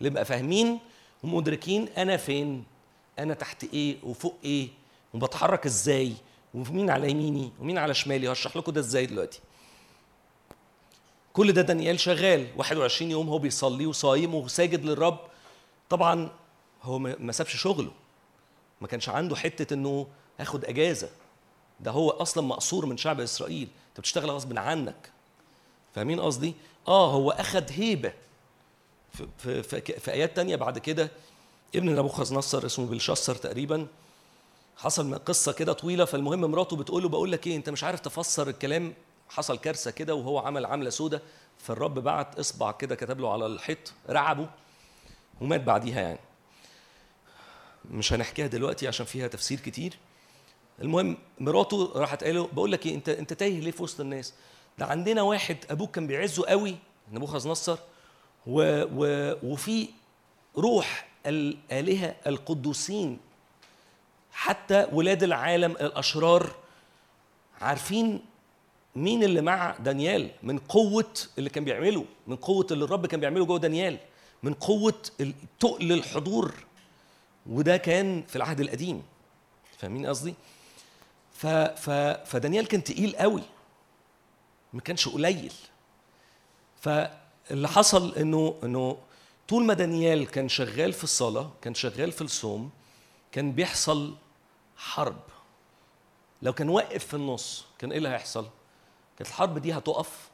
[0.00, 0.78] نبقى فاهمين
[1.22, 2.64] ومدركين أنا فين
[3.18, 4.68] أنا تحت إيه وفوق إيه
[5.14, 6.12] وبتحرك إزاي
[6.54, 8.32] ومين على يميني ومين على شمالي.
[8.32, 9.40] هشرح لكم ده إزاي دلوقتي.
[11.32, 12.46] كل ده دانيال شغال.
[12.56, 15.18] 21 يوم هو بيصلي وصايم وساجد للرب.
[15.88, 16.30] طبعا
[16.82, 17.90] هو ما سابش شغله.
[18.80, 20.06] ما كانش عنده حتة إنه
[20.40, 21.10] اخد أجازة.
[21.80, 23.68] ده هو أصلا مقصور من شعب إسرائيل.
[23.88, 25.12] أنت بتشتغل غصب عنك.
[25.94, 26.54] فاهمين قصدي؟
[26.88, 28.12] آه هو أخد هيبة.
[29.12, 31.10] في, في, في, في آيات تانية بعد كده.
[31.74, 33.86] ابن نبوخذ نصر اسمه بلشسر تقريبا.
[34.76, 38.48] حصل قصة كده طويلة فالمهم مراته بتقول له بقول لك إيه أنت مش عارف تفسر
[38.48, 38.94] الكلام
[39.34, 41.22] حصل كارثة كده وهو عمل عملة سودة
[41.58, 44.48] فالرب بعت إصبع كده كتب له على الحيط رعبه
[45.40, 46.18] ومات بعديها يعني.
[47.90, 49.98] مش هنحكيها دلوقتي عشان فيها تفسير كتير.
[50.82, 54.34] المهم مراته راحت قال له بقول لك إيه أنت أنت تايه ليه في وسط الناس؟
[54.78, 56.76] ده عندنا واحد أبوك كان بيعزه قوي
[57.12, 57.78] نبوخذ نصر
[58.46, 59.88] و و وفي
[60.56, 63.18] روح الآلهة القدوسين
[64.32, 66.50] حتى ولاد العالم الأشرار
[67.60, 68.24] عارفين
[68.96, 73.44] مين اللي مع دانيال؟ من قوة اللي كان بيعمله من قوة اللي الرب كان بيعمله
[73.44, 73.98] جوه دانيال
[74.42, 75.02] من قوة
[75.60, 76.54] تقل الحضور.
[77.46, 79.02] وده كان في العهد القديم.
[79.78, 80.34] فاهمين قصدي؟
[81.32, 81.90] ف ف
[82.30, 83.42] فدانيال كان تقيل قوي.
[84.72, 85.52] ما كانش قليل.
[86.80, 88.98] فاللي حصل انه إنه
[89.48, 92.70] طول ما دانيال كان شغال في الصلاة كان شغال في الصوم
[93.32, 94.14] كان بيحصل
[94.76, 95.20] حرب.
[96.42, 98.46] لو كان واقف في النص كان إيه اللي هيحصل؟
[99.18, 100.30] كانت الحرب دي هتقف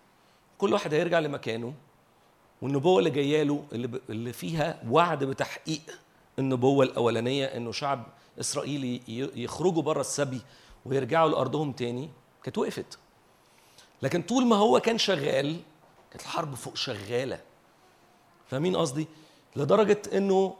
[0.59, 1.75] كل واحد هيرجع لمكانه
[2.63, 5.81] والنبوة اللي جاية له اللي, فيها وعد بتحقيق
[6.39, 8.07] النبوة الأولانية إنه شعب
[8.41, 9.01] إسرائيل
[9.37, 10.41] يخرجوا بره السبي
[10.87, 12.11] ويرجعوا لأرضهم تاني
[12.43, 12.99] كانت وقفت
[14.03, 15.61] لكن طول ما هو كان شغال
[16.11, 17.41] كانت الحرب فوق شغالة
[18.47, 19.07] فاهمين قصدي؟
[19.57, 20.57] لدرجة إنه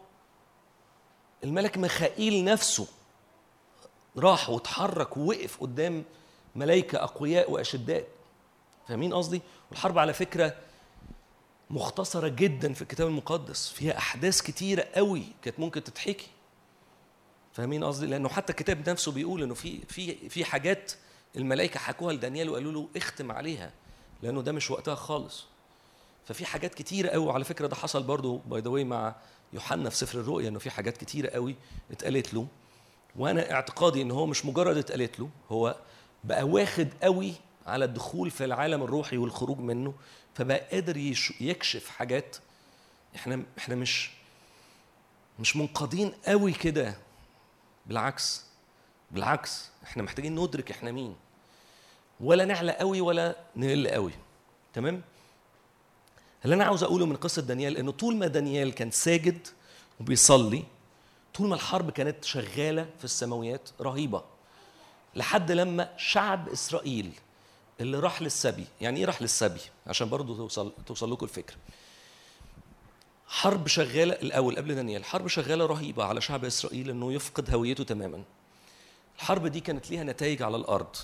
[1.45, 2.87] الملك ميخائيل نفسه
[4.19, 6.05] راح واتحرك ووقف قدام
[6.59, 8.05] ملائكة أقوياء وأشداء
[8.89, 10.57] فاهمين قصدي؟ والحرب على فكرة
[11.71, 13.69] مختصرة جدا في الكتاب المقدس.
[13.69, 16.27] فيها أحداث كتيرة قوي كانت ممكن تتحكي.
[17.53, 20.93] فاهمين قصدي؟ لأنه حتى الكتاب نفسه بيقول إنه في في في حاجات
[21.37, 23.73] الملائكة حكوها لدانيال وقالوا له اختم عليها
[24.23, 25.45] لأنه ده مش وقتها خالص.
[26.25, 29.15] ففي حاجات كتيرة قوي على فكرة ده حصل برضو باي ذا مع
[29.53, 31.57] يوحنا في سفر الرؤيا إنه في حاجات كتيرة قوي
[31.91, 32.47] اتقالت له.
[33.17, 35.77] وأنا اعتقادي إن هو مش مجرد اتقالت له هو
[36.25, 37.35] بقى واخد قوي
[37.67, 39.95] على الدخول في العالم الروحي والخروج منه
[40.35, 40.97] فبقى قادر
[41.41, 42.37] يكشف حاجات
[43.17, 44.11] إحنا إحنا مش
[45.41, 46.95] مش منقادين قوي كده.
[47.87, 48.45] بالعكس
[49.11, 51.17] بالعكس إحنا محتاجين ندرك إحنا مين.
[52.21, 54.13] ولا نعلى قوي ولا نقل قوي.
[54.75, 55.03] تمام؟
[56.45, 59.49] اللي أنا عاوز أقوله من قصة دانيال إنه طول ما دانيال كان ساجد
[60.01, 60.65] وبيصلي
[61.35, 64.25] طول ما الحرب كانت شغالة في السماويات رهيبة.
[65.19, 67.11] لحد لما شعب إسرائيل
[67.81, 71.57] اللي راح للسبي يعني إيه راح للسبي؟ عشان برضو توصل توصل لكم الفكرة.
[73.27, 78.23] حرب شغالة الأول قبل دانيال حرب شغالة رهيبة على شعب إسرائيل إنه يفقد هويته تماما.
[79.17, 80.97] الحرب دي كانت ليها نتائج على الأرض.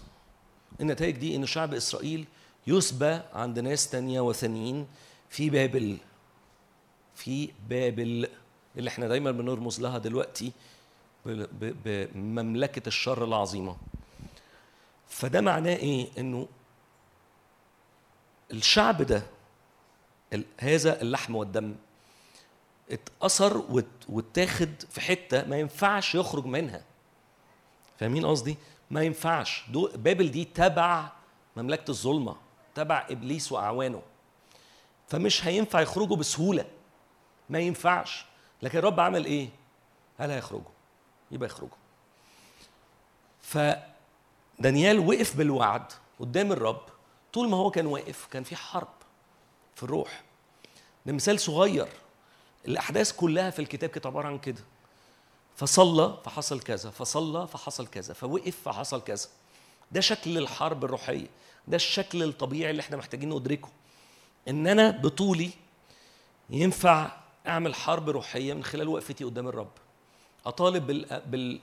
[0.81, 2.25] النتائج دي إن شعب إسرائيل
[2.67, 4.87] يسبى عند ناس تانية وثنيين
[5.29, 5.97] في بابل
[7.15, 8.29] في بابل
[8.77, 10.53] اللي إحنا دايما بنرمز لها دلوقتي
[11.85, 13.77] بمملكة الشر العظيمة.
[15.15, 16.49] فده معناه إيه؟ إنه
[18.53, 19.23] الشعب ده
[20.61, 21.75] هذا اللحم والدم
[22.91, 26.85] اتأثر واتاخد في حتة ما ينفعش يخرج منها.
[27.99, 28.57] فاهمين قصدي؟
[28.91, 29.65] ما ينفعش.
[29.95, 31.11] بابل دي تبع
[31.57, 32.37] مملكة الظلمة
[32.75, 34.03] تبع إبليس وأعوانه.
[35.09, 36.65] فمش هينفع يخرجوا بسهولة.
[37.51, 38.27] ما ينفعش.
[38.63, 39.49] لكن الرب عمل إيه؟
[40.21, 40.71] قال هيخرجوا.
[41.31, 41.77] يبقى يخرجوا.
[44.59, 46.83] فدانيال وقف بالوعد قدام الرب
[47.33, 48.89] طول ما هو كان واقف كان في حرب
[49.75, 50.23] في الروح.
[51.07, 51.89] ده مثال صغير.
[52.69, 54.61] الأحداث كلها في الكتاب كانت عبارة عن كده.
[55.57, 59.29] فصلى فحصل كذا فصلى فحصل كذا فوقف فحصل كذا.
[59.93, 61.27] ده شكل الحرب الروحية.
[61.69, 63.69] ده الشكل الطبيعي اللي إحنا محتاجين ندركه.
[64.49, 65.51] إن أنا بطولي
[66.51, 67.11] ينفع
[67.47, 69.73] أعمل حرب روحية من خلال وقفتي قدام الرب.
[70.47, 71.07] أطالب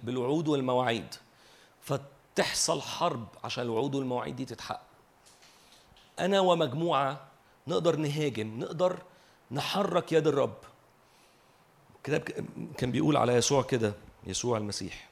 [0.04, 1.16] بالوعود والمواعيد.
[2.36, 4.82] فتحصل حرب عشان الوعود والمواعيد دي تتحقق.
[6.20, 7.28] أنا ومجموعة
[7.68, 9.02] نقدر نهاجم نقدر
[9.52, 10.58] نحرك يد الرب.
[11.96, 12.22] الكتاب
[12.78, 13.94] كان بيقول على يسوع كده
[14.24, 15.10] يسوع المسيح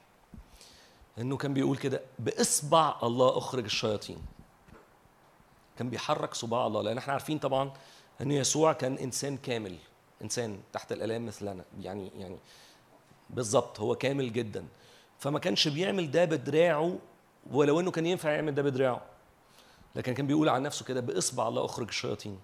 [1.18, 4.26] إنه كان بيقول كده بإصبع الله أخرج الشياطين.
[5.78, 7.72] كان بيحرك صباع الله لأن إحنا عارفين طبعا
[8.22, 9.78] ان يسوع كان إنسان كامل
[10.22, 12.38] إنسان تحت الآلام مثلنا يعني يعني
[13.30, 14.66] بالظبط هو كامل جدا.
[15.20, 16.98] فما كانش بيعمل ده بدراعه
[17.52, 19.02] ولو إنه كان ينفع يعمل ده بدراعه.
[19.96, 22.40] لكن كان بيقول عن نفسه كده بإصبع الله أخرج الشياطين.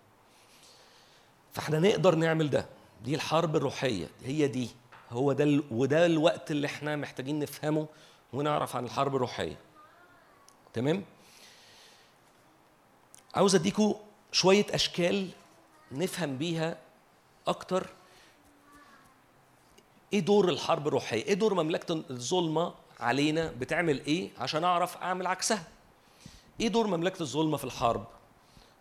[1.53, 2.65] فإحنا نقدر نعمل ده.
[3.03, 4.07] دي الحرب الروحية.
[4.25, 4.69] هي دي.
[5.11, 5.63] هو ده ال...
[5.71, 7.87] وده الوقت اللي إحنا محتاجين نفهمه
[8.33, 9.57] ونعرف عن الحرب الروحية.
[10.73, 11.03] تمام؟
[13.35, 13.93] عاوز أديكوا
[14.31, 15.29] شوية أشكال
[15.91, 16.77] نفهم بيها
[17.47, 17.87] أكتر
[20.13, 25.63] إيه دور الحرب الروحية؟ إيه دور مملكة الظلمة علينا؟ بتعمل إيه عشان اعرف اعمل عكسها؟
[26.61, 28.05] إيه دور مملكة الظلمة في الحرب؟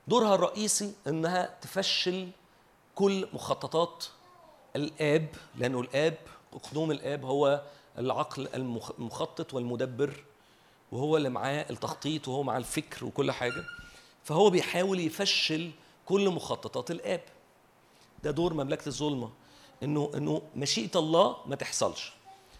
[0.08, 2.28] دورها الرئيسي انها تفشل
[2.94, 4.04] كل مخططات
[4.76, 6.18] الآب لأنه الآب
[6.52, 7.62] اقنوم الآب هو
[7.98, 10.24] العقل المخ- المخطط والمدبر
[10.92, 13.64] وهو اللي معاه التخطيط وهو معاه الفكر وكل حاجة.
[14.24, 15.70] فهو بيحاول يفشل
[16.06, 17.20] كل مخططات الآب.
[18.24, 19.30] ده دور مملكة الظلمة.
[19.84, 22.12] إنه إنه مشيئة الله ما تحصلش.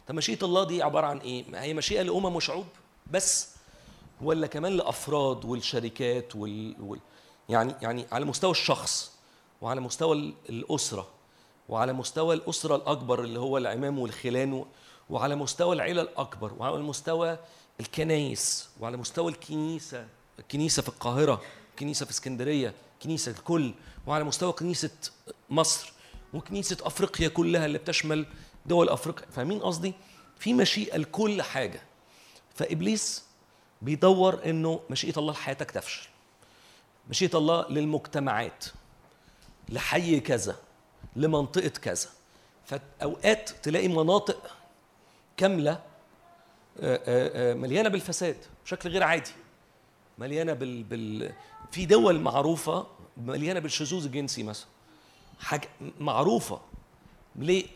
[0.09, 2.67] طب مشيئة الله دي عبارة عن إيه؟ هي مشيئة لأمم وشعوب
[3.11, 3.49] بس
[4.23, 7.01] ولا كمان لأفراد والشركات وال, وال
[7.49, 9.13] يعني يعني على مستوى الشخص
[9.63, 11.07] وعلى مستوى ال- الأسرة
[11.69, 14.65] وعلى مستوى الأسرة الأكبر اللي هو العمام والخلان
[15.11, 17.39] وعلى مستوى العيلة الأكبر وعلى مستوى
[17.81, 20.07] الكنايس وعلى مستوى الكنيسة
[20.39, 23.75] الكنيسة في القاهرة الكنيسة في اسكندرية كنيسه الكل
[24.07, 24.91] وعلى مستوى كنيسة
[25.51, 25.93] مصر.
[26.35, 28.27] وكنيسة أفريقيا كلها اللي بتشمل
[28.67, 29.27] دول أفريقيا.
[29.31, 29.95] فاهمين قصدي؟
[30.39, 31.83] في مشيئة لكل حاجة.
[32.55, 33.25] فإبليس
[33.83, 36.09] بيدور إنه مشيئة الله لحياتك تفشل.
[37.11, 38.65] مشيئة الله للمجتمعات
[39.69, 40.57] لحي كذا
[41.17, 42.09] لمنطقة كذا.
[42.65, 44.57] فأوقات تلاقي مناطق
[45.37, 45.71] كاملة
[46.81, 49.31] آه، آه، آه، مليانة بالفساد بشكل غير عادي.
[50.19, 51.33] مليانة بال, بال
[51.73, 52.87] في دول معروفة
[53.17, 54.74] مليانة بالشذوذ الجنسي مثلا.
[55.41, 55.69] حاجة
[56.01, 56.61] معروفة.
[57.37, 57.67] ليه؟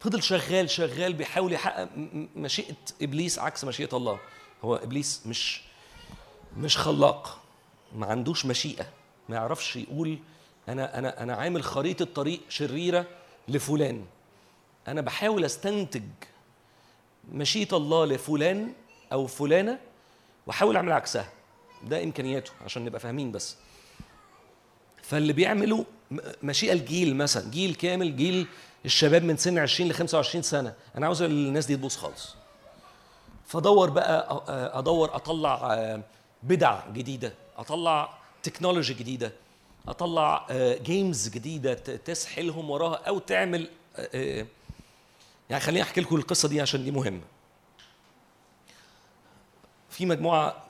[0.00, 1.88] فضل شغال شغال بيحاول يحقق
[2.36, 4.18] مشيئة إبليس عكس مشيئة الله.
[4.64, 5.62] هو إبليس مش
[6.56, 7.40] مش خلاق.
[7.94, 8.86] ما عندوش مشيئة.
[9.28, 10.18] ما يعرفش يقول
[10.68, 13.06] أنا أنا أنا عامل خريطة طريق شريرة
[13.48, 14.04] لفلان.
[14.88, 16.02] أنا بحاول أستنتج
[17.32, 18.72] مشيئة الله لفلان
[19.12, 19.78] أو فلانة
[20.46, 21.32] وأحاول أعمل عكسها.
[21.84, 23.56] ده إمكانياته عشان نبقى فاهمين بس.
[25.08, 25.84] فاللي بيعملوا
[26.42, 28.46] مشيئة الجيل مثلا جيل كامل جيل
[28.84, 30.74] الشباب من سن 20 ل 25 سنة.
[30.96, 32.34] أنا عاوز الناس دي تبوظ خالص.
[33.46, 34.42] فادور بقى
[34.78, 36.00] أدور أطلع آه،
[36.42, 39.32] بدع جديدة أطلع technology جديدة
[39.88, 40.46] أطلع
[40.82, 44.46] games جديدة ت- تسحلهم وراها أو تعمل آه، آه،
[45.50, 47.20] يعني خليني أحكي لكم القصة دي عشان دي مهمة.
[49.90, 50.62] في مجموعة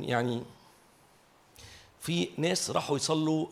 [0.00, 0.42] يعني
[2.00, 3.46] في ناس راحوا يصلوا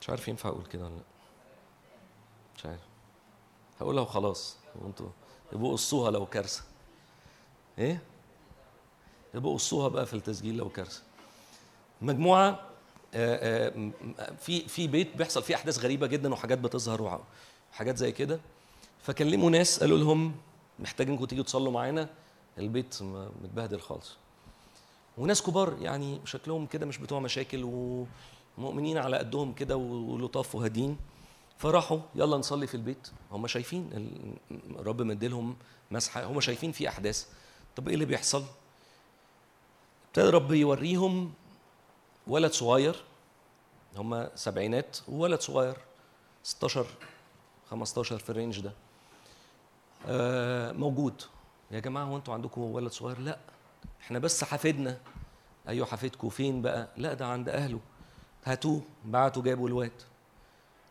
[0.00, 1.02] مش عارف ينفع أقول كده ولا لأ.
[2.56, 2.80] مش عارف.
[3.80, 4.56] هقولها وخلاص.
[4.82, 5.08] وانتوا
[5.52, 6.62] يبقوا قصوها لو كارثة.
[7.78, 8.02] إيه؟
[9.34, 11.02] يبقوا قصوها بقى في التسجيل لو كارثة.
[12.02, 12.60] مجموعة
[13.14, 13.92] آه، آه،
[14.40, 17.20] في في بيت بيحصل فيه أحداث غريبة جدا وحاجات بتظهر
[17.72, 18.40] وحاجات زي كده.
[19.02, 20.36] فكلموا ناس قالوا لهم
[20.78, 22.08] محتاجينكم تيجوا تصلوا معانا.
[22.58, 23.02] البيت
[23.42, 24.16] متبهدل خالص.
[25.18, 27.64] وناس كبار يعني شكلهم كده مش بتوع مشاكل
[28.58, 30.96] ومؤمنين على قدهم كده ولطاف وهادين.
[31.58, 33.08] فراحوا يلا نصلي في البيت.
[33.32, 35.56] هم شايفين ال- الرب مديلهم
[35.90, 37.26] مسحه هم شايفين في أحداث.
[37.76, 38.44] طب إيه اللي بيحصل؟
[40.08, 41.32] ابتدى الرب يوريهم
[42.26, 42.96] ولد صغير.
[43.96, 45.76] هم سبعينات وولد صغير
[46.42, 46.86] 16
[47.70, 48.72] 15 في الرينج ده.
[50.06, 51.22] آه، موجود.
[51.70, 53.38] يا جماعة هو أنتوا عندكم ولد صغير؟ لا.
[54.00, 54.98] إحنا بس حفيدنا.
[55.68, 57.80] أيوه حفيدكم فين بقى؟ لا ده عند أهله.
[58.44, 58.82] هاتوه.
[59.04, 59.92] بعتوا جابوا الواد.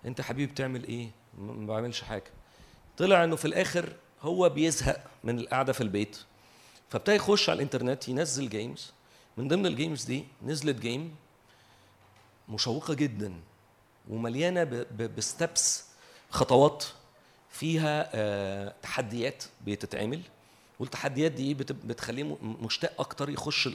[0.05, 2.31] أنت حبيبي بتعمل إيه؟ ما بعملش حاجة.
[2.97, 6.17] طلع إنه في الآخر هو بيزهق من القعدة في البيت.
[6.89, 8.91] فابتدى يخش على الإنترنت ينزل games
[9.37, 11.15] من ضمن ال games دي نزلت game
[12.49, 13.33] مشوقة جدا
[14.09, 14.63] ومليانة
[15.17, 15.85] ب steps
[16.29, 16.85] خطوات
[17.49, 20.21] فيها آه، تحديات بتتعمل.
[20.83, 23.69] والتحديات دي بت- بتخليه مشتاق أكتر يخش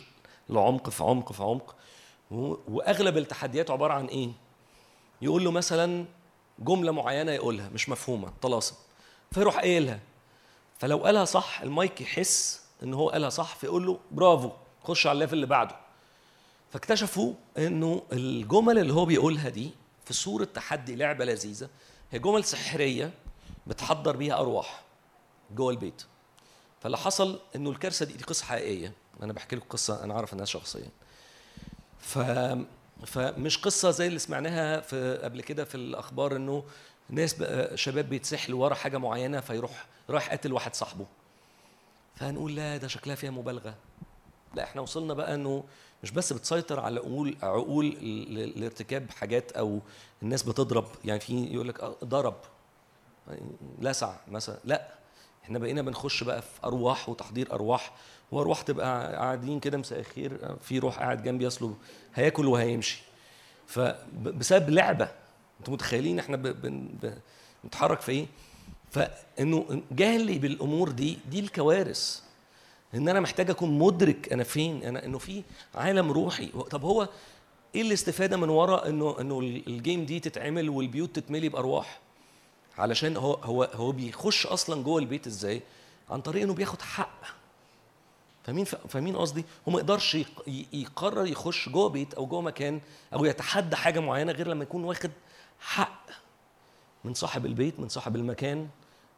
[0.51, 1.75] العمق في عمق في عمق.
[2.31, 4.31] وأغلب التحديات عبارة عن إيه؟
[5.23, 6.05] يقول له مثلا
[6.59, 8.75] جملة معينة يقولها مش مفهومة طلاسم.
[9.33, 10.01] فيروح قايلها.
[10.79, 14.51] فلو قالها صح المايك يحس إن هو قالها صح فيقول له برافو
[14.85, 15.77] خش على ال level اللي بعده.
[16.73, 19.71] فاكتشفوا إنه الجمل اللي هو بيقولها دي
[20.05, 21.69] في صورة تحدي لعبة لذيذة.
[22.11, 23.11] هي جمل سحرية
[23.67, 24.83] بتحضر بيها أرواح
[25.55, 26.03] جوه البيت.
[26.81, 28.93] فاللي حصل إنه الكارثة دي, دي قصة حقيقية.
[29.23, 30.89] أنا بحكي لكم قصة أنا عارف الناس شخصيا
[31.99, 32.19] ف
[33.07, 36.65] فمش قصة زي اللي سمعناها في قبل كده في الأخبار إنه
[37.11, 37.37] ناس
[37.75, 41.07] شباب بيتسحلوا ورا حاجة معينة فيروح رايح قاتل واحد صاحبه.
[42.17, 43.75] فهنقول لا ده شكلها فيها مبالغة.
[44.55, 45.65] لا إحنا وصلنا بقى إنه
[46.03, 47.87] مش بس بتسيطر على عقول عقول
[48.57, 49.81] لارتكاب حاجات أو
[50.23, 50.87] الناس بتضرب.
[51.05, 52.35] يعني في يقول لك آه، ضرب.
[53.79, 54.59] لسع مثلا.
[54.65, 54.98] لا.
[55.49, 57.93] إحنا بقينا بنخش بقى في أرواح وتحضير أرواح
[58.33, 61.75] وأرواح تبقى قاعدين كده مساء الخير في روح قاعد جنبي اصله
[62.15, 63.03] هياكل وهيمشي.
[63.67, 65.09] فبسبب لعبة
[65.61, 66.37] أنتوا متخيلين إحنا
[67.65, 68.27] بنتحرك في إيه؟
[68.91, 72.21] فانه جهلي بالأمور دي دي الكوارث.
[72.95, 75.43] إن أنا محتاج أكون مدرك أنا فين أنا إنه في
[75.75, 76.47] عالم روحي.
[76.47, 77.09] طب هو
[77.75, 82.01] إيه الاستفادة من وراء إنه إنه الجيم دي تتعمل والبيوت تتملي بأرواح؟
[82.79, 85.63] علشان هو هو هو بيخش أصلا جوه البيت إزاي؟
[86.11, 87.23] عن طريق إنه بياخد حق.
[88.45, 90.19] فاهمين فاهمين قصدي؟ هو ما يقدرش
[90.73, 92.81] يقرر يخش جوه بيت أو جوه مكان
[93.15, 95.11] أو يتحدى حاجة معينة غير لما يكون واخد
[95.61, 96.07] حق.
[97.05, 98.69] من صاحب البيت من صاحب المكان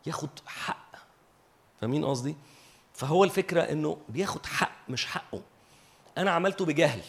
[0.07, 0.93] ياخد حق.
[1.81, 2.37] فاهمين قصدي؟
[2.95, 5.43] فهو الفكرة إنه بياخد حق مش حقه.
[6.19, 7.03] أنا عملته بجهل.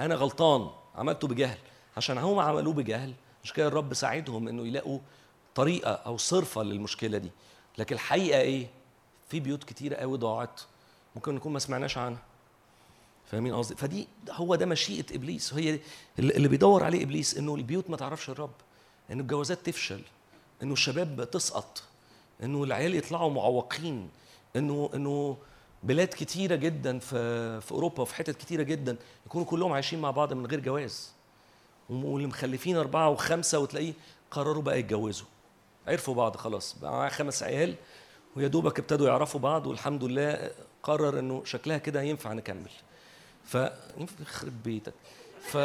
[0.00, 1.58] أنا غلطان عملته بجهل.
[1.96, 3.14] عشان هم عملوه بجهل
[3.44, 4.98] مش كده الرب ساعدهم إنه يلاقوا
[5.56, 7.30] طريقة أو صرفة للمشكلة دي.
[7.78, 8.66] لكن الحقيقة إيه؟
[9.28, 10.60] في بيوت كتيرة قوي ضاعت
[11.16, 12.22] ممكن نكون ما سمعناش عنها.
[13.30, 15.54] فاهمين قصدي؟ فدي هو ده مشيئة إبليس.
[15.54, 15.80] هي
[16.18, 18.50] اللي بيدور عليه إبليس إنه البيوت ما تعرفش الرب
[19.10, 20.00] إنه الجوازات تفشل
[20.62, 21.82] إنه الشباب تسقط
[22.42, 24.08] إنه العيال يطلعوا معوقين
[24.56, 25.36] إنه إنه
[25.82, 28.96] بلاد كتيرة جدا في في أوروبا وفي حتت كتيرة جدا
[29.26, 31.10] يكونوا كلهم عايشين مع بعض من غير جواز.
[31.90, 33.92] واللي مخلفين أربعة وخمسة وتلاقيه
[34.30, 35.26] قرروا بقى يتجوزوا.
[35.88, 37.74] عرفوا بعض خلاص بقى معاه خمس عيال
[38.36, 40.50] ويا دوبك ابتدوا يعرفوا بعض والحمد لله
[40.82, 42.70] قرر إنه شكلها كده ينفع نكمل.
[43.44, 43.58] ف
[44.20, 44.92] يخرب بيتك.
[45.42, 45.56] ف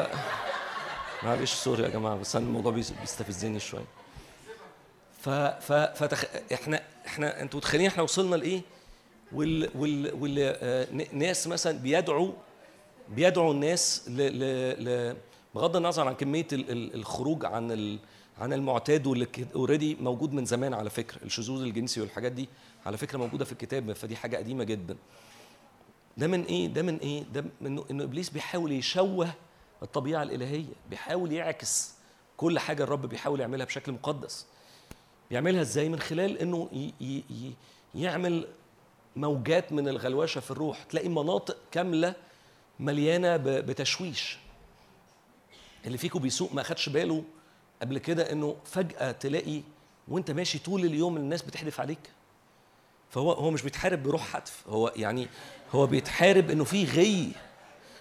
[1.24, 3.86] معلش sorry يا جماعة بس أنا الموضوع بيس- بيستفزني شوية.
[5.22, 6.26] ف ف فتخ...
[6.54, 8.62] إحنا إحنا أنتوا متخيلين إحنا وصلنا لإيه؟
[9.32, 12.32] وال وال وال آه، ناس مثلا بيدعوا
[13.10, 14.18] بيدعوا الناس ل...
[14.22, 14.40] ل...
[14.86, 15.16] ل...
[15.56, 16.72] بغض النظر عن كمية ال...
[16.72, 18.00] ال- الخروج عن ال...
[18.40, 21.24] عن المعتاد واللي already موجود من زمان على فكرة.
[21.26, 22.50] الشذوذ الجنسي والحاجات دي
[22.86, 24.98] على فكرة موجودة في الكتاب فدي حاجة قديمة جدا.
[26.18, 29.30] ده من إيه؟ ده من إيه؟ ده من إنه إبليس بيحاول يشوه
[29.84, 31.94] الطبيعة الإلهية بيحاول يعكس
[32.38, 34.46] كل حاجة الرب بيحاول يعملها بشكل مقدس.
[35.30, 37.54] بيعملها إزاي؟ من خلال إنه ي- ي- ي-
[37.96, 38.48] يعمل
[39.16, 40.84] موجات من الغلوشه في الروح.
[40.84, 42.14] تلاقي مناطق كاملة
[42.80, 44.38] مليانة بتشويش.
[45.86, 47.24] اللي فيكم بيسوق ما خدش باله
[47.82, 49.62] قبل كده إنه فجأة تلاقي
[50.08, 52.00] وأنت ماشي طول اليوم الناس بتحدف عليك؟
[53.10, 55.28] فهو هو مش بيتحارب بروح حتف هو يعني
[55.72, 57.28] هو بيتحارب إنه في غي.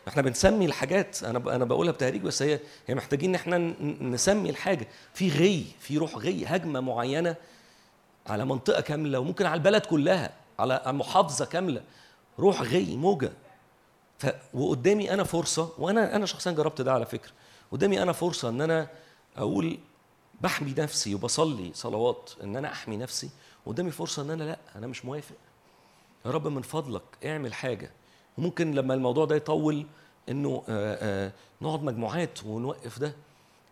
[0.08, 3.58] إحنا بنسمي الحاجات أنا أنا بقولها بتهريج بس هي هي محتاجين إن إحنا
[4.00, 4.88] نسمي الحاجة.
[5.14, 7.36] في غي في روح غي هجمة معينة
[8.26, 11.82] على منطقة كاملة وممكن على البلد كلها على محافظة كاملة.
[12.38, 13.32] روح غي موجة.
[14.18, 17.30] ف وقدامي أنا فرصة وأنا أنا شخصيا جربت ده على فكرة.
[17.72, 18.88] قدامي أنا فرصة إن أنا
[19.36, 19.78] أقول
[20.40, 23.30] بحمي نفسي وبصلي صلوات إن أنا أحمي نفسي
[23.66, 25.36] قدامي فرصة إن أنا لأ أنا مش موافق.
[26.26, 27.90] يا رب من فضلك اعمل حاجة.
[28.38, 29.86] وممكن لما الموضوع ده يطول
[30.28, 31.32] إنه آه، آه،
[31.62, 33.14] نقعد مجموعات ونوقف ده.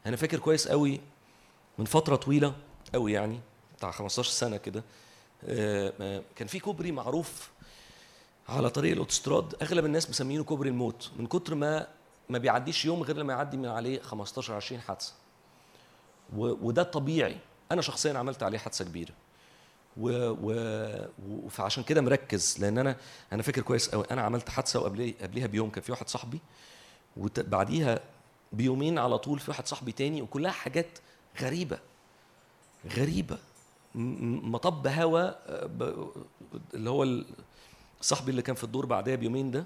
[0.07, 1.01] أنا فاكر كويس قوي
[1.79, 2.55] من فترة طويلة
[2.95, 3.41] قوي يعني
[3.77, 4.83] بتاع 15 سنة كده
[5.45, 7.51] آه، كان في كوبري معروف
[8.49, 9.55] على طريق الأوتوستراد.
[9.63, 11.11] أغلب الناس مسمينه كوبري الموت.
[11.17, 11.87] من كتر ما
[12.29, 15.13] ما بيعديش يوم غير لما يعدي من عليه 15 20 حادثة.
[16.37, 17.37] وده طبيعي.
[17.73, 19.13] أنا شخصيا عملت عليه حادثة كبيرة.
[19.97, 20.11] و...
[20.43, 21.49] و...
[21.49, 22.97] فعشان كده مركز لأن أنا
[23.33, 26.41] أنا فاكر كويس قوي أنا عملت حادثة وقبليه قبليها بيوم كان في واحد صاحبي
[27.17, 28.01] وبعديها
[28.53, 30.99] بيومين على طول في واحد صاحبي تاني وكلها حاجات
[31.41, 31.79] غريبة
[32.97, 33.39] غريبة.
[33.95, 35.31] مطب هوا
[36.75, 37.25] اللي هو
[38.01, 39.65] صاحبي اللي كان في الدور بعدها بيومين ده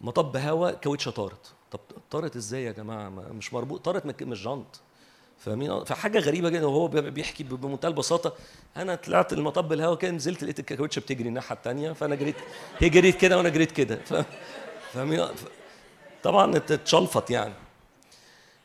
[0.00, 1.52] مطب هوا كاوتشه طارت.
[1.70, 1.80] طب
[2.10, 4.80] طارت إزاي يا جماعة؟ ما- مش مربوط طارت من الجنط.
[5.38, 8.32] فاهمين؟ فحاجة غريبة جدا وهو بي- بيحكي بمنتهى البساطة
[8.76, 12.36] أنا طلعت المطب الهوا كده نزلت لقيت الكاوتشه بتجري الناحية الثانية فأنا جريت
[12.78, 13.96] هي جريت كده وأنا جريت كده.
[14.92, 15.44] فاهمين؟ ف...
[16.22, 17.54] طبعا ات- اتشلفط يعني.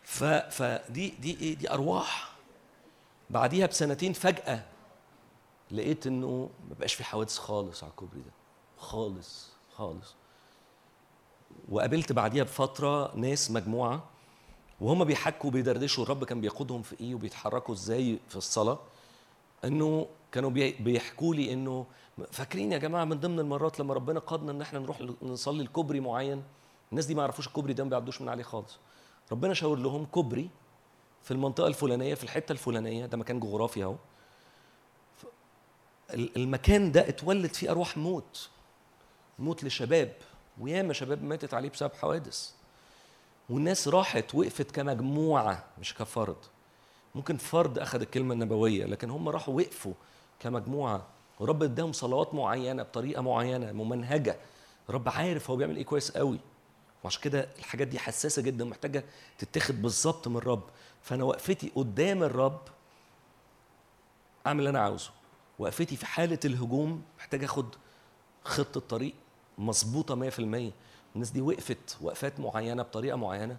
[0.03, 0.23] ف...
[0.23, 2.31] فدي دي إيه؟ دي أرواح.
[3.29, 4.63] بعديها بسنتين فجأة
[5.71, 8.31] لقيت إنه ما بقاش في حوادث خالص على الكوبري ده.
[8.77, 10.15] خالص خالص.
[11.69, 14.03] وقابلت بعديها بفترة ناس مجموعة
[14.81, 18.79] وهم بيحكوا بيدردشوا الرب كان بيقودهم في إيه وبيتحركوا إزاي في الصلاة؟
[19.65, 21.85] إنه كانوا بي- بيحكوا لي إنه
[22.31, 26.43] فاكرين يا جماعة من ضمن المرات لما ربنا قادنا إن إحنا نروح نصلي الكوبري معين
[26.91, 28.77] الناس دي ما يعرفوش الكوبري ده ما بيعدوش من عليه خالص.
[29.31, 30.49] ربنا شاور لهم كوبري
[31.23, 33.95] في المنطقة الفلانية في الحتة الفلانية ده مكان جغرافي أهو.
[36.13, 38.49] المكان ده اتولد فيه أرواح موت
[39.39, 40.13] موت لشباب
[40.61, 42.51] وياما شباب ماتت عليه بسبب حوادث.
[43.51, 46.35] والناس راحت وقفت كمجموعة مش كفرد.
[47.15, 49.93] ممكن فرد أخذ الكلمة النبوية لكن هم راحوا وقفوا
[50.39, 51.07] كمجموعة.
[51.39, 54.37] ورب اداهم صلوات معينة بطريقة معينة ممنهجة.
[54.89, 56.39] رب عارف هو بيعمل إيه كويس قوي.
[57.03, 59.03] وعشان كده الحاجات دي حساسة جدا محتاجه
[59.37, 60.63] تتاخد بالظبط من الرب.
[61.01, 62.61] فأنا وقفتي قدام الرب
[64.47, 65.11] أعمل اللي أنا عاوزه.
[65.59, 67.75] وقفتي في حالة الهجوم محتاج أخد
[68.43, 69.13] خطة طريق
[69.57, 70.71] مظبوطة 100%
[71.15, 73.57] الناس دي وقفت وقفات معينة بطريقة معينة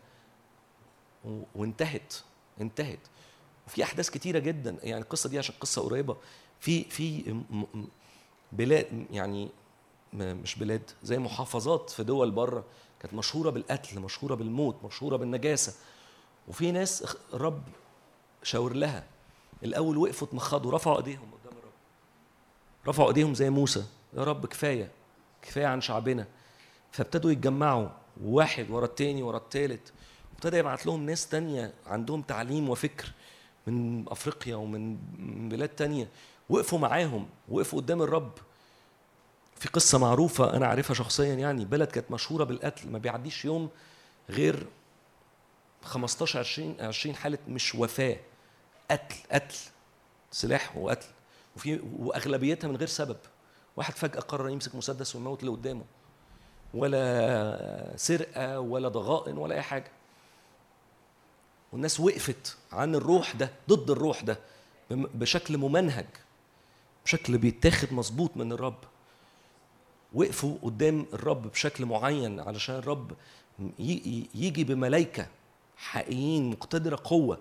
[1.54, 2.14] وانتهت
[2.60, 2.98] انتهت.
[3.66, 6.16] وفي أحداث كتيرة جدا يعني القصة دي عشان قصة قريبة.
[6.60, 7.40] في في
[8.52, 9.48] بلاد يعني
[10.14, 12.64] مش بلاد زي محافظات في دول بره
[13.00, 15.74] كانت مشهورة بالقتل مشهورة بالموت مشهورة بالنجاسة.
[16.48, 17.62] وفي ناس الرب
[18.42, 19.04] شاور لها.
[19.64, 21.72] الأول وقفوا اتمخضوا رفعوا إيديهم قدام الرب.
[22.88, 23.84] رفعوا إيديهم زي موسى.
[24.14, 24.90] يا رب كفاية
[25.42, 26.26] كفاية عن شعبنا.
[26.92, 27.88] فابتدوا يتجمعوا
[28.24, 29.92] واحد ورا التاني ورا التالت.
[30.34, 33.12] ابتدى يبعت لهم ناس تانية عندهم تعليم وفكر
[33.66, 36.08] من أفريقيا ومن من بلاد تانية.
[36.48, 38.32] وقفوا معاهم وقفوا قدام الرب
[39.56, 41.64] في قصة معروفة أنا عارفها شخصيا يعني.
[41.64, 43.68] بلد كانت مشهورة بالقتل ما بيعديش يوم
[44.30, 44.66] غير
[45.82, 48.16] 15 20 20 حالة مش وفاة.
[48.90, 49.56] قتل قتل
[50.30, 51.06] سلاح وقتل.
[51.56, 53.16] وفي وأغلبيتها من غير سبب.
[53.76, 55.84] واحد فجأة قرر يمسك مسدس ويموت اللي قدامه
[56.74, 59.90] ولا سرقة ولا ضغائن ولا أي حاجة.
[61.72, 64.38] والناس وقفت عن الروح ده ضد الروح ده
[64.90, 66.06] بشكل ممنهج
[67.04, 68.78] بشكل بيتاخد مظبوط من الرب.
[70.14, 73.12] وقفوا قدام الرب بشكل معين علشان الرب
[74.34, 75.26] يجي بملائكة
[75.76, 77.38] حقيقيين مقتدرة قوة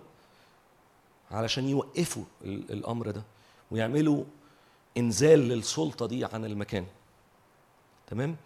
[1.30, 3.22] علشان يوقفوا ال- الأمر ده
[3.70, 4.24] ويعملوا
[4.96, 6.86] إنزال للسلطة دي عن المكان.
[8.06, 8.36] تمام؟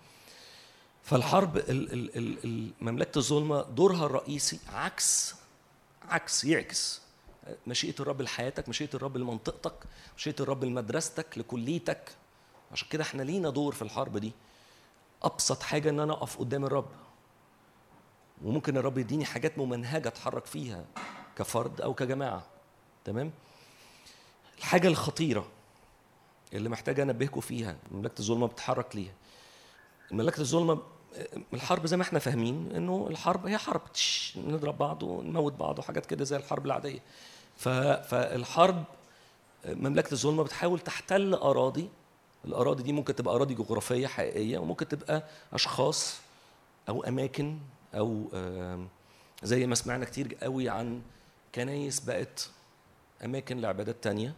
[1.07, 5.35] فالحرب ال- ال- ال- ال- مملكة الظلمة دورها الرئيسي عكس
[6.09, 7.01] عكس يعكس.
[7.67, 9.75] مشيئة الرب لحياتك مشيئة الرب لمنطقتك
[10.17, 12.11] مشيئة الرب لمدرستك لكليتك.
[12.73, 14.33] عشان كده إحنا لينا دور في الحرب دي.
[15.23, 16.89] أبسط حاجة إن أنا أقف قدام الرب.
[18.45, 20.85] وممكن الرب يديني حاجات ممنهجة أتحرك فيها
[21.37, 22.47] كفرد أو كجماعة.
[23.05, 23.31] تمام؟
[24.59, 25.49] الحاجة الخطيرة
[26.53, 29.13] اللي محتاج انبهكم فيها مملكة الظلمة بتتحرك ليها.
[30.11, 30.83] مملكة الظلمة
[31.55, 33.83] الحرب زي ما إحنا فاهمين انه الحرب هي حرب
[34.37, 36.99] نضرب بعض ونموت بعض وحاجات كده زي الحرب العادية.
[37.57, 38.85] فالحرب
[39.67, 41.89] مملكة الظلمة بتحاول تحتل أراضي
[42.45, 46.17] الأراضي دي ممكن تبقى أراضي جغرافية حقيقية وممكن تبقى أشخاص
[46.89, 47.59] أو أماكن
[47.95, 48.29] أو
[49.43, 51.03] زي ما سمعنا كتير قوي عن
[51.55, 52.51] كنايس بقت
[53.25, 54.35] أماكن لعبادات تانية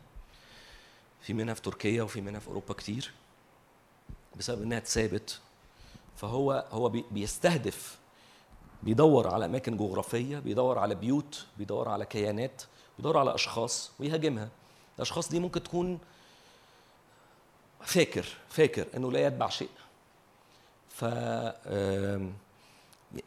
[1.23, 3.13] في منها في تركيا وفي منها في أوروبا كتير
[4.37, 5.41] بسبب إنها اتثابت
[6.19, 7.99] فهو هو بي- بيستهدف
[8.83, 12.63] بيدور على أماكن جغرافية بيدور على بيوت بيدور على كيانات
[12.99, 14.49] بيدور على أشخاص ويهاجمها.
[14.97, 15.99] الأشخاص دي ممكن تكون
[17.85, 19.69] فاكر فاكر إنه لا يتبع شيء.
[20.89, 21.05] ف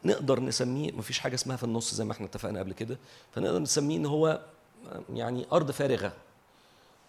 [0.06, 2.98] نقدر نسميه مفيش حاجة اسمها في النص زي ما إحنا اتفقنا قبل كده.
[3.36, 4.42] فنقدر نسميه إن هو
[5.14, 6.14] يعني أرض فارغة.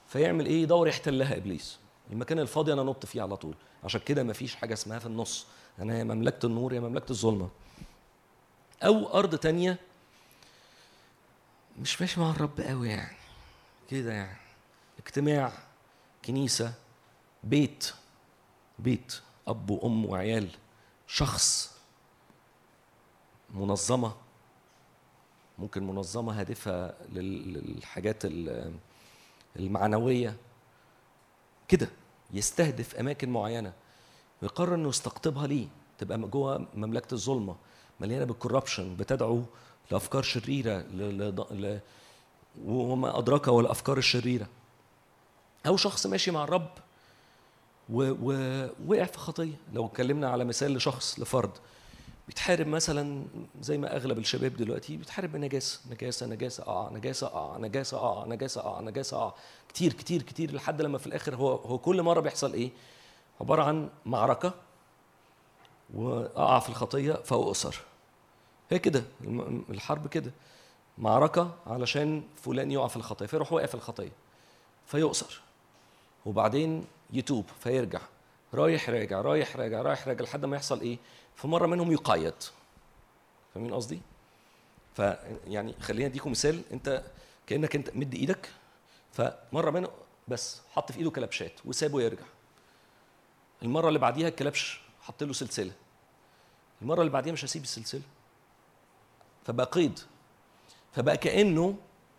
[0.08, 1.78] فيعمل إيه؟ يدور يحتلها إبليس.
[2.12, 3.54] المكان الفاضي أنا نط فيه على طول.
[3.84, 5.46] عشان كده مفيش حاجة اسمها في النص.
[5.78, 7.48] أنا يا مملكة النور يا مملكة الظلمة.
[8.82, 9.78] أو أرض تانية
[11.78, 13.16] مش ماشي مع الرب قوي يعني.
[13.90, 14.36] كده يعني.
[14.98, 15.52] اجتماع
[16.24, 16.74] كنيسة
[17.44, 17.92] بيت
[18.78, 20.48] بيت أب وأم وعيال
[21.06, 21.76] شخص
[23.50, 24.12] منظمة.
[25.58, 28.74] ممكن منظمة هادفة لل- للحاجات ال-
[29.56, 30.36] المعنوية.
[31.68, 31.88] كده.
[32.32, 33.72] يستهدف أماكن معينة.
[34.42, 35.66] ويقرر إنه يستقطبها ليه
[35.98, 37.56] تبقى جوه مملكة الظلمة
[38.00, 39.42] مليانة بالكوربشن بتدعو
[39.90, 41.18] لأفكار شريرة ل...
[41.18, 41.34] ل...
[41.50, 41.80] ل...
[42.64, 44.46] وما ادراك والأفكار الشريرة.
[45.66, 46.70] أو شخص ماشي مع الرب
[47.90, 49.54] ووقع في خطية.
[49.72, 51.50] لو اتكلمنا على مثال لشخص لفرد
[52.26, 53.24] بيتحارب مثلا
[53.60, 58.60] زي ما أغلب الشباب دلوقتي بيتحارب بنجاسة نجاسة نجاسة آه نجاسة آه نجاسة آه نجاسة
[58.60, 59.34] آه نجاسة آه
[59.68, 62.70] كتير كتير كتير لحد لما في الآخر هو هو كل مرة بيحصل إيه؟
[63.42, 64.54] عبارة عن معركة
[65.94, 67.76] وأقع في الخطية فاؤسر
[68.70, 69.04] هي كده
[69.70, 70.32] الحرب كده.
[70.98, 74.12] معركة علشان فلان يقع في الخطية فيروح واقع في الخطية
[74.86, 75.40] فيؤسر
[76.26, 78.00] وبعدين يتوب فيرجع.
[78.54, 80.98] رايح راجع رايح راجع رايح راجع لحد ما يحصل إيه؟
[81.36, 82.34] فمره منهم يقيد
[83.54, 84.00] فاهمين قصدي؟
[84.94, 86.62] فيعني خلينا أديكم مثال.
[86.72, 87.02] أنت
[87.46, 88.48] كأنك أنت مد إيدك
[89.12, 89.88] فمرة منه
[90.28, 92.24] بس حط في إيده كلبشات وسابه يرجع.
[93.62, 95.72] المرة اللي بعديها الكلبش حط له سلسلة.
[96.82, 98.02] المرة اللي بعديها مش هسيب السلسلة.
[99.46, 100.00] فبقى قيد.
[100.92, 101.76] فبقى كأنه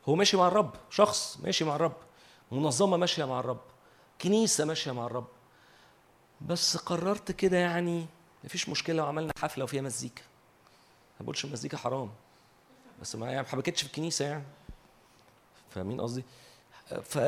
[0.09, 0.73] هو ماشي مع الرب.
[0.89, 1.95] شخص ماشي مع الرب.
[2.51, 3.61] منظمة ماشية مع الرب.
[4.21, 5.27] كنيسة ماشية مع الرب.
[6.41, 8.05] بس قررت كده يعني
[8.43, 10.21] مفيش مشكلة لو عملنا حفلة وفيها مزيكا.
[11.19, 12.11] ما بقولش المزيكا حرام.
[13.01, 14.43] بس ما يعني حبكتش في الكنيسة يعني.
[15.69, 16.23] فاهمين قصدي؟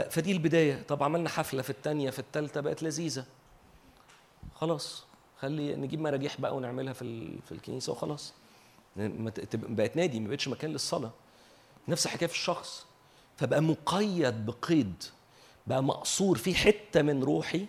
[0.09, 0.83] فدي البداية.
[0.87, 3.25] طب عملنا حفلة في الثانية في الثالثه بقت لذيذة.
[4.55, 5.03] خلاص
[5.39, 8.33] خلي نجيب مراجيح بقى ونعملها في في الكنيسة وخلاص.
[9.53, 11.11] بقت نادي ما بقتش مكان للصلاة.
[11.87, 12.85] نفس الحكاية في الشخص.
[13.37, 15.03] فبقى مقيد بقيد
[15.67, 17.65] بقى مقصور في حتة من روحي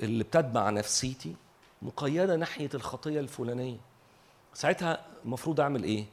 [0.00, 1.34] اللي بتتبع نفسيتي
[1.82, 3.76] مقيدة ناحية الخطية الفلانية.
[4.54, 6.04] ساعتها المفروض أعمل إيه؟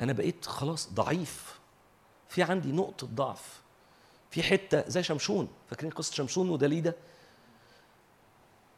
[0.00, 1.60] أنا بقيت خلاص ضعيف.
[2.28, 3.60] في عندي نقطة ضعف.
[4.30, 5.48] في حتة زي شمشون.
[5.70, 6.96] فاكرين قصة شمشون ودليدة؟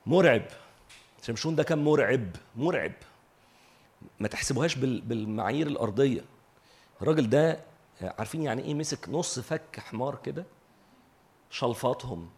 [0.06, 0.42] مرعب.
[1.22, 2.26] شمشون ده كان مرعب
[2.56, 2.92] مرعب.
[4.20, 6.24] ما تحسبوهاش بال- بالمعايير الأرضية.
[7.02, 7.60] الراجل ده
[8.02, 10.44] عارفين يعني إيه مسك نص فك حمار كده؟
[11.50, 12.28] شلفطهم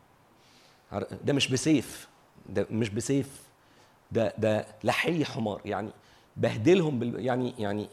[1.25, 2.09] ده مش بسيف
[2.49, 3.43] ده مش بسيف.
[4.13, 5.61] ده ده لحي حمار.
[5.65, 5.91] يعني
[6.37, 7.89] بهدلهم بال يعني يعني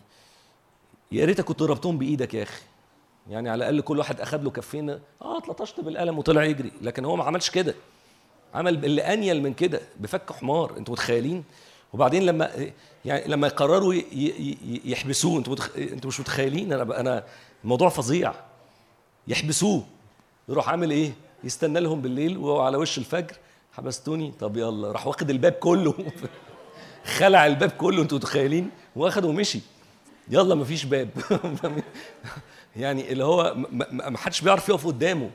[1.12, 2.62] يا ريتك كنت ضربتهم بإيدك يا أخي.
[3.30, 4.90] يعني على الأقل كل واحد اخذ له كفين.
[4.90, 6.72] آه اتلطشت بالقلم وطلع يجري.
[6.82, 7.76] لكن هو ما عملش كده.
[8.54, 11.44] عمل اللي أنيل من كده بفك حمار أنتوا متخيلين؟
[11.94, 12.72] وبعدين لما
[13.06, 13.94] يعني لما يقرروا
[14.86, 15.56] يحبسوه أنتوا.
[15.78, 17.24] أنتوا مش متخيلين؟ أنا أنا
[17.64, 18.34] الموضوع فظيع.
[19.28, 19.84] يحبسوه.
[20.50, 21.12] يروح عامل إيه؟
[21.44, 23.36] يستنى لهم بالليل وهو على وش الفجر.
[23.74, 24.92] حبستوني؟ طب يلا.
[24.92, 25.94] راح واخد الباب كله.
[27.18, 29.60] خلع الباب كله أنتوا متخيلين؟ واخده ومشي.
[30.30, 31.10] يلا مفيش باب.
[32.76, 35.30] يعني اللي هو ما- حدش بيعرف يقف قدامه.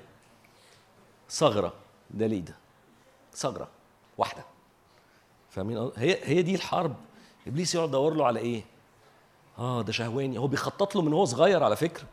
[1.31, 1.73] ثغرة.
[2.11, 2.55] دليده
[3.37, 3.69] ثغرة
[4.19, 4.45] واحدة.
[5.51, 6.97] فاهمين؟ هي هي دي الحرب.
[7.47, 8.65] إبليس يقعد يدور له على إيه؟
[9.59, 10.39] آه ده شهواني.
[10.39, 12.07] هو بيخطط له من هو صغير على فكرة.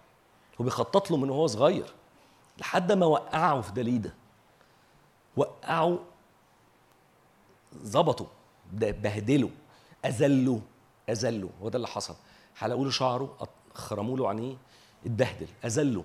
[0.62, 1.94] هو بيخطط له من هو صغير
[2.58, 4.14] لحد ما وقعه في دليدة.
[5.38, 6.00] وقعه
[7.84, 8.28] ظبطه
[8.74, 9.50] بهدله
[10.06, 10.62] اذله
[11.10, 12.16] اذله هو ده اللي حصل.
[12.56, 13.38] حلقوا له شعره
[13.74, 14.56] خرموا له عينيه
[15.06, 16.04] اتبهدل اذله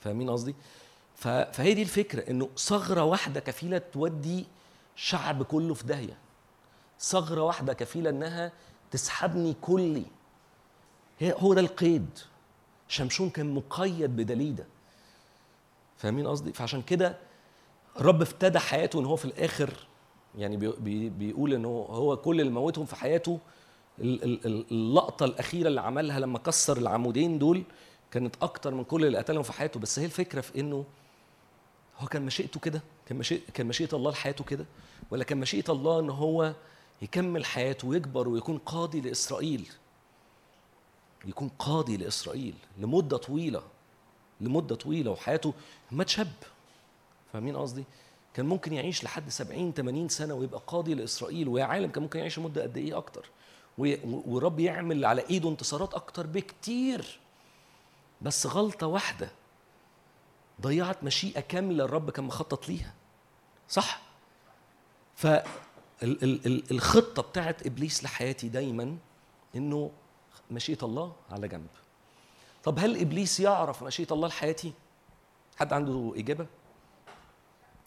[0.00, 0.54] فاهمين قصدي؟
[1.16, 4.46] فهي دي الفكرة إنه ثغرة واحدة كفيلة تودي
[4.96, 6.18] شعب كله في داهية.
[7.00, 8.52] ثغرة واحدة كفيلة إنها
[8.90, 10.04] تسحبني كلي.
[11.18, 12.18] هي هو ده القيد.
[12.88, 14.66] شمشون كان مقيد بدليدة.
[15.96, 17.16] فاهمين قصدي؟ فعشان كده
[17.98, 19.70] الرب افتدى حياته إن هو في الآخر
[20.38, 23.38] يعني بي بي بيقول ان هو كل اللي موتهم في حياته
[23.98, 27.62] ال- ال- ال- اللقطة الأخيرة اللي عملها لما كسر العمودين دول
[28.10, 29.80] كانت أكتر من كل اللي قتلهم في حياته.
[29.80, 30.84] بس هي الفكرة في إنه
[31.98, 34.66] هو كان مشيئته كده؟ كان مشيئة كان مشيئة الله لحياته كده؟
[35.10, 36.52] ولا كان مشيئة الله إن هو
[37.02, 39.68] يكمل حياته ويكبر ويكون قاضي لإسرائيل؟
[41.24, 43.62] يكون قاضي لإسرائيل لمدة طويلة
[44.40, 45.54] لمدة طويلة وحياته
[45.90, 46.32] مات شاب
[47.32, 47.84] فاهمين قصدي؟
[48.34, 52.38] كان ممكن يعيش لحد 70 80 سنة ويبقى قاضي لإسرائيل ويا عالم كان ممكن يعيش
[52.38, 53.30] مدة قد إيه أكتر؟
[53.78, 57.18] والرب يعمل على إيده انتصارات أكتر بكتير.
[58.22, 59.30] بس غلطة واحدة
[60.60, 62.94] ضيعت مشيئة كاملة الرب كان مخطط ليها.
[63.68, 64.02] صح؟
[65.16, 68.96] فالخطة بتاعت إبليس لحياتي دايما
[69.56, 69.90] إنه
[70.50, 71.68] مشيئة الله على جنب.
[72.64, 74.72] طب هل إبليس يعرف مشيئة الله لحياتي؟
[75.56, 76.46] حد عنده إجابة؟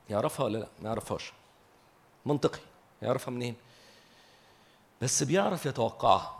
[0.09, 1.33] يعرفها ولا لا؟ ما يعرفهاش.
[2.25, 2.59] منطقي.
[3.01, 3.55] يعرفها منين؟
[5.01, 6.39] بس بيعرف يتوقعها.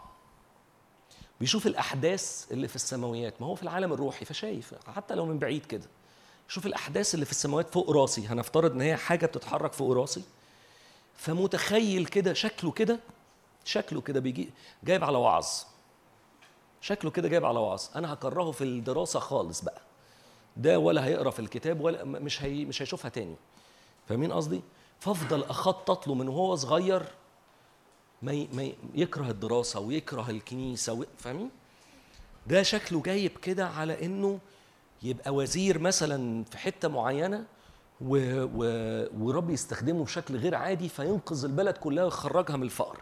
[1.40, 3.42] بيشوف الأحداث اللي في السماويات.
[3.42, 4.76] ما هو في العالم الروحي فشايف.
[4.96, 5.88] حتى لو من بعيد كده.
[6.50, 10.24] شوف الأحداث اللي في السماوات فوق راسي هنفترض إن هي حاجة بتتحرك فوق راسي.
[11.16, 13.00] فمتخيل كده شكله كده
[13.66, 14.50] شكله كده بيجي
[14.84, 15.46] جايب على وعظ.
[16.82, 17.82] شكله كده جايب على وعظ.
[17.96, 19.82] أنا هكرهه في الدراسة خالص بقى.
[20.58, 23.36] ده ولا هيقرأ في الكتاب ولا مش هي مش هيشوفها تاني.
[24.08, 24.62] فاهمين قصدي؟
[25.00, 27.04] فافضل أخطط له من وهو صغير
[28.22, 31.50] ما ي- ما ي- يكره الدراسة ويكره الكنيسة و- فاهمين؟
[32.48, 34.40] ده شكله جايب كده على إنه
[35.04, 37.46] يبقى وزير مثلا في حتة معينة
[38.02, 38.18] و...
[38.44, 38.64] و...
[39.18, 43.02] ورب يستخدمه بشكل غير عادي فينقذ البلد كلها ويخرجها من الفقر.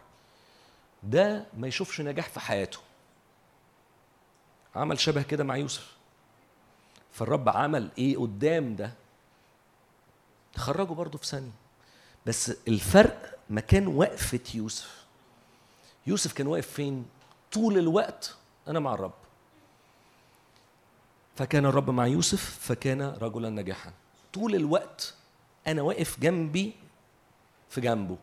[1.04, 2.80] ده ما يشوفش نجاح في حياته.
[4.76, 5.98] عمل شبه كده مع يوسف.
[7.12, 8.92] فالرب عمل إيه قدام ده؟
[10.56, 11.52] خرجه برضه في ثانية.
[12.26, 15.06] بس الفرق مكان وقفة يوسف.
[16.08, 17.06] يوسف كان واقف فين؟
[17.52, 18.36] طول الوقت
[18.68, 19.14] أنا مع الرب.
[21.38, 23.94] فكان الرب مع يوسف فكان رجلا ناجحا.
[24.34, 25.14] طول الوقت
[25.68, 26.74] أنا واقف جنبي
[27.70, 28.18] في جنبه.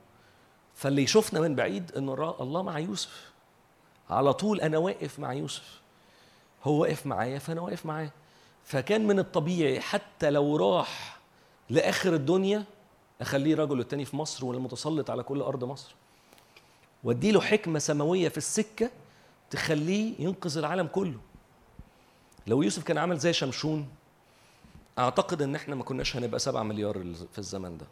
[0.75, 2.09] فاللي يشوفنا من بعيد إن
[2.41, 3.33] الله مع يوسف.
[4.11, 5.81] على طول أنا واقف مع يوسف.
[6.65, 8.11] هو واقف معايا فأنا واقف معاه.
[8.65, 11.19] فكان من الطبيعي حتى لو راح
[11.71, 12.65] لآخر الدنيا
[13.21, 15.95] أخليه رجل التاني في مصر والمتسلط على كل أرض مصر.
[17.05, 18.91] وأديله حكمة سماوية في السكة
[19.51, 21.19] تخليه ينقذ العالم كله.
[22.47, 23.89] لو يوسف كان عمل زي شمشون
[24.99, 27.87] أعتقد إن إحنا ما كناش هنبقى سبعة مليار في الزمن ده.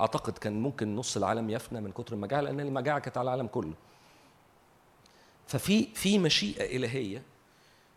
[0.00, 3.74] أعتقد كان ممكن نص العالم يفنى من كتر المجاعة لأن المجاعة كانت على العالم كله.
[5.46, 7.22] ففي في مشيئة إلهية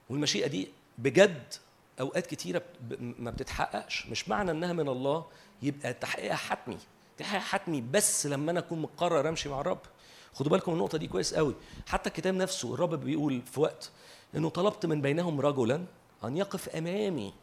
[0.10, 1.54] والمشيئة دي بجد
[2.00, 2.62] أوقات كتيرة
[3.00, 4.06] ما بتتحققش.
[4.08, 5.26] مش معنى إنها من الله
[5.62, 6.78] يبقى تحقيقها حتمي.
[7.18, 9.82] تحقيقها حتمي بس لما أنا أكون مقرر أمشي مع الرب.
[10.34, 11.56] خدوا بالكم النقطة دي كويس قوي
[11.88, 13.92] حتى الكتاب نفسه الرب بيقول في وقت
[14.36, 15.86] انه طلبت من بينهم رجلا
[16.24, 17.34] أن يقف أمامي.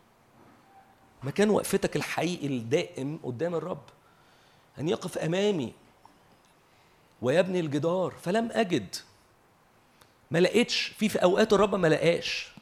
[1.22, 3.82] مكان وقفتك الحقيقي الدائم قدام الرب.
[4.78, 5.72] أن يقف أمامي.
[7.22, 8.96] ويبني الجدار فلم أجد.
[10.30, 10.82] ما لقيتش.
[10.82, 12.52] في في أوقات الرب ما لقاش.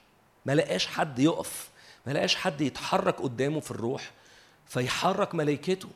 [0.46, 1.70] ما لقاش حد يقف.
[2.06, 4.10] ما لقاش حد يتحرك قدامه في الروح.
[4.66, 5.88] فيحرك ملائكته.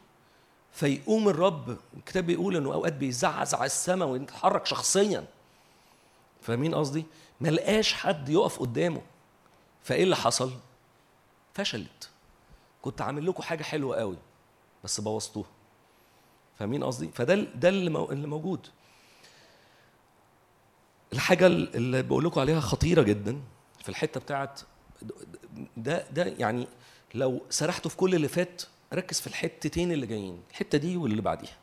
[0.73, 1.79] فيقوم الرب.
[1.97, 5.25] الكتاب بيقول إنه أوقات بيزعزع السماء ويتحرك شخصيا.
[6.43, 7.05] فاهمين قصدي؟
[7.41, 9.03] ما لقاش حد يقف قدامه.
[9.83, 10.53] فإيه اللي حصل؟
[11.55, 12.11] فشلت.
[12.83, 14.17] كنت عامل لكم حاجة حلوة قوي
[14.85, 15.49] بس بوظتوها.
[16.59, 18.67] فاهمين قصدي؟ فده ده اللي موجود.
[21.13, 23.41] الحاجة اللي بقول لكم عليها خطيرة جدا
[23.83, 24.61] في الحتة بتاعت
[25.77, 26.67] ده ده يعني
[27.15, 28.63] لو سرحتوا في كل اللي فات
[28.93, 31.57] ركز في الحتتين اللي جايين الحتة دي واللي بعديها.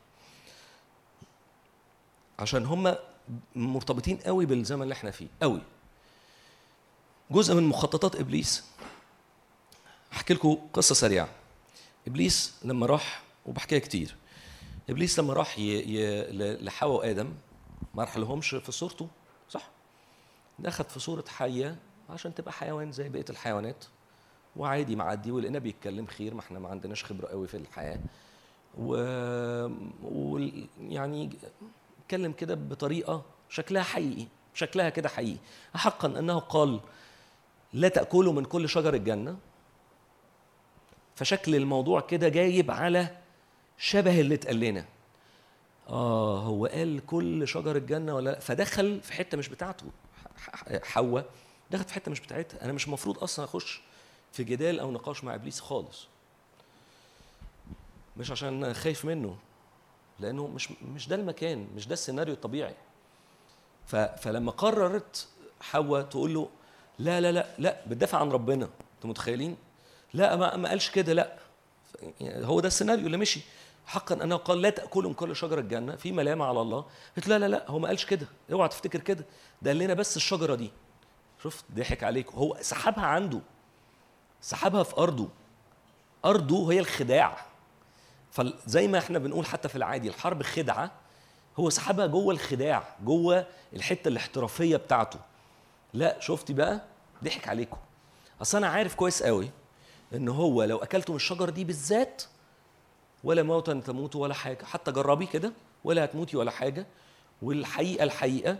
[2.38, 2.98] عشان هما
[3.54, 5.60] مرتبطين قوي بالزمن اللي إحنا فيه قوي.
[7.30, 8.64] جزء من مخططات إبليس
[10.12, 11.28] احكي لكم قصة سريعة.
[12.06, 14.16] إبليس لما راح وبحكيها كتير.
[14.90, 15.62] إبليس لما راح ي...
[15.62, 16.32] ي...
[16.62, 17.32] لحواء وادم
[17.94, 19.08] ما راح لهمش في صورته
[19.50, 19.68] صح؟
[20.58, 21.76] دخل في صورة حية
[22.10, 23.84] عشان تبقى حيوان زي بقية الحيوانات
[24.56, 28.00] وعادي معدي ولقينا بيتكلم خير ما إحنا ما عندناش خبرة قوي في الحياة.
[28.78, 28.94] و...
[30.02, 30.38] و...
[30.80, 31.30] يعني
[32.06, 35.38] اتكلم كده بطريقة شكلها حقيقي شكلها كده حقيقي.
[35.74, 36.80] حقا أنه قال
[37.72, 39.36] لا تأكلوا من كل شجر الجنة.
[41.16, 43.16] فشكل الموضوع كده جايب على
[43.78, 44.84] شبه اللي اتقال لنا.
[45.88, 49.86] آه هو قال كل شجر الجنة ولا لأ؟ فدخل في حتة مش بتاعته
[50.82, 51.26] حواء
[51.70, 52.64] دخلت في حتة مش بتاعتها.
[52.64, 53.80] أنا مش المفروض أصلا أخش
[54.32, 56.06] في جدال أو نقاش مع إبليس خالص.
[58.16, 59.36] مش عشان خايف منه.
[60.20, 62.74] لأنه مش مش ده المكان مش ده السيناريو الطبيعي.
[64.16, 65.28] فلما قررت
[65.60, 66.48] حواء تقول له
[66.98, 69.56] لا لا لا لا بتدافع عن ربنا أنتوا متخيلين؟
[70.14, 71.36] لا ما, ما قالش كده لا.
[72.22, 73.40] هو ده السيناريو اللي مشي.
[73.86, 76.84] حقا انه قال لا تأكلوا من كل شجر الجنة في ملامه على الله.
[77.16, 78.26] قلت لا لا لا هو ما قالش كده.
[78.52, 79.24] اوعى تفتكر كده.
[79.62, 80.70] ده قال لنا بس الشجرة دي.
[81.42, 82.32] شفت؟ ضحك عليك.
[82.32, 83.40] هو سحبها عنده
[84.40, 85.28] سحبها في أرضه.
[86.24, 87.46] أرضه هي الخداع.
[88.36, 90.90] فزي ما إحنا بنقول حتى في العادي الحرب خدعة
[91.58, 95.18] هو سحبها جوه الخداع جوه الحتة الاحترافية بتاعته.
[95.94, 96.80] لا شفتي بقى؟
[97.24, 97.76] ضحك عليكم.
[98.42, 99.50] أصل أنا عارف كويس قوي
[100.14, 102.22] إن هو لو اكلتوا من الشجره دي بالذات
[103.24, 104.64] ولا موتا تموتوا ولا حاجة.
[104.64, 105.52] حتى جربي كده
[105.84, 106.86] ولا هتموتي ولا حاجة.
[107.42, 108.58] والحقيقة الحقيقة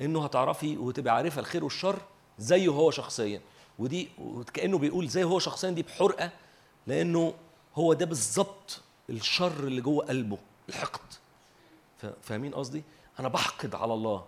[0.00, 1.98] إنه هتعرفي وتبقى عارفة الخير والشر
[2.38, 3.40] زيه هو شخصيا.
[3.78, 4.08] ودي
[4.54, 6.30] كانه بيقول زي هو شخصيا دي بحرقة
[6.86, 7.34] لأنه
[7.74, 8.80] هو ده بالظبط
[9.10, 10.38] الشر اللي جوه قلبه
[10.68, 11.12] الحقد.
[12.22, 12.82] فاهمين قصدي؟
[13.20, 14.24] أنا بحقد على الله.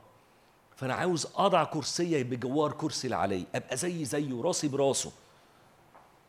[0.77, 5.13] فأنا عاوز أضع كرسيه بجوار كرسي اللي أبقى زي زيه راسي براسه.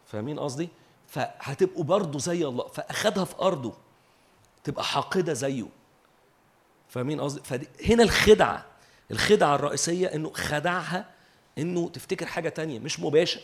[0.07, 0.69] فاهمين قصدي؟
[1.07, 3.73] فهتبقوا برضه زي الله فأخدها في أرضه.
[4.63, 5.65] تبقى حاقدة زيه.
[6.89, 8.65] فاهمين قصدي؟ فهنا الخدعة.
[9.11, 11.09] الخدعة الرئيسية إنه خدعها
[11.57, 13.41] إنه تفتكر حاجة تانية مش مباشر.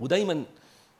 [0.00, 0.44] ودايما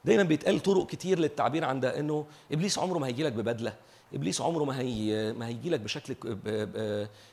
[0.09, 3.77] دايما بيتقال طرق كتير للتعبير عن ده إنه إبليس عمره ما هيجي لك ببدلة
[4.15, 6.17] إبليس عمره ما هي ما هيجي لك بشكل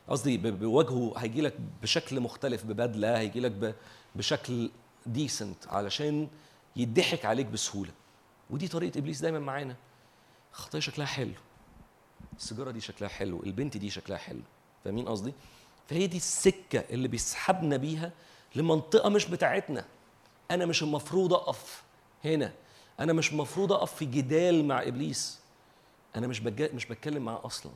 [0.09, 3.75] قصدي بوجهه هيجي لك بشكل مختلف ببدلة هيجي لك
[4.15, 4.69] بشكل
[5.05, 6.27] ديسنت علشان
[6.75, 7.91] يضحك عليك بسهولة.
[8.49, 9.75] ودي طريقة إبليس دايما معانا.
[10.51, 11.33] خطايا شكلها حلو.
[12.37, 13.43] السيجارة دي شكلها حلو.
[13.43, 14.41] البنت دي شكلها حلو.
[14.83, 15.33] فاهمين قصدي؟
[15.87, 18.11] فهي دي السكة اللي بيسحبنا بيها
[18.55, 19.85] لمنطقة مش بتاعتنا.
[20.51, 21.83] أنا مش المفروض أقف
[22.25, 22.53] هنا.
[22.99, 25.39] أنا مش المفروض أقف في جدال مع إبليس.
[26.15, 26.41] أنا مش.
[26.41, 27.71] مش بتكلم معاه أصلا.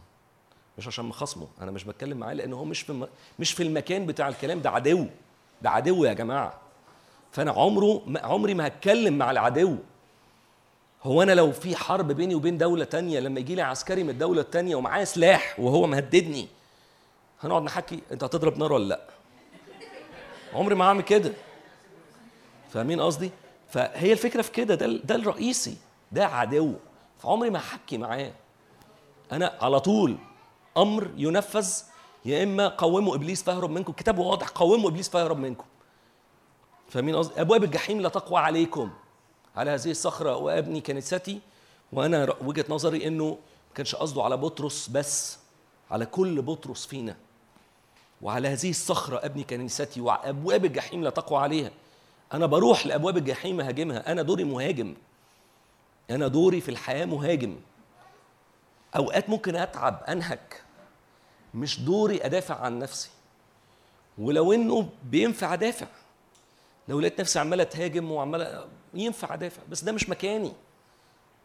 [0.78, 3.08] مش عشان مخاصمه أنا مش بتكلم معاه لأن هو مش في.
[3.40, 5.06] مش في المكان بتاع الكلام ده عدو.
[5.62, 6.54] ده عدو يا جماعة.
[7.32, 9.76] فأنا عمره عمري ما هتكلم مع العدو.
[11.04, 14.42] هو أنا لو في حرب بيني وبين دولة تانية لما يجي لي عسكري من الدولة
[14.42, 16.48] التانية ومعاه سلاح وهو مهددني
[17.42, 19.02] هنقعد نحكي أنت هتضرب نار ولا لأ؟
[20.54, 21.34] عمري ما هعمل كده.
[22.70, 23.32] فاهمين قصدي؟
[23.70, 25.78] فهي الفكرة في كده ده ده الرئيسي
[26.12, 26.74] ده عدو.
[27.20, 28.32] فعمري ما هحكي معاه.
[29.32, 30.18] أنا على طول
[30.78, 31.74] أمر ينفذ
[32.26, 33.92] يا إما قوموا إبليس فيهرب منكم.
[33.92, 35.66] الكتاب واضح قوموا إبليس فيهرب منكم.
[36.90, 38.90] فاهمين قصدي؟ أبواب الجحيم لا تقوى عليكم.
[39.56, 41.40] على هذه الصخرة وابني كنيستي
[41.94, 45.38] وأنا وجهة نظري إنه ما كانش قصده على بطرس بس
[45.92, 47.16] على كل بطرس فينا.
[48.22, 51.72] وعلى هذه الصخرة أبني كنيستي وابواب الجحيم لا تقوى عليها.
[52.34, 54.96] أنا بروح لأبواب الجحيم اهاجمها أنا دوري مهاجم.
[56.10, 57.56] أنا دوري في الحياة مهاجم.
[58.96, 60.64] أوقات ممكن أتعب أنهك.
[61.54, 63.10] مش دوري أدافع عن نفسي.
[64.18, 65.88] ولو إنه بينفع أدافع.
[66.88, 69.62] لو لقيت نفسي عمال اتهاجم وعمال ينفع أدافع.
[69.70, 70.52] بس ده مش مكاني.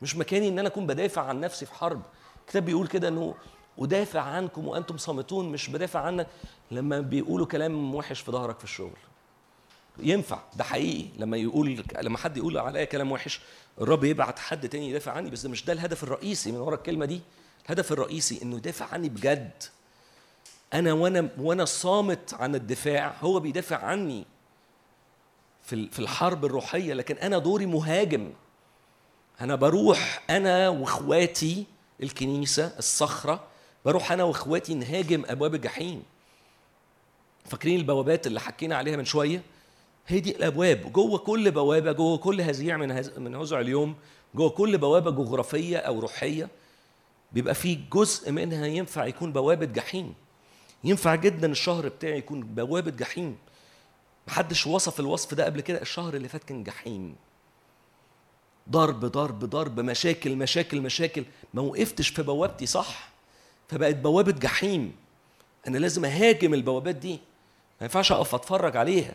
[0.02, 2.02] مش مكاني إن أنا أكون بدافع عن نفسي في حرب.
[2.40, 3.34] الكتاب بيقول كده إنه
[3.78, 6.26] أدافع عنكم وأنتم صامتون مش بدافع عنك.
[6.70, 8.96] لما بيقولوا كلام وحش في ظهرك في الشغل.
[9.98, 11.08] ينفع ده حقيقي.
[11.18, 13.40] لما يقول لما حد يقول عليا كلام وحش
[13.80, 17.06] الرب يبعت حد تاني يدافع عني بس ده مش ده الهدف الرئيسي من ورا الكلمة
[17.06, 17.20] دي.
[17.66, 19.62] الهدف الرئيسي إنه يدافع عني بجد.
[20.74, 24.24] أنا وأنا وأنا صامت عن الدفاع هو بيدافع عني
[25.62, 28.32] في في الحرب الروحية لكن أنا دوري مهاجم.
[29.40, 31.66] أنا بروح أنا وإخواتي
[32.02, 33.44] الكنيسة الصخرة
[33.84, 36.02] بروح أنا وإخواتي نهاجم أبواب الجحيم.
[37.44, 39.42] فاكرين البوابات اللي حكينا عليها من شوية؟
[40.06, 40.92] هي دي الأبواب.
[40.92, 43.18] جوه كل بوابة جوه كل هزيع من هز...
[43.18, 43.94] من هزع اليوم
[44.34, 46.48] جوه كل بوابة جغرافية أو روحية
[47.32, 50.14] بيبقى في جزء منها ينفع يكون بوابة جحيم.
[50.84, 53.36] ينفع جدا الشهر بتاعي يكون بوابة جحيم.
[54.28, 55.82] محدش وصف الوصف ده قبل كده.
[55.82, 57.16] الشهر اللي فات كان جحيم.
[58.70, 61.24] ضرب ضرب ضرب مشاكل مشاكل مشاكل.
[61.54, 63.08] ما وقفتش في بوابتي صح؟
[63.68, 64.96] فبقت بوابة جحيم.
[65.68, 67.12] أنا لازم أهاجم البوابات دي.
[67.80, 69.14] ما ينفعش أقف أتفرج عليها.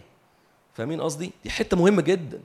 [0.79, 2.41] فاهمين قصدي؟ دي حتة مهمة جدا.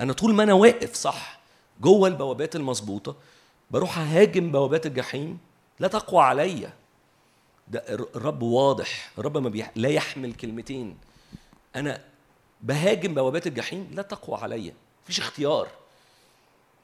[0.00, 1.40] أنا طول ما أنا واقف صح
[1.80, 3.16] جوه البوابات المظبوطة
[3.70, 5.38] بروح أهاجم بوابات الجحيم
[5.80, 6.72] لا تقوى عليا.
[7.68, 9.10] ده الر- الرب واضح.
[9.18, 9.70] الرب ما بيح...
[9.76, 10.98] لا يحمل كلمتين.
[11.76, 12.04] أنا
[12.60, 14.74] بهاجم بوابات الجحيم لا تقوى عليا.
[15.04, 15.68] مفيش اختيار.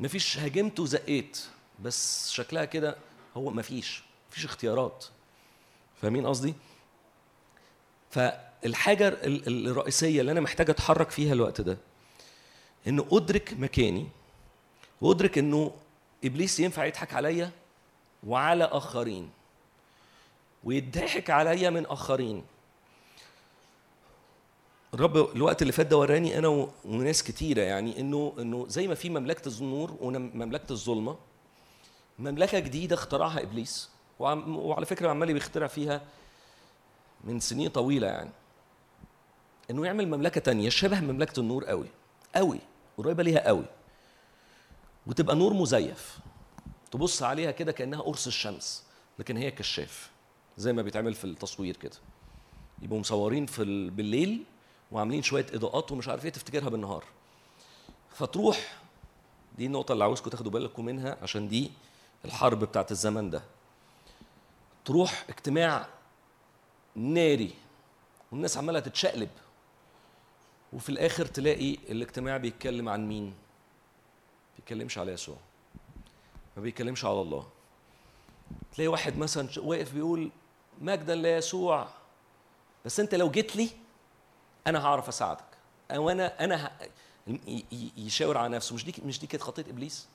[0.00, 1.38] مفيش هاجمت وزقيت.
[1.82, 2.96] بس شكلها كده
[3.36, 4.02] هو مفيش.
[4.30, 5.04] مفيش اختيارات.
[6.02, 6.54] فاهمين قصدي؟
[8.64, 11.78] ال- ال- الرئيسية اللي أنا محتاج أتحرك فيها الوقت ده
[12.86, 14.06] انه أدرك مكاني
[15.00, 15.72] وأدرك إنه
[16.24, 17.50] إبليس ينفع يضحك عليا
[18.26, 19.30] وعلى آخرين
[20.64, 22.44] ويضحك عليا من آخرين.
[24.94, 29.10] الرب الوقت اللي فات ده وراني أنا وناس كتيرة يعني إنه إنه زي ما في
[29.10, 31.16] مملكة النور ومملكه الظلمة
[32.18, 33.88] مملكة جديدة اخترعها إبليس
[34.18, 36.02] وعلى فكرة عمال بيخترع فيها
[37.24, 38.30] من سنين طويلة يعني.
[39.70, 41.86] إنه يعمل مملكة تانية شبه مملكة النور قوي
[42.34, 42.59] قوي
[42.98, 43.64] قريبة ليها قوي.
[45.06, 46.18] وتبقى نور مزيف.
[46.90, 48.84] تبص عليها كده كأنها قرص الشمس
[49.18, 50.10] لكن هي كشاف
[50.56, 51.97] زي ما بيتعمل في التصوير كده.
[52.82, 54.44] يبقوا مصورين في ال- بالليل
[54.92, 57.05] وعاملين شوية إضاءات ومش عارف إيه تفتكرها بالنهار.
[58.14, 58.76] فتروح
[59.59, 61.70] دي النقطة اللي عاوزكم تاخدوا بالكم منها عشان دي
[62.24, 63.42] الحرب بتاعت الزمن ده.
[64.84, 65.86] تروح اجتماع
[66.97, 67.51] ناري
[68.32, 69.28] والناس عمالة تتشقلب.
[70.72, 73.32] وفي الآخر تلاقي الاجتماع بيتكلم عن مين؟ ما
[74.56, 75.36] بيتكلمش على يسوع.
[76.56, 77.47] ما بيتكلمش على الله.
[78.74, 80.30] تلاقي واحد مثلا واقف بيقول
[80.80, 81.88] مجدا ليسوع
[82.84, 83.70] بس أنت لو جيت لي
[84.66, 85.44] أنا هعرف أساعدك.
[85.90, 86.70] أو أنا أنا ه...
[87.97, 88.74] يشاور على نفسه.
[88.74, 90.09] مش دي مش دي كانت خطيه إبليس؟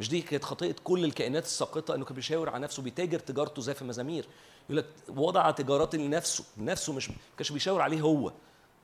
[0.00, 3.74] مش دي كانت خطيه كل الكائنات الساقطة إنه كان بيشاور على نفسه بيتاجر تجارته زي
[3.74, 4.26] في المزامير
[4.64, 8.32] يقول لك وضع تجارات لنفسه نفسه مش ما كانش بيشاور عليه هو.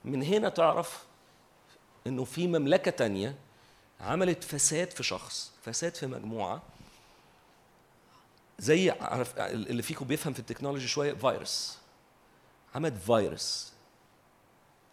[0.09, 1.05] من هنا تعرف
[2.07, 3.35] إنه في مملكة تانية
[4.01, 6.63] عملت فساد في شخص فساد في مجموعة
[8.59, 11.79] زي عارف اللي فيكم بيفهم في التكنولوجي شوية فيروس.
[12.75, 13.73] عملت فيروس.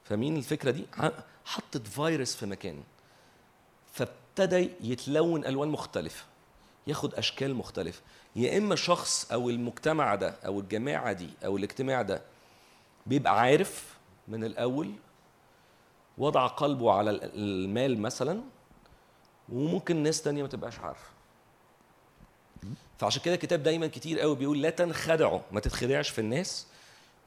[0.04, 0.86] فاهمين الفكرة دي؟
[1.46, 2.84] حطت فيروس في مكان.
[4.36, 6.26] ابتدى يتلون ألوان مختلفة
[6.88, 8.02] ياخد أشكال مختلفة.
[8.36, 12.22] يا إما شخص أو المجتمع ده أو الجماعة دي أو الاجتماع ده
[13.06, 13.96] بيبقى عارف
[14.28, 14.92] من الأول
[16.18, 18.42] وضع قلبه على المال مثلا
[19.50, 21.10] وممكن ناس تانية ما تبقاش عارفة.
[22.98, 26.68] فعشان كده الكتاب دايما كتير قوي بيقول لا تنخدعوا ما تتخدعش في الناس.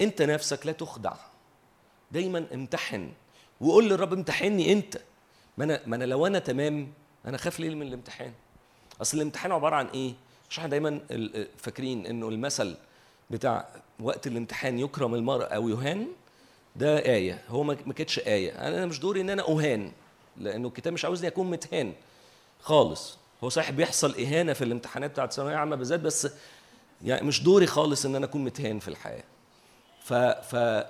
[0.00, 1.14] انت نفسك لا تخدع.
[2.12, 3.12] دايما امتحن.
[3.60, 4.98] وقول للرب امتحني انت.
[5.58, 6.92] ما أنا ما أنا لو أنا تمام
[7.26, 8.32] أنا خاف ليه من الامتحان؟
[9.02, 10.14] أصل الامتحان عبارة عن إيه؟
[10.50, 11.00] مش إحنا دايما
[11.56, 12.76] فاكرين إنه المثل
[13.30, 13.68] بتاع
[14.00, 16.08] وقت الامتحان يكرم المرء أو يهان
[16.78, 17.42] ده آية.
[17.48, 18.68] هو ما كانتش آية.
[18.68, 19.92] أنا مش دوري إن أنا أهان
[20.36, 21.92] لأنه الكتاب مش عاوزني أكون متهان
[22.60, 23.18] خالص.
[23.44, 26.28] هو صحيح بيحصل إهانة في الامتحانات بتاعت الثانوية العامة بالذات بس
[27.04, 29.24] يعني مش دوري خالص إن أنا أكون متهان في الحياة.
[30.02, 30.84] ف ف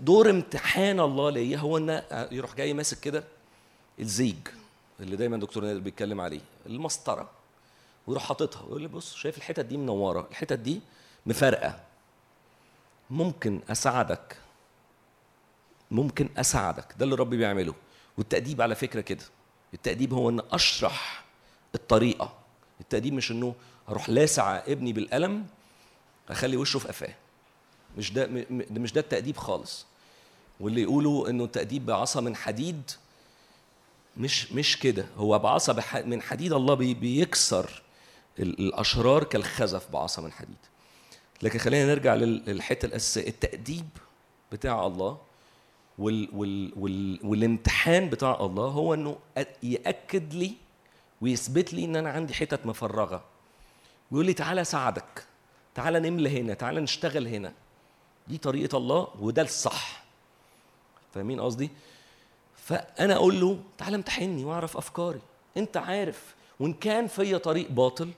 [0.00, 3.24] دور امتحان الله ليا هو إن يروح جاي ماسك كده
[4.00, 4.36] الزيج
[5.00, 7.30] اللي دايما دكتور نادر بيتكلم عليه المسطرة
[8.06, 10.80] ويروح حاططها ويقول لي بص شايف الحتت دي منورة الحتت دي
[11.26, 11.80] مفرقه
[13.10, 14.36] ممكن أساعدك
[15.90, 16.94] ممكن أساعدك.
[16.98, 17.74] ده اللي الرب بيعمله.
[18.18, 19.24] والتأديب على فكرة كده.
[19.74, 21.24] التأديب هو إن أشرح
[21.74, 22.32] الطريقة.
[22.80, 23.54] التأديب مش إنه
[23.88, 25.46] أروح لاسع ابني بالقلم
[26.28, 27.14] أخلي وشه في قفاه.
[27.98, 28.26] مش ده
[28.70, 29.86] مش ده التأديب خالص.
[30.60, 32.90] واللي يقولوا إنه التأديب بعصا من حديد
[34.16, 35.06] مش مش كده.
[35.16, 37.82] هو بعصا من حديد الله بي- بيكسر
[38.38, 40.56] ال- الأشرار كالخزف بعصا من حديد.
[41.42, 43.28] لكن خلينا نرجع لل- للحتة الأساسية.
[43.28, 43.88] التأديب
[44.52, 45.18] بتاع الله
[45.98, 49.16] وال وال وال والامتحان بتاع الله هو إنه
[49.62, 50.52] يأكد لي
[51.20, 53.24] ويثبت لي إن أنا عندي حتت مفرغة.
[54.10, 55.26] ويقول لي تعالى اساعدك
[55.74, 56.54] تعالى نملى هنا.
[56.54, 57.52] تعالى نشتغل هنا.
[58.28, 60.04] دي طريقة الله وده الصح.
[61.14, 61.70] فاهمين قصدي؟
[62.56, 65.20] فأنا أقول له تعالى امتحني وأعرف أفكاري.
[65.56, 66.34] أنت عارف.
[66.60, 68.10] وإن كان فيا طريق باطل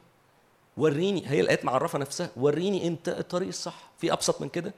[0.77, 1.29] وريني.
[1.29, 2.31] هي الآيات معرفة نفسها.
[2.37, 3.91] وريني أنت الطريق الصح.
[3.99, 4.75] في أبسط من كده؟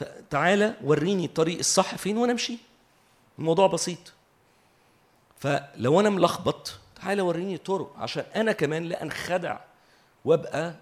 [0.00, 2.58] فتعالى وريني الطريق الصح فين وأنا امشي
[3.38, 4.12] الموضوع بسيط.
[5.38, 9.58] فلو أنا ملخبط تعالى وريني طرق عشان أنا كمان لا أنخدع
[10.24, 10.74] وأبقى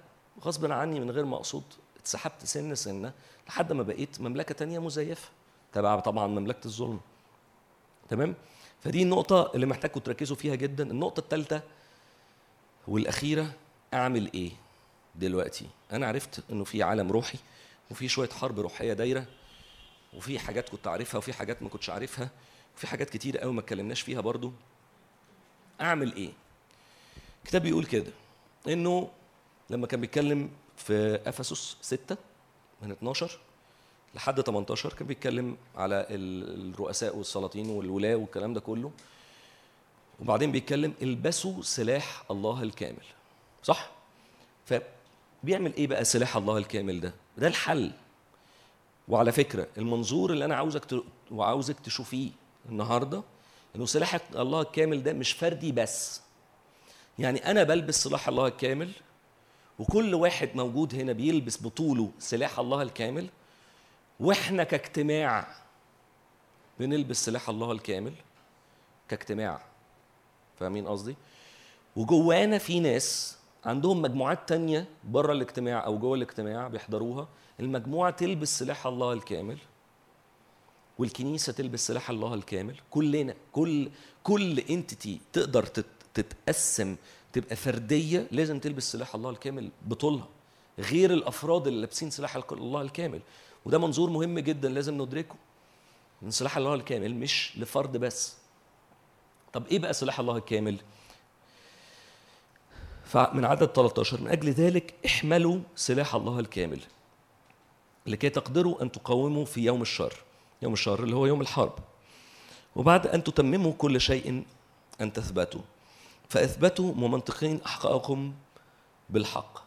[0.44, 1.62] غصب عني من غير ما أقصد
[2.00, 3.12] اتسحبت سنة سنة
[3.48, 5.28] لحد ما بقيت مملكة تانية مزيفة
[5.72, 7.00] تبع طبعا مملكة الظلم.
[8.08, 8.34] تمام؟
[8.84, 10.90] فدي النقطة اللي محتاجكم تركزوا فيها جدا.
[10.90, 11.62] النقطة الثالثه
[12.88, 13.50] والأخيرة
[13.94, 14.50] أعمل إيه
[15.14, 17.38] دلوقتي؟ أنا عرفت إنه في عالم روحي
[17.90, 19.26] وفي شوية حرب روحية دايرة
[20.14, 22.30] وفي حاجات كنت عارفها وفي حاجات ما كنتش عارفها
[22.76, 24.52] وفي حاجات كتير قوي ما اتكلمناش فيها برضو.
[25.80, 26.30] أعمل إيه؟
[27.44, 28.12] الكتاب بيقول كده
[28.68, 29.10] إنه
[29.70, 32.16] لما كان بيتكلم في إفسس 6
[32.82, 33.38] من 12
[34.14, 38.90] لحد 18 كان بيتكلم على ال- الرؤساء والسلاطين والولاة والكلام ده كله.
[40.20, 43.04] وبعدين بيتكلم البسوا سلاح الله الكامل
[43.62, 43.90] صح؟
[44.66, 47.92] فبيعمل إيه بقى سلاح الله الكامل ده؟ ده الحل.
[49.08, 51.02] وعلى فكرة المنظور اللي أنا عاوزك ت...
[51.30, 52.30] وعاوزك تشوفيه
[52.68, 53.22] النهارده
[53.76, 56.20] إنه سلاح الله الكامل ده مش فردي بس.
[57.18, 58.90] يعني أنا بلبس سلاح الله الكامل
[59.78, 63.28] وكل واحد موجود هنا بيلبس بطوله سلاح الله الكامل
[64.20, 65.46] وإحنا كاجتماع
[66.80, 68.12] بنلبس سلاح الله الكامل.
[69.08, 69.60] كاجتماع.
[70.60, 71.16] فاهمين قصدي؟
[71.96, 77.28] وجوانا في ناس عندهم مجموعات تانية بره الاجتماع أو جوه الاجتماع بيحضروها.
[77.60, 79.58] المجموعة تلبس سلاح الله الكامل
[80.98, 82.76] والكنيسة تلبس سلاح الله الكامل.
[82.90, 83.90] كلنا كل
[84.22, 86.96] كل انتيتي تقدر تت- تتقسم
[87.32, 90.28] تبقى فردية لازم تلبس سلاح الله الكامل بطولها.
[90.78, 93.20] غير الأفراد اللي لابسين سلاح الله الكامل.
[93.64, 95.34] وده منظور مهم جدا لازم ندركه
[96.22, 98.36] إن سلاح الله الكامل مش لفرد بس.
[99.52, 100.78] طب إيه بقى سلاح الله الكامل؟
[103.08, 106.80] فمن عدد 13 من أجل ذلك احملوا سلاح الله الكامل
[108.06, 110.14] لكي تقدروا أن تقاوموا في يوم الشر
[110.62, 111.72] يوم الشر اللي هو يوم الحرب.
[112.76, 114.44] وبعد أن تتمموا كل شيء
[115.00, 115.60] أن تثبتوا.
[116.28, 118.34] فاثبتوا ممنطقين احقائكم
[119.10, 119.62] بالحق.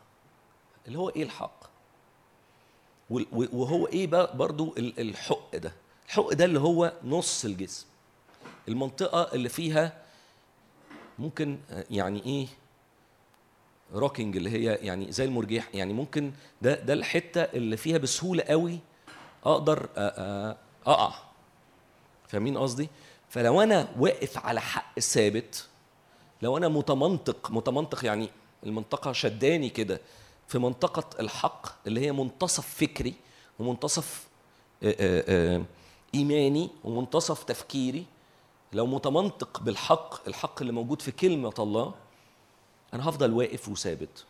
[0.88, 1.63] اللي هو إيه الحق؟
[3.34, 5.72] وهو إيه بقى برضو ال- الحق ده؟
[6.07, 7.85] الحق ده اللي هو نص الجسم.
[8.68, 10.01] المنطقة اللي فيها
[11.19, 11.59] ممكن
[11.89, 12.47] يعني إيه
[13.93, 15.68] روكينج اللي هي يعني زي المرجيح.
[15.73, 16.31] يعني ممكن
[16.61, 18.80] ده ده الحتة اللي فيها بسهولة قوي
[19.45, 19.89] أقدر
[20.88, 21.13] أقع.
[22.27, 22.89] فاهمين قصدي؟
[23.30, 25.68] فلو أنا واقف على حق ثابت
[26.41, 28.30] لو أنا متمنطق متمنطق يعني
[28.65, 30.01] المنطقة شداني كده
[30.47, 33.13] في منطقة الحق اللي هي منتصف فكري
[33.59, 34.27] ومنتصف
[36.15, 38.05] إيماني ومنتصف تفكيري
[38.73, 41.93] لو متمنطق بالحق الحق اللي موجود في كلمة الله
[42.93, 44.26] أنا هفضل واقف وثابت.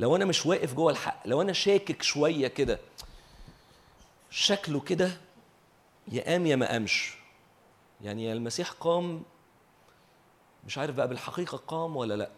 [0.00, 2.78] لو أنا مش واقف جوه الحق لو أنا شاكك شوية كده
[4.30, 5.16] شكله كده
[6.08, 7.14] يا قام يا ما قامش.
[8.02, 9.22] يعني يا المسيح قام
[10.66, 12.30] مش عارف بقى بالحقيقة قام ولا لأ.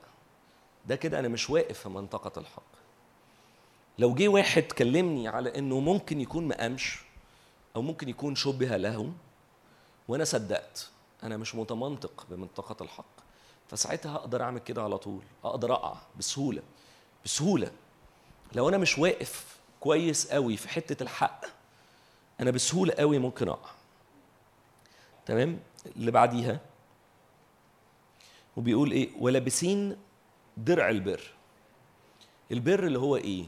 [0.87, 2.63] ده كده أنا مش واقف في منطقة الحق.
[3.99, 6.99] لو جه واحد كلمني على إنه ممكن يكون ما قامش
[7.77, 9.13] أو ممكن يكون شبه له
[10.09, 10.89] وأنا صدقت
[11.23, 13.28] أنا مش متمنطق بمنطقة الحق.
[13.69, 16.63] فساعتها أقدر أعمل كده على طول أقدر أقع بسهولة
[17.25, 17.71] بسهولة.
[18.55, 21.45] لو أنا مش واقف كويس قوي في حتة الحق
[22.41, 23.71] أنا بسهولة قوي ممكن أقع.
[25.27, 25.61] تمام؟
[25.97, 26.61] اللي بعديها
[28.57, 29.97] وبيقول إيه؟ ولابسين
[30.57, 31.21] درع البر.
[32.53, 33.45] البر اللي هو إيه؟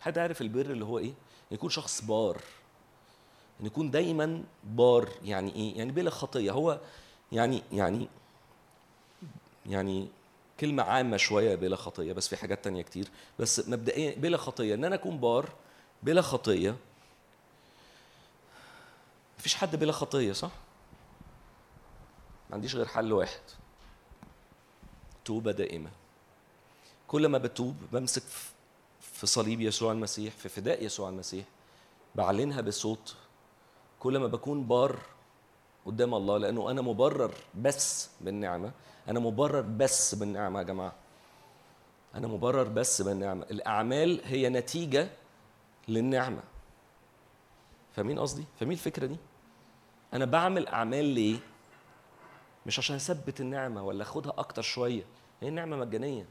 [0.00, 1.12] حد عارف البر اللي هو إيه؟
[1.50, 2.40] يكون شخص بار.
[3.60, 6.50] إن يكون دايما بار يعني إيه؟ يعني بلا خطية.
[6.50, 6.80] هو
[7.32, 8.08] يعني يعني
[9.70, 10.08] يعني
[10.60, 13.08] كلمة عامة شوية بلا خطية بس في حاجات تانية كتير.
[13.38, 15.50] بس مبدئيا بلا خطية إن أنا أكون بار
[16.02, 16.76] بلا خطية
[19.38, 20.50] مفيش حد بلا خطية صح؟
[22.50, 23.40] ما عنديش غير حل واحد.
[25.24, 25.90] توبة دائمة.
[27.08, 28.22] كل ما بتوب بمسك
[29.00, 31.44] في صليب يسوع المسيح في فداء يسوع المسيح
[32.14, 33.16] بعلنها بصوت.
[34.00, 34.98] كل ما بكون بار
[35.86, 38.72] قدام الله لأنه أنا مبرر بس بالنعمة
[39.08, 40.92] أنا مبرر بس بالنعمة يا جماعة.
[42.14, 43.46] أنا مبرر بس بالنعمة.
[43.50, 45.08] الأعمال هي نتيجة
[45.88, 46.42] للنعمة.
[47.92, 49.16] فاهمين قصدي؟ فاهمين الفكرة دي؟
[50.14, 51.38] أنا بعمل أعمال ليه؟
[52.66, 55.02] مش عشان أثبت النعمة ولا أخدها أكتر شوية.
[55.40, 56.26] هي النعمه مجانية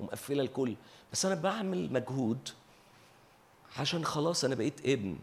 [0.00, 0.74] ومقفلة الكل.
[1.12, 2.48] بس أنا بعمل مجهود
[3.78, 5.16] عشان خلاص أنا بقيت ابن.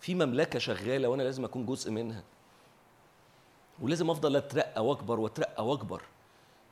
[0.00, 2.22] في مملكة شغالة وأنا لازم أكون جزء منها.
[3.80, 6.02] ولازم أفضل أترقى وأكبر وأترقى وأكبر.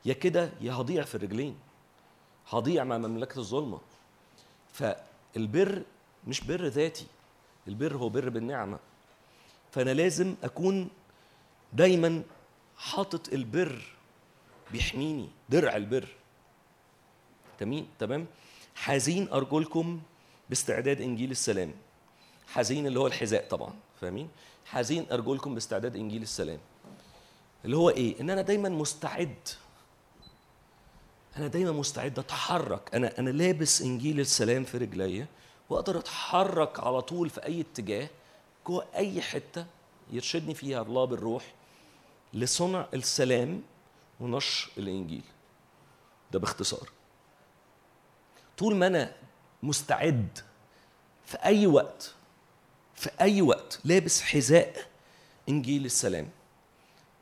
[0.05, 1.57] يا كده يا هضيع في الرجلين
[2.49, 3.79] هضيع مع مملكة الظلمة.
[4.73, 5.83] فالبر
[6.27, 7.05] مش بر ذاتي
[7.67, 8.79] البر هو بر بالنعمة.
[9.71, 10.89] فأنا لازم أكون
[11.73, 12.23] دايما
[12.77, 13.81] حاطط البر
[14.71, 16.07] بيحميني درع البر.
[17.59, 18.25] تمام؟ تمام؟
[18.75, 20.01] حازين ارجلكم
[20.49, 21.73] باستعداد إنجيل السلام.
[22.47, 24.29] حزين اللي هو الحذاء طبعا فاهمين؟
[24.65, 26.59] حزين ارجلكم باستعداد إنجيل السلام.
[27.65, 29.35] اللي هو إيه؟ إن أنا دايما مستعد
[31.37, 32.95] أنا دايما مستعد أتحرك.
[32.95, 35.27] أنا أنا لابس إنجيل السلام في رجليا
[35.69, 38.09] وأقدر أتحرك على طول في أي اتجاه
[38.67, 39.65] جوه أي حتة
[40.11, 41.53] يرشدني فيها الله بالروح
[42.33, 43.61] لصنع السلام
[44.19, 45.23] ونشر الإنجيل.
[46.31, 46.89] ده باختصار.
[48.57, 49.13] طول ما أنا
[49.63, 50.39] مستعد
[51.25, 52.13] في أي وقت
[52.95, 54.87] في أي وقت لابس حذاء
[55.49, 56.29] إنجيل السلام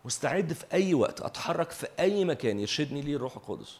[0.05, 3.77] مستعد في أي وقت أتحرك في أي مكان يرشدني ليه الروح القدس.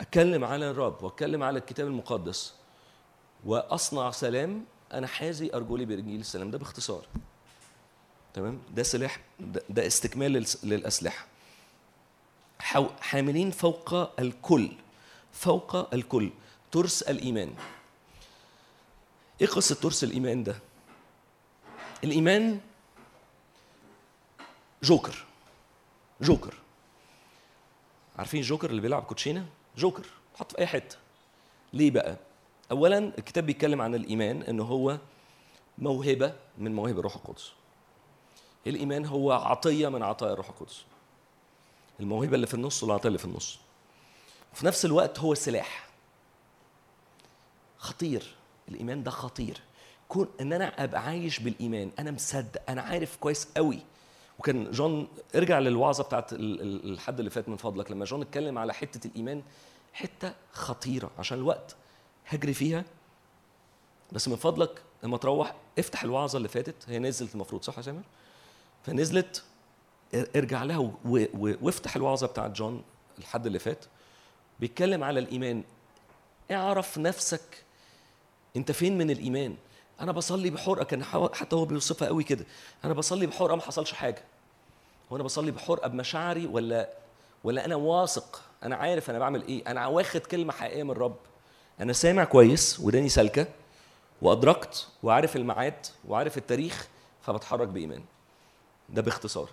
[0.00, 2.54] اتكلم على الرب وأتكلم على الكتاب المقدس
[3.44, 6.50] وأصنع سلام أنا حازي ارجلي بإنجيل السلام.
[6.50, 7.06] ده باختصار.
[8.34, 11.26] تمام؟ ده سلاح ده, ده استكمال للأسلحة.
[13.00, 14.72] حاملين فوق الكل
[15.32, 16.30] فوق الكل.
[16.72, 17.54] ترس الإيمان.
[19.40, 20.58] إيه قصة ترس الإيمان ده؟
[22.04, 22.60] الإيمان
[24.82, 25.24] جوكر.
[26.20, 26.54] جوكر.
[28.18, 29.46] عارفين جوكر اللي بيلعب كوتشينة؟
[29.78, 30.96] جوكر حط في أي حتة.
[31.72, 32.16] ليه بقى؟
[32.70, 34.98] اولا الكتاب بيتكلم عن الإيمان إن هو
[35.78, 37.52] موهبة من مواهب الروح القدس.
[38.66, 40.84] الإيمان هو عطية من عطايا الروح القدس.
[42.00, 43.58] الموهبة اللي في النص والعطية اللي في النص.
[44.52, 45.88] وفي نفس الوقت هو سلاح.
[47.78, 48.34] خطير.
[48.68, 49.60] الإيمان ده خطير.
[50.08, 53.78] كون إن أنا أبقى عايش بالإيمان أنا مصدق أنا عارف كويس قوي
[54.38, 59.06] وكان جون ارجع للوعظة بتاعت الحد اللي فات من فضلك لما جون اتكلم على حتة
[59.06, 59.42] الإيمان
[59.92, 61.76] حتة خطيرة عشان الوقت
[62.26, 62.84] هجري فيها.
[64.12, 68.02] بس من فضلك لما تروح افتح الوعظة اللي فاتت هي نزلت المفروض صح يا سامر؟
[68.82, 69.44] فنزلت
[70.36, 72.82] ارجع لها وافتح الوعظة بتاعت جون
[73.18, 73.84] الحد اللي فات.
[74.60, 75.62] بيتكلم على الإيمان
[76.50, 77.64] اعرف نفسك
[78.56, 79.56] انت فين من الإيمان؟
[80.00, 82.46] أنا بصلي بحرقه كان حتى هو بيوصفها قوي كده.
[82.84, 84.24] أنا بصلي بحرقه ما حصلش حاجة.
[85.12, 86.90] هو أنا بصلي بحرقه بمشاعري ولا
[87.44, 88.42] ولا أنا واثق.
[88.62, 89.62] أنا عارف أنا بعمل إيه.
[89.66, 91.16] أنا واخد كلمة حقيقية من الرب
[91.80, 93.46] أنا سامع كويس وداني سالكة
[94.22, 96.88] وأدركت وعارف الميعاد وعارف التاريخ
[97.22, 98.02] فبتحرك بإيمان.
[98.88, 99.48] ده باختصار.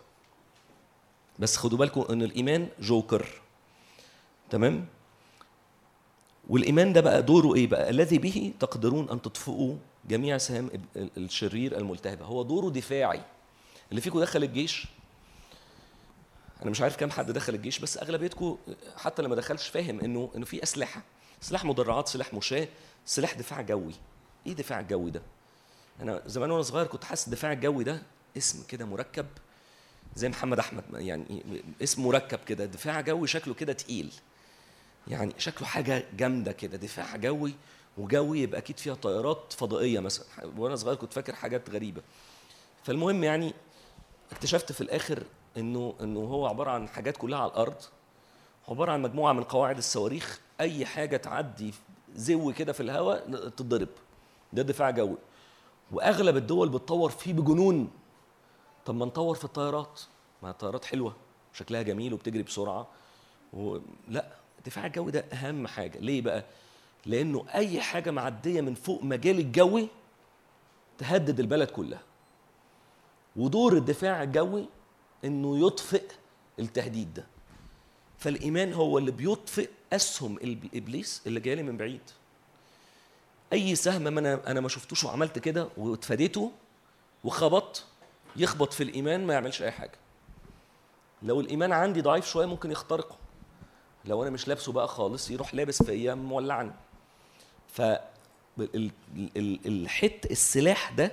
[1.39, 3.25] بس خدوا بالكم إن الإيمان جوكر.
[4.49, 4.85] تمام؟
[6.49, 9.75] والإيمان ده بقى دوره إيه بقى؟ الذي به تقدرون أن تطفئوا
[10.09, 12.25] جميع سهام الشرير الملتهبة.
[12.25, 13.21] هو دوره دفاعي.
[13.89, 14.87] اللي فيكم دخل الجيش
[16.61, 18.57] أنا مش عارف كام حد دخل الجيش بس اغلبيتكم
[18.97, 21.01] حتى لما دخلش فاهم انه إنه في أسلحة.
[21.41, 22.67] سلاح مدرعات سلاح مشاة
[23.05, 23.93] سلاح دفاع جوي.
[24.47, 25.21] إيه دفاع الجوي ده؟
[26.01, 28.01] أنا زمان وأنا صغير كنت حاسس الدفاع الجوي ده
[28.37, 29.25] اسم كده مركب
[30.15, 31.43] زي محمد أحمد يعني
[31.83, 32.65] اسم مركب كده.
[32.65, 34.13] دفاع جوي شكله كده تقيل.
[35.07, 36.77] يعني شكله حاجة جامدة كده.
[36.77, 37.53] دفاع جوي
[37.97, 40.25] وجوي يبقى أكيد فيها طيارات فضائية مثلا.
[40.57, 42.01] وأنا صغير كنت فاكر حاجات غريبة.
[42.83, 43.53] فالمهم يعني
[44.31, 45.23] اكتشفت في الآخر
[45.57, 47.75] إنه إنه هو عبارة عن حاجات كلها على الأرض.
[48.67, 50.39] عبارة عن مجموعة من قواعد الصواريخ.
[50.61, 51.73] أي حاجة تعدي
[52.15, 53.89] زو كده في الهواء تتضرب.
[54.53, 55.17] ده دفاع جوي.
[55.91, 57.91] وأغلب الدول بتطور فيه بجنون.
[58.85, 60.01] طب ما نطور في الطيارات
[60.43, 61.15] ما الطيارات حلوة.
[61.53, 62.87] شكلها جميل وبتجري بسرعة.
[63.53, 63.77] و...
[64.07, 64.25] لا
[64.59, 65.99] الدفاع الجوي ده أهم حاجة.
[65.99, 66.45] ليه بقى؟
[67.05, 69.87] لأنه اي حاجة معديه من فوق مجال الجوي
[70.97, 72.01] تهدد البلد كلها.
[73.35, 74.65] ودور الدفاع الجوي
[75.25, 76.03] انه يطفئ
[76.59, 77.25] التهديد ده.
[78.17, 80.37] فالايمان هو اللي بيطفئ اسهم
[80.73, 82.01] ابليس اللي جاية من بعيد.
[83.53, 86.51] اي سهم أنا أنا ما شفتوش وعملت كده واتفاديته
[87.23, 87.85] وخبط
[88.35, 89.97] يخبط في الايمان ما يعملش اي حاجة.
[91.23, 93.15] لو الايمان عندي ضعيف شوية ممكن يخترقه.
[94.05, 96.71] لو أنا مش لابسه بقى خالص يروح لابس فيا مولعني
[97.71, 97.81] ف
[99.65, 101.11] الحت السلاح ده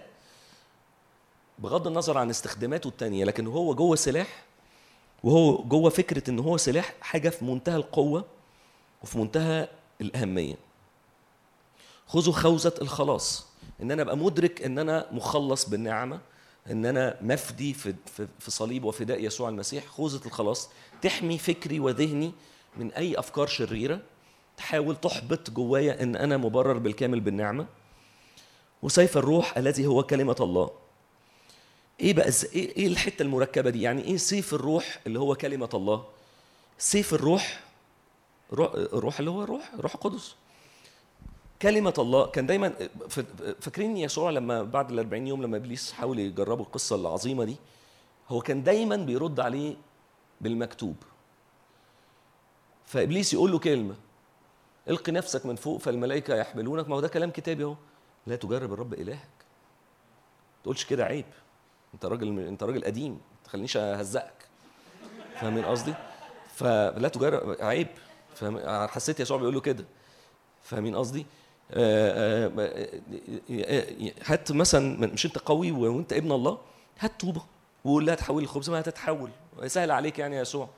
[1.59, 4.45] بغض النظر عن استخداماته التانية لكن هو جوه سلاح
[5.25, 8.25] وهو جوه فكرة إن هو سلاح حاجة في منتهى القوة
[9.03, 9.69] وفي منتهى
[10.01, 10.55] الأهمية.
[12.07, 13.47] خذوا خوذة الخلاص.
[13.83, 16.21] إن أنا أبقى مدرك إن أنا مخلص بالنعمة
[16.71, 17.95] إن أنا مفدي في,
[18.39, 20.69] في, صليب وفداء يسوع المسيح خوذة الخلاص
[21.03, 22.33] تحمي فكري وذهني
[22.77, 24.01] من أي أفكار شريرة.
[24.59, 27.67] تحاول تحبط جوايا إن أنا مبرر بالكامل بالنعمة.
[28.83, 30.71] وسيف الروح الذي هو كلمة الله.
[32.01, 36.05] إيه بقى إيه إيه الحتة المركبة دي؟ يعني إيه سيف الروح اللي هو كلمة الله؟
[36.79, 37.61] سيف الروح
[38.53, 40.35] الروح اللي هو روح روح قدس
[41.63, 42.73] كلمة الله كان دايما
[43.61, 47.57] فاكرين يسوع لما بعد ال 40 يوم لما إبليس حاول يجربوا القصة العظيمة دي؟
[48.29, 49.77] هو كان دايما بيرد عليه
[50.41, 50.97] بالمكتوب.
[52.87, 53.95] فإبليس يقول له كلمة
[54.89, 56.89] القي نفسك من فوق فالملائكة يحملونك.
[56.89, 57.77] ما هو ده كلام كتابي أهو.
[58.27, 59.29] لا تجرب الرب إلهك.
[60.63, 61.25] تقولش كده عيب.
[61.95, 63.13] أنت راجل أنت راجل قديم.
[63.13, 64.49] ما تخلينيش أهزقك.
[65.35, 65.95] فاهمين قصدي؟
[66.55, 67.57] فلا تجرب.
[67.61, 67.89] عيب.
[68.67, 69.85] حسيت يسوع بيقول له كده.
[70.63, 71.27] فاهمين قصدي؟
[74.25, 76.59] هات مثلا مش أنت قوي وأنت ابن الله.
[76.99, 77.43] هات طوبة
[77.85, 78.71] وقول لها تحول الخبز.
[78.71, 79.31] ما هتتحول.
[79.67, 80.69] سهل عليك يعني يا يسوع.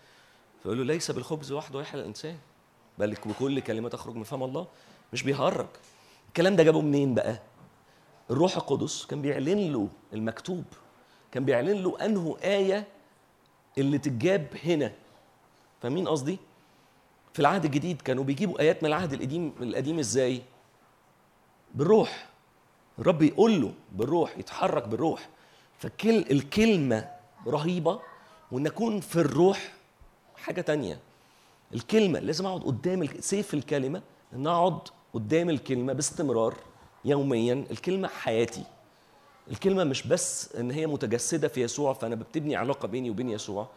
[0.63, 2.39] فيقول له ليس بالخبز وحده يحيى الإنسان.
[3.01, 4.67] بل بكل كلمه تخرج من فم الله
[5.13, 5.67] مش بيهرج.
[6.29, 7.41] الكلام ده جابه منين بقى؟
[8.31, 10.65] الروح القدس كان بيعلن له المكتوب
[11.33, 12.87] كان بيعلن له أنه آية
[13.79, 14.93] اللي تتجاب هنا.
[15.83, 16.39] فاهمين قصدي؟
[17.33, 20.43] في العهد الجديد كانوا بيجيبوا آيات من العهد القديم القديم إزاي؟
[21.75, 22.29] بالروح.
[22.99, 25.29] الرب يقول له بالروح يتحرك بالروح.
[25.79, 27.11] فكل الكلمة
[27.47, 28.01] رهيبة
[28.53, 29.73] وان اكون في الروح
[30.37, 30.99] حاجة تانية.
[31.75, 34.79] الكلمة لازم أقعد قدام سيف الكلمة إن أقعد
[35.15, 36.55] قدام الكلمة باستمرار
[37.05, 37.65] يوميا.
[37.71, 38.65] الكلمة حياتي.
[39.51, 43.69] الكلمة مش بس إن هي متجسدة في يسوع فأنا بتبني علاقة بيني وبين يسوع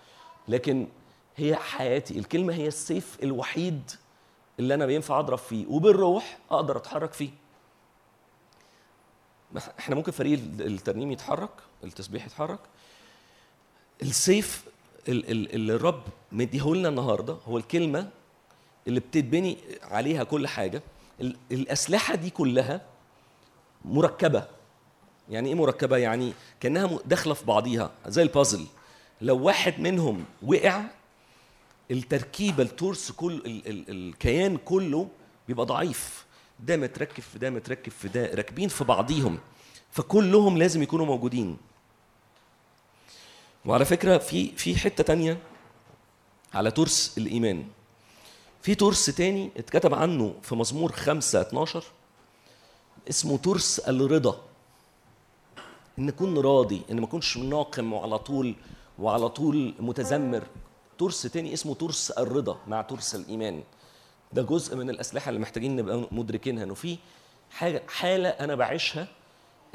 [0.48, 0.88] لكن
[1.36, 2.20] هي حياتي.
[2.20, 3.92] الكلمة هي السيف الوحيد
[4.60, 7.30] اللي أنا بينفع أضرب فيه وبالروح أقدر أتحرك فيه.
[9.80, 11.50] إحنا ممكن فريق الترنيم يتحرك
[11.84, 12.60] التسبيح يتحرك.
[14.02, 14.66] السيف
[15.07, 18.09] اللي الرب مديهولنا النهارده هو الكلمة
[18.88, 20.83] اللي بتتبني عليها كل حاجة.
[21.51, 22.82] الأسلحة دي كلها
[23.85, 24.48] مركبة.
[25.30, 28.65] يعني إيه مركبة؟ يعني كأنها داخلة في بعضيها زي البازل
[29.22, 30.82] لو واحد منهم وقع
[31.91, 35.07] التركيبة التورس كل ال ال الكيان كله
[35.48, 36.25] بيبقى ضعيف.
[36.59, 39.38] ده متركب في ده متركب في ده راكبين في بعضيهم.
[39.91, 41.57] فكلهم لازم يكونوا موجودين.
[43.66, 45.38] وعلى فكرة في في حتة تانية
[46.53, 47.66] على ترس الإيمان.
[48.61, 51.83] في ترس تاني اتكتب عنه في مزمور 5 12
[53.09, 54.42] اسمه ترس الرضا.
[56.00, 58.56] إن اكون راضي إن ما اكونش ناقم وعلى طول
[59.00, 60.43] وعلى طول متذمر.
[61.00, 63.64] ترس تاني اسمه ترس الرضا مع ترس الإيمان.
[64.33, 66.64] ده جزء من الأسلحة اللي محتاجين نبقى مدركينها.
[66.64, 66.98] إنه في
[67.51, 69.08] حاجة حالة أنا بعيشها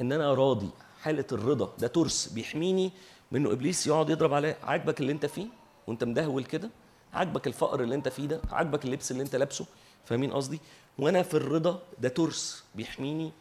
[0.01, 0.69] إن أنا راضي.
[1.03, 2.93] حالة الرضا ده ترس بيحميني
[3.33, 5.47] من انه إبليس يقعد يضرب عليا عاجبك اللي أنت فيه
[5.87, 6.71] وأنت مدهول كده؟
[7.15, 9.67] عاجبك الفقر اللي أنت فيه ده؟ عاجبك اللبس اللي أنت لابسه؟
[10.05, 10.61] فاهمين قصدي؟
[10.99, 13.33] وأنا في الرضا ده ترس بيحميني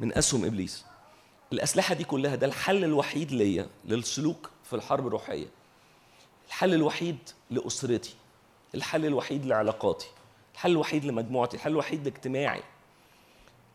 [0.00, 0.84] من أسهم إبليس.
[1.52, 5.46] الأسلحة دي كلها ده الحل الوحيد ليا للسلوك في الحرب الروحية.
[6.48, 7.18] الحل الوحيد
[7.50, 8.14] لأسرتي.
[8.74, 10.06] الحل الوحيد لعلاقاتي.
[10.54, 11.56] الحل الوحيد لمجموعتي.
[11.56, 12.62] الحل الوحيد لاجتماعي.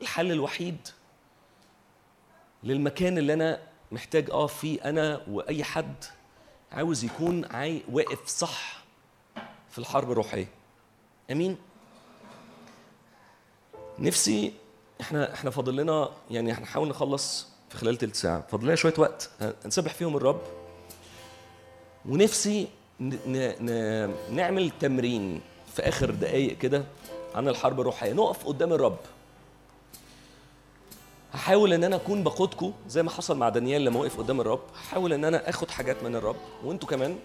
[0.01, 0.87] الحل الوحيد
[2.63, 5.95] للمكان اللي أنا محتاج اقف فيه أنا وأي حد
[6.71, 7.81] عاوز يكون عاي...
[7.91, 8.83] واقف صح
[9.69, 10.47] في الحرب الروحية.
[11.31, 11.57] آمين؟
[13.99, 14.53] نفسي
[15.01, 18.45] إحنا إحنا فاضل لنا يعني هنحاول نخلص في خلال تلت ساعة.
[18.51, 19.29] فاضل لنا شوية وقت
[19.65, 20.41] نسبح فيهم الرب.
[22.05, 22.67] ونفسي
[22.99, 23.15] ن...
[23.59, 24.15] ن...
[24.35, 25.41] نعمل تمرين
[25.75, 26.83] في آخر دقايق كده
[27.35, 28.13] عن الحرب الروحية.
[28.13, 28.99] نقف قدام الرب.
[31.33, 34.61] هحاول إن أنا أكون بقودكم زي ما حصل مع دانيال لما وقف قدام الرب.
[34.75, 36.35] هحاول إن أنا آخد حاجات من الرب.
[36.63, 37.17] وأنتوا كمان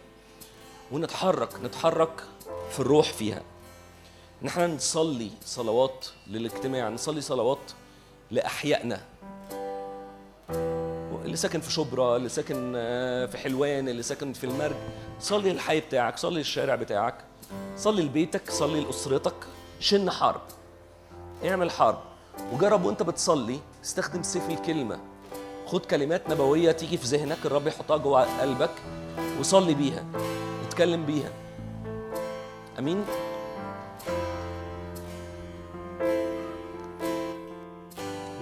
[0.92, 2.22] ونتحرك نتحرك
[2.70, 3.42] في الروح فيها.
[4.42, 7.58] إن إحنا نصلي صلوات للاجتماع نصلي صلوات
[8.30, 9.00] لأحيائنا.
[11.24, 14.76] اللي ساكن في شبرا اللي ساكن آه، في حلوان اللي ساكن في المرج.
[15.20, 17.14] صلي الحي بتاعك صلي الشارع بتاعك.
[17.76, 19.34] صلي لبيتك صلي لأسرتك.
[19.80, 20.40] شن حرب.
[21.44, 21.98] اعمل حرب.
[22.52, 24.98] وجرب وأنت بتصلي استخدم سيف الكلمة.
[25.66, 28.70] خد كلمات نبوية تيجي في ذهنك الرب يحطها جوه قلبك
[29.40, 30.04] وصلي بيها
[30.66, 31.30] اتكلم بيها.
[32.78, 33.04] أمين؟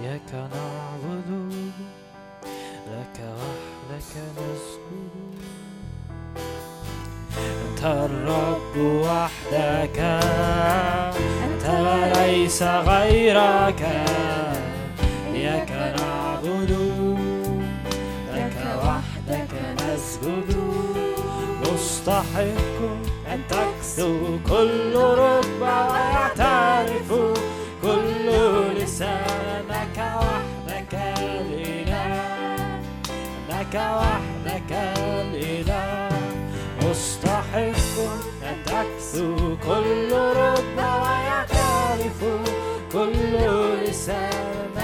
[0.01, 1.61] إياك نعبد
[2.91, 3.35] لك
[3.91, 5.35] وحدك نسجد.
[7.37, 9.99] أنت الرب وحدك
[11.43, 14.05] أنت وليس غيرك.
[15.45, 16.71] إياك نعبد.
[18.33, 20.49] لك وحدك نسجد.
[21.61, 22.77] مستحق
[23.33, 24.11] أن تكسو.
[24.49, 27.09] كل ركبة ويعترف
[27.81, 28.27] كل
[28.77, 32.79] لسانك وحدك الإله
[33.49, 36.09] أنك وحدك الإله
[36.81, 37.95] مستحق
[38.49, 39.35] أن تكسو.
[39.67, 42.19] كل ركبة ويعترف
[42.93, 43.33] كل
[43.83, 44.74] لسانك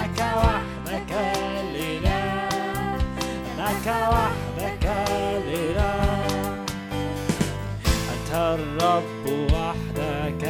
[9.02, 10.44] الرب وحدك.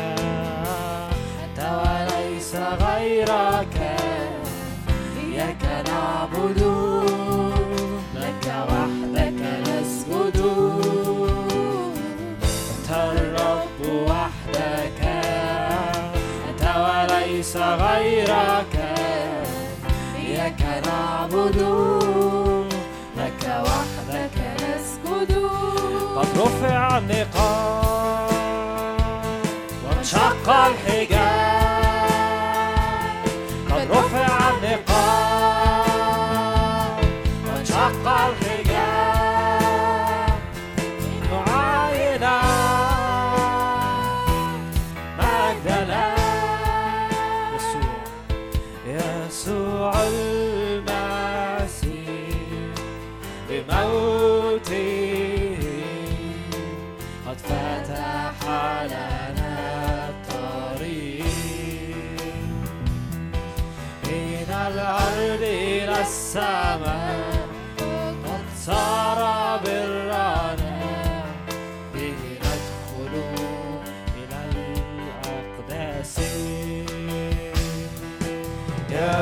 [1.43, 3.75] أنت وليس غيرك؟
[5.23, 6.61] إياك نعبد.
[8.15, 10.37] لك وحدك نسجد.
[12.71, 15.01] أنت الرب وحدك.
[16.49, 18.75] أنت وليس غيرك؟
[20.15, 21.57] إياك نعبد.
[23.17, 25.31] لك وحدك نسجد.
[26.15, 27.90] قد رفع النقاب.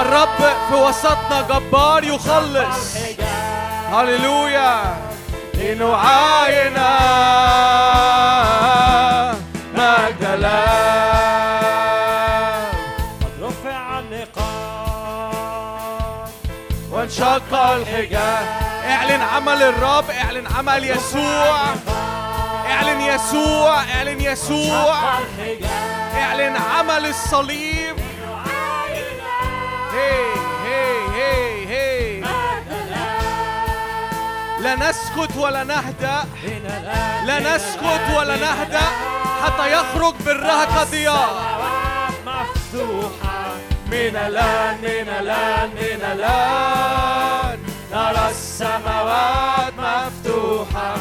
[0.00, 2.96] الرب في وسطنا جبار يخلص.
[3.92, 4.96] هللويا.
[5.54, 6.78] لنعاين
[9.74, 10.62] مجد الله
[13.20, 15.32] قد رفع النقاب.
[16.90, 18.46] وانشق الحجاب.
[18.84, 21.58] اعلن عمل الرب اعلن عمل يسوع.
[22.72, 24.94] إعلن يسوع إعلن يسوع.
[26.14, 27.96] إعلن عمل الصليب.
[29.92, 30.22] هي
[30.64, 32.20] هي هي هي
[34.60, 36.24] لا نسكت ولا نهدأ.
[37.26, 38.86] لا نسكت ولا نهدأ
[39.44, 41.30] حتى يخرج بالرهق ضياء
[42.26, 43.52] مفتوحة
[43.86, 47.58] من الآن من الآن من الآن.
[47.92, 50.94] نرى السماوات مفتوحة.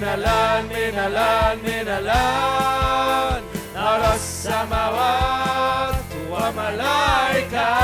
[0.00, 3.42] من الآن من الآن من الآن
[3.76, 5.94] نرى السماوات
[6.30, 7.76] وملائكة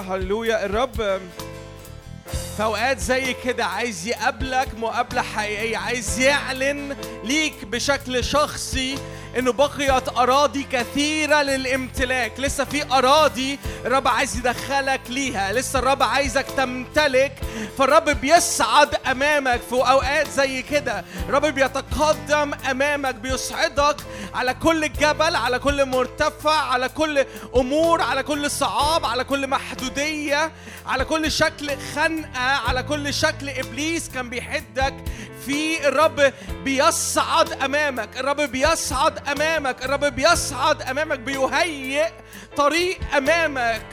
[0.00, 1.20] هللويا الرب
[2.56, 8.98] في اوقات زي كده عايز يقابلك مقابلة حقيقية عايز يعلن ليك بشكل شخصي
[9.38, 12.32] إنه بقيت أراضي كثيرة للامتلاك.
[12.40, 15.52] لسه في أراضي الرب عايز يدخلك ليها.
[15.52, 17.32] لسه الرب عايزك تمتلك.
[17.78, 21.04] فالرب بيصعد أمامك في أوقات زي كده.
[21.28, 23.96] الرب بيتقدم أمامك بيصعدك
[24.34, 27.24] على كل جبل على كل مرتفع على كل
[27.56, 30.52] أمور على كل صعاب على كل محدودية
[30.86, 34.94] على كل شكل خنقة على كل شكل إبليس كان بيحدك
[35.46, 36.32] في الرب
[36.64, 42.08] بيصعد أمامك الرب بيصعد أمامك الرب بيصعد أمامك بيهيئ
[42.56, 43.86] طريق أمامك.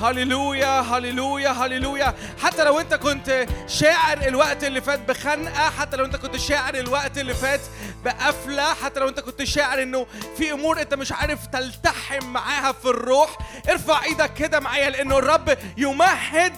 [0.00, 2.14] هللويا هللويا هللويا.
[2.42, 7.18] حتى لو انت كنت شاعر الوقت اللي فات بخنقة حتى لو انت كنت شاعر الوقت
[7.18, 7.60] اللي فات
[8.04, 10.06] بقفلة حتى لو انت كنت شاعر انه
[10.38, 13.38] في امور انت مش عارف تلتحم معاها في الروح
[13.70, 16.52] ارفع إيدك كده معايا لأنه الرب يمهد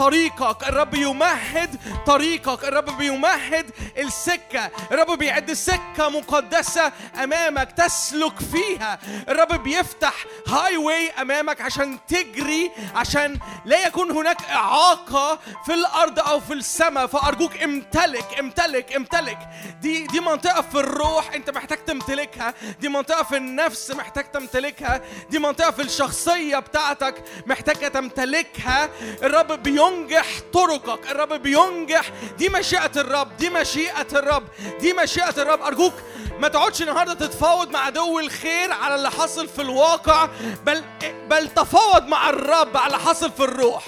[0.00, 8.98] طريقك الرب يمهد طريقك الرب بيمهد السكة الرب بيعد سكة مقدسة أمامك تسلك فيها
[9.28, 10.14] الرب بيفتح
[10.48, 17.06] هاي واي أمامك عشان تجري عشان لا يكون هناك إعاقة في الأرض أو في السماء
[17.06, 19.38] فأرجوك امتلك امتلك امتلك.
[19.80, 22.54] دي دي منطقة في الروح أنت محتاج تمتلكها.
[22.80, 25.00] دي منطقة في النفس محتاج تمتلكها.
[25.30, 27.14] دي منطقة في الشخصية بتاعتك
[27.46, 28.88] محتاجة تمتلكها.
[29.22, 31.10] الرب بينجح طرقك.
[31.10, 32.10] الرب بينجح.
[32.38, 34.42] دي مشيئة الرب دي مشيئة الرب
[34.80, 35.62] دي مشيئة الرب.
[35.62, 35.92] أرجوك
[36.38, 40.28] ما تقعدش النهارده تتفاوض مع عدو الخير على اللي حاصل في الواقع
[40.66, 40.84] بل
[41.30, 43.84] بل تفاوض مع الرب على اللي حاصل في الروح.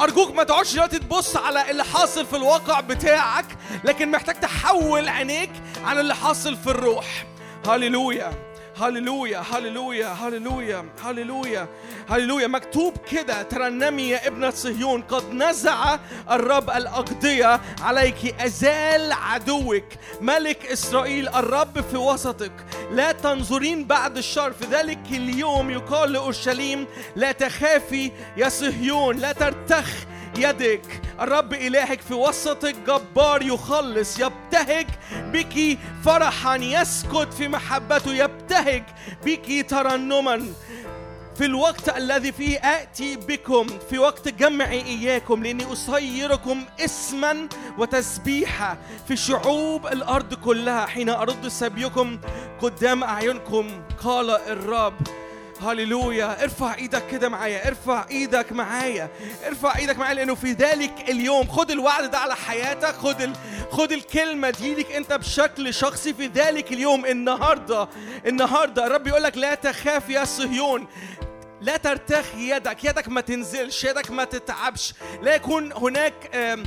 [0.00, 3.46] أرجوك ما تقعدش دلوقتي تبص على اللي حاصل في الواقع بتاعك
[3.84, 5.50] لكن محتاج تحول عينيك
[5.84, 7.26] على اللي حاصل في الروح.
[7.66, 8.47] هللويا.
[8.80, 11.68] هللويا هللويا هللويا هللويا
[12.10, 15.98] هللويا مكتوب كده ترنمي يا ابنة صهيون قد نزع
[16.30, 19.84] الرب الأقضية عليك أزال عدوك.
[20.20, 22.52] ملك إسرائيل الرب في وسطك.
[22.92, 29.90] لا تنظرين بعد الشر في ذلك اليوم يقال لأورشليم لا تخافي يا صهيون لا ترتخ
[30.38, 38.82] يدك الرب إلهك في وسطك جبار يخلص يبتهج بك فرحا يسكت في محبته يبتهج
[39.24, 40.46] بك ترنما.
[41.36, 49.16] في الوقت الذي فيه آتي بكم في وقت جمعي إياكم لأني أصيركم اسما وتسبيحة في
[49.16, 50.86] شعوب الأرض كلها.
[50.86, 52.18] حين أرد سبيكم
[52.60, 54.94] قدام أعينكم قال الرب
[55.62, 59.08] هللويا ارفع إيدك كده معايا ارفع إيدك معايا
[59.46, 61.48] ارفع إيدك معايا لأنه في ذلك اليوم.
[61.48, 63.32] خد الوعد ده على حياتك خد ال...
[63.70, 67.06] خد الكلمة دي ليك انت بشكل شخصي في ذلك اليوم.
[67.06, 67.88] النهارده
[68.26, 70.86] النهارده الرب يقول لك لا تخاف يا صهيون.
[71.60, 74.94] لا ترتخ يدك يدك ما تنزلش يدك ما تتعبش.
[75.22, 76.58] لا يكون هناك آه،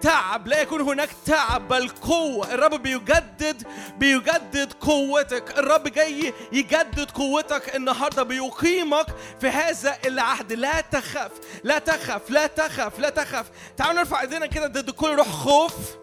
[0.00, 2.54] تعب لا يكون هناك تعب بل قوة.
[2.54, 3.62] الرب بيجدد
[3.98, 5.58] بيجدد قوتك.
[5.58, 9.06] الرب جاي يجدد قوتك النهاردة بيقيمك
[9.40, 10.52] في هذا العهد.
[10.52, 11.30] لا تخف
[11.64, 13.46] لا تخف لا تخف لا تخف
[13.76, 16.01] تعالوا نرفع ايدينا كده ضد كل روح خوف.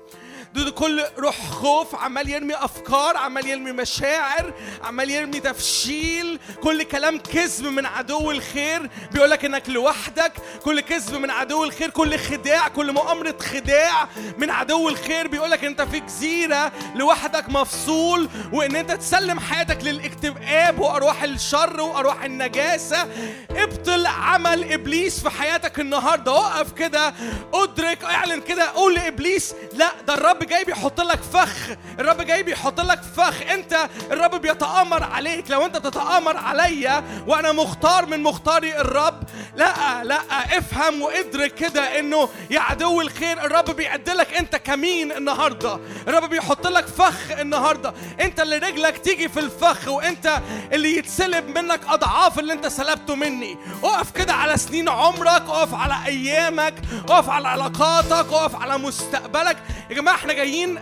[0.55, 4.53] ضد كل روح خوف عمال يرمي أفكار عمال يرمي مشاعر
[4.83, 6.39] عمال يرمي تفشيل.
[6.63, 8.89] كل كلام كذب من عدو الخير.
[9.11, 10.31] بيقول لك إنك لوحدك.
[10.63, 11.89] كل كذب من عدو الخير.
[11.89, 15.27] كل خداع كل مؤامرة خداع من عدو الخير.
[15.27, 22.23] بيقول لك أنت في جزيرة لوحدك مفصول وإن أنت تسلم حياتك للاكتئاب وأرواح الشر وأرواح
[22.23, 23.07] النجاسة.
[23.51, 26.31] ابطل عمل إبليس في حياتك النهارده.
[26.37, 27.13] اقف كده
[27.53, 31.69] أدرك أعلن كده قول لإبليس لا ده الرب الرب جاي بيحط لك فخ.
[31.99, 33.41] الرب جاي بيحط لك فخ.
[33.51, 35.51] انت الرب بيتآمر عليك.
[35.51, 39.23] لو انت تتآمر عليا وأنا مختار من مختاري الرب
[39.55, 40.19] لا لا
[40.57, 45.79] افهم وادرك كده إنه يا عدو الخير الرب بيعد لك انت كمين النهارده.
[46.07, 47.93] الرب بيحط لك فخ النهارده.
[48.21, 50.41] انت اللي رجلك تيجي في الفخ وانت
[50.73, 53.57] اللي يتسلب منك أضعاف اللي انت سلبته مني.
[53.83, 56.73] اقف كده على سنين عمرك اقف على أيامك
[57.09, 59.57] اقف على علاقاتك اقف على مستقبلك.
[59.89, 60.79] يا جماعة إحنا جايين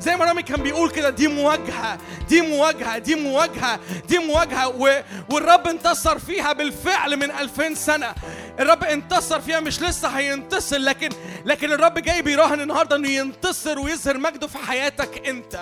[0.00, 1.98] زي ما رامي كان بيقول كده دي مواجهة
[2.28, 4.68] دي مواجهة دي مواجهة دي مواجهة.
[5.30, 8.14] والرب انتصر فيها بالفعل من 2000 سنة
[8.60, 11.08] الرب انتصر فيها مش لسه هينتصر لكن
[11.44, 15.58] لكن الرب جاي بيراهن النهارده إنه ينتصر ويظهر مجده في حياتك أنت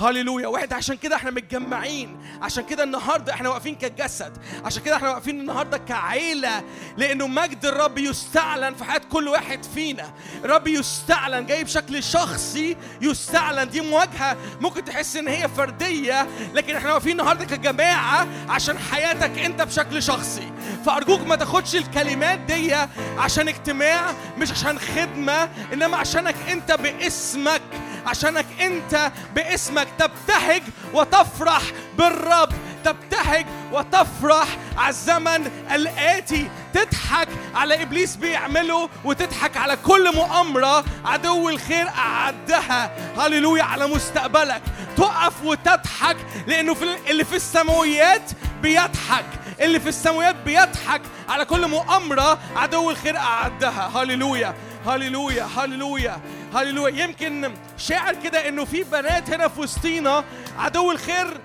[0.00, 2.16] هللويا واحد عشان كده إحنا متجمعين.
[2.42, 4.32] عشان كده النهارده إحنا واقفين كجسد.
[4.64, 6.62] عشان كده إحنا واقفين النهارده كعيلة.
[6.96, 10.12] لأنه مجد الرب يستعلن في حياة كل واحد فينا.
[10.44, 13.70] الرب يستعلن جاي بشكل شخصي يستعلن.
[13.70, 19.62] دي مواجهة ممكن تحس إن هي فردية لكن إحنا واقفين النهارده كجماعة عشان حياتك أنت
[19.62, 20.52] بشكل شخصي.
[20.86, 22.74] فأرجوك ما تاخدش الكلمات دي
[23.18, 27.62] عشان اجتماع مش عشان خدمة إنما عشانك أنت باسمك.
[28.06, 29.88] عشانك أنت باسمك.
[29.98, 30.62] تبتهج
[30.94, 31.62] وتفرح
[31.98, 32.52] بالرب.
[32.84, 34.46] تبتهج وتفرح.
[34.76, 40.84] على الزمن الآتي تضحك على إبليس بيعمله وتضحك على كل مؤامرة.
[41.04, 42.90] عدو الخير أعدها.
[43.18, 44.62] هللويا على مستقبلك.
[44.96, 48.30] تقف وتضحك لأنه في اللي في السماويات
[48.62, 49.24] بيضحك.
[49.60, 52.38] اللي في السماويات بيضحك على كل مؤامرة.
[52.56, 53.90] عدو الخير أعدها.
[53.94, 54.54] هللويا.
[54.86, 56.20] هللويا هللويا
[56.54, 57.04] هللويا.
[57.04, 60.24] يمكن شاعر كده إنه في بنات هنا في وسطينا
[60.58, 61.40] عدو الخير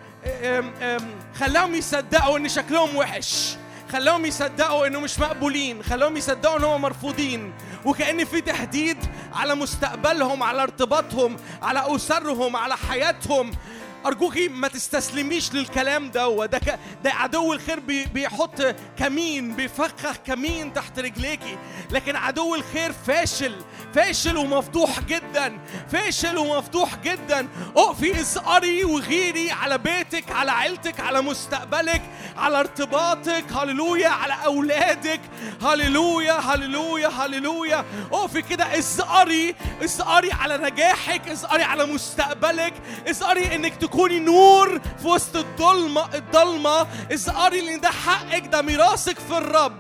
[1.40, 3.56] خلاهم يصدقوا إن شكلهم وحش
[3.92, 7.54] خلاهم يصدقوا إنه مش مقبولين خلاهم يصدقوا إن هم مرفوضين.
[7.86, 8.98] وكأن في تهديد
[9.34, 13.52] على مستقبلهم على ارتباطهم على أسرهم على حياتهم.
[14.06, 16.80] أرجوكي ما تستسلميش للكلام ده وده.
[17.04, 18.06] ده عدو الخير بي...
[18.06, 21.58] بيحط كمين بيفخخ كمين تحت رجليكي.
[21.92, 23.56] لكن عدو الخير فاشل
[23.94, 25.60] فاشل ومفضوح جدا
[25.92, 27.48] فاشل ومفضوح جدا.
[27.78, 32.02] اقفي إسقري وغيري على بيتك على عيلتك على مستقبلك
[32.38, 33.46] على ارتباطك.
[33.52, 35.22] هللويا على أولادك.
[35.64, 37.86] هللويا هللويا هللويا.
[38.12, 42.74] اقفي كده إسقري إسقري على نجاحك إسقري على مستقبلك.
[43.08, 49.38] إسقري إنك تكوني نور في وسط الضلمه الضلمه اسقري لأن ده حقك ده ميراثك في
[49.38, 49.74] الرب.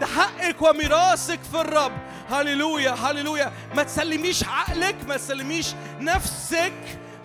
[0.00, 1.92] ده حقك وميراثك في الرب.
[2.30, 3.52] هللويا هللويا.
[3.74, 5.66] ما تسلميش عقلك ما تسلميش
[6.00, 6.72] نفسك.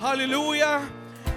[0.01, 0.81] هللويا.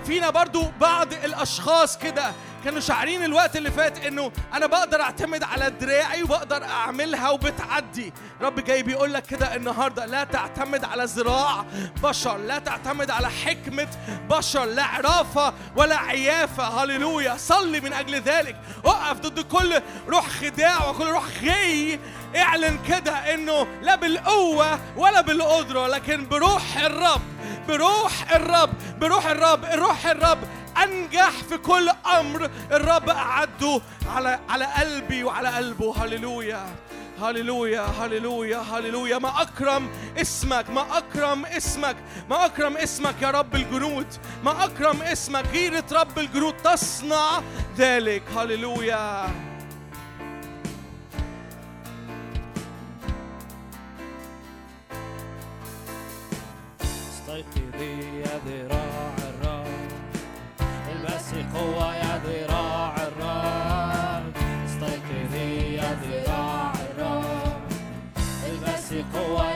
[0.06, 2.32] فينا برضو بعض الأشخاص كده.
[2.64, 8.12] كانوا شاعرين الوقت اللي فات إنه أنا بقدر أعتمد على دراعي وبقدر أعملها وبتعدي.
[8.40, 11.64] رب جاي بيقول لك كده النهارده لا تعتمد على ذراع
[12.02, 13.88] بشر لا تعتمد على حكمة
[14.30, 16.64] بشر لا عرافة ولا عيافة.
[16.64, 17.36] هللويا.
[17.36, 18.56] صلي من أجل ذلك.
[18.84, 21.98] اقف ضد كل روح خداع وكل روح غي.
[22.36, 27.20] اعلن كده إنه لا بالقوة ولا بالقدرة لكن بروح الرب
[27.68, 28.70] بروح الرب
[29.00, 30.38] بروح الرب الروح الرب
[30.84, 31.88] أنجح في كل
[32.20, 33.80] أمر الرب أعده
[34.14, 36.04] على على قلبي وعلى قلبه.
[36.04, 36.66] هللويا.
[37.22, 37.82] هللويا.
[37.82, 38.58] هللويا.
[38.58, 39.18] هللويا.
[39.18, 40.70] ما أكرم اسمك.
[40.70, 41.96] ما أكرم اسمك.
[42.30, 44.06] ما أكرم اسمك يا رب الجنود.
[44.44, 45.44] ما أكرم اسمك.
[45.52, 46.56] غيرة رب الجنود.
[46.56, 47.42] تصنع
[47.76, 48.22] ذلك.
[48.36, 49.26] هللويا.
[56.80, 59.47] استيقظي يا ذراع الرب.
[61.48, 64.32] البسي قوة يا ذراع الرب
[64.66, 67.62] استيقظي يا ذراع الرب
[68.46, 69.47] البسي قوة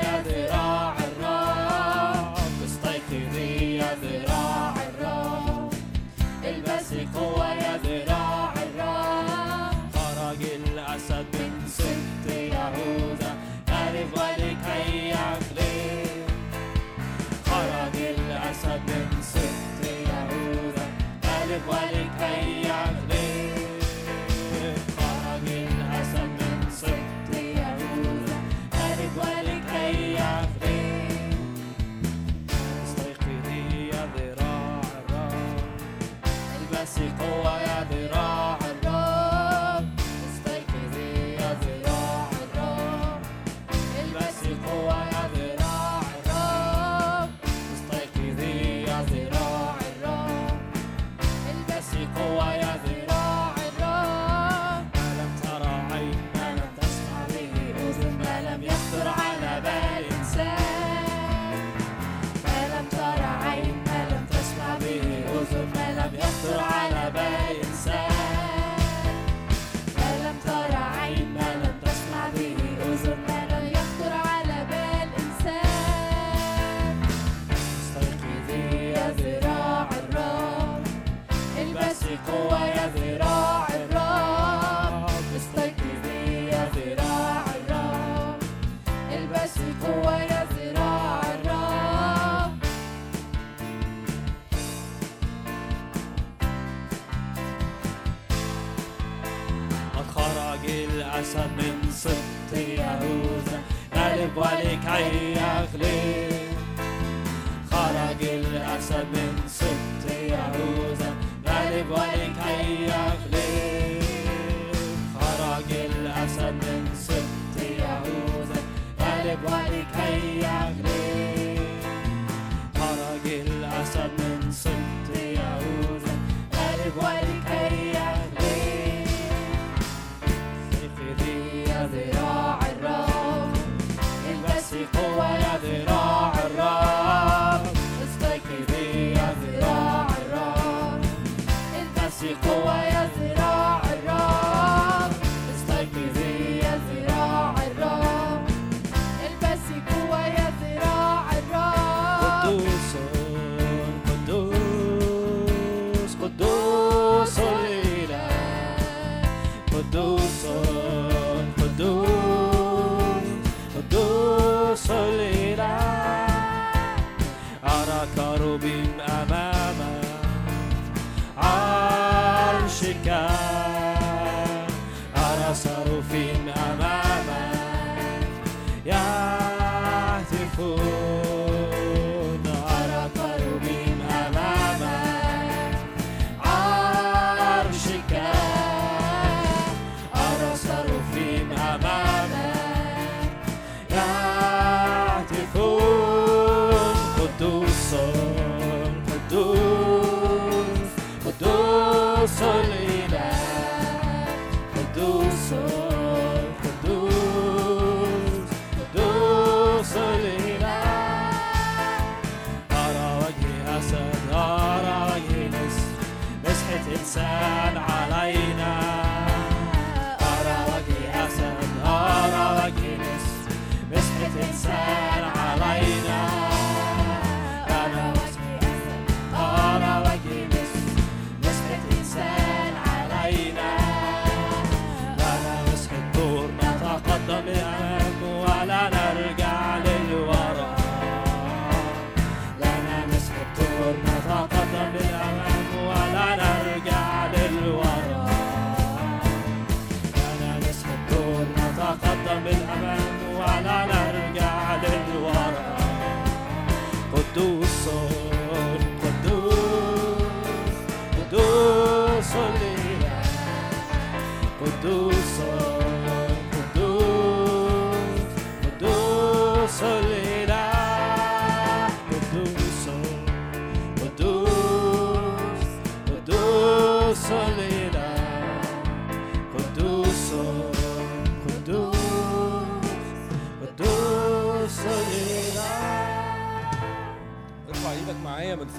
[104.37, 106.12] غالب ولكي يغلب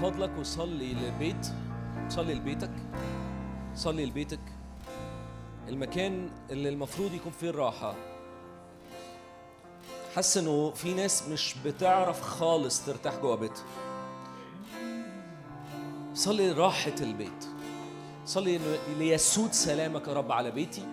[0.03, 1.47] فضلك وصلي للبيت.
[2.09, 2.71] صلي لبيتك.
[3.75, 4.39] صلي لبيتك.
[5.67, 7.95] المكان اللي المفروض يكون فيه الراحة.
[10.15, 13.63] حاسس إنه في ناس مش بتعرف خالص ترتاح جوه بيتها
[16.13, 17.45] صلي راحة البيت.
[18.25, 18.59] صلي
[18.97, 20.85] ليسود سلامك يا رب على بيتي.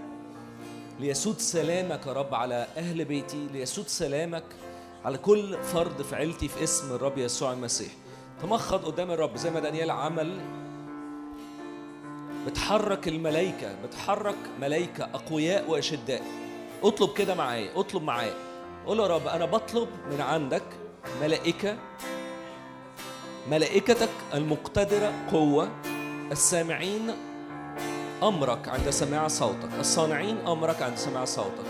[1.00, 3.48] ليسود سلامك يا رب على أهل بيتي.
[3.52, 4.44] ليسود سلامك
[5.04, 7.92] على كل فرد في عيلتي في اسم الرب يسوع المسيح.
[8.42, 10.40] تمخض قدام الرب زي ما دانيال عمل.
[12.46, 16.22] بتحرك الملائكة بتحرك ملائكة أقوياء وأشداء.
[16.82, 18.34] اطلب كده معايا اطلب معايا.
[18.86, 20.62] قول يا رب أنا بطلب من عندك
[21.22, 21.76] ملائكة
[23.50, 25.68] ملائكتك المقتدرة قوة
[26.32, 27.10] السامعين
[28.22, 31.66] أمرك عند سماع صوتك الصانعين أمرك عند سماع صوتك.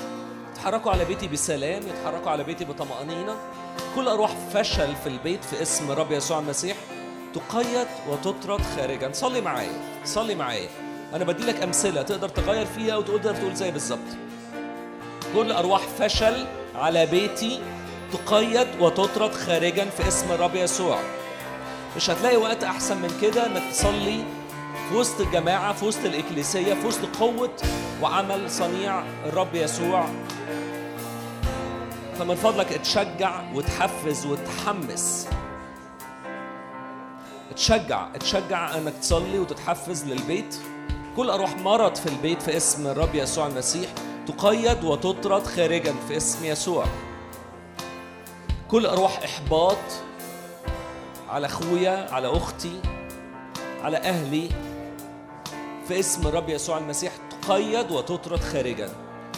[0.52, 3.36] يتحركوا على بيتي بسلام يتحركوا على بيتي بطمأنينة.
[3.94, 6.76] كل أروح فشل في البيت في اسم الرب يسوع المسيح
[7.34, 9.12] تقيد وتطرد خارجا.
[9.12, 10.68] صلي معايا صلي معايا.
[11.14, 13.98] أنا بدي لك أمثلة تقدر تغير فيها وتقدر تقول زي بالظبط.
[15.34, 17.60] كل أرواح فشل على بيتي
[18.12, 20.98] تقيد وتطرد خارجا في اسم الرب يسوع.
[21.96, 24.24] مش هتلاقي وقت أحسن من كده إنك تصلي
[24.88, 27.50] في وسط الجماعة في وسط الإكليسية في وسط قوة
[28.02, 30.08] وعمل صنيع الرب يسوع.
[32.20, 35.28] فمن فضلك اتشجع وتحفز وتحمس.
[37.50, 40.56] اتشجع اتشجع انك تصلي وتتحفز للبيت.
[41.16, 43.90] كل أروح مرض في البيت في اسم الرب يسوع المسيح.
[44.26, 46.84] تقيد وتطرد خارجا في اسم يسوع.
[48.68, 49.78] كل أروح احباط
[51.28, 52.80] على اخويا على أختي
[53.82, 54.48] على أهلي
[55.88, 57.12] في اسم الرب يسوع المسيح.
[57.42, 58.88] تقيد وتطرد خارجا.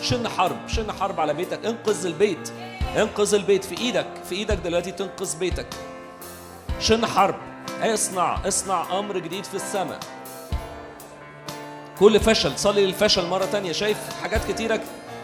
[0.01, 2.53] شن حرب شن حرب على بيتك؟ انقذ البيت.
[2.97, 5.67] انقذ البيت في إيدك في إيدك دلوقتي تنقذ بيتك.
[6.81, 7.35] شن حرب؟
[7.83, 9.99] اصنع اصنع أمر جديد في السماء.
[11.99, 13.73] كل فشل صلي للفشل مرة تانية.
[13.73, 14.81] شايف حاجات كتيرة؟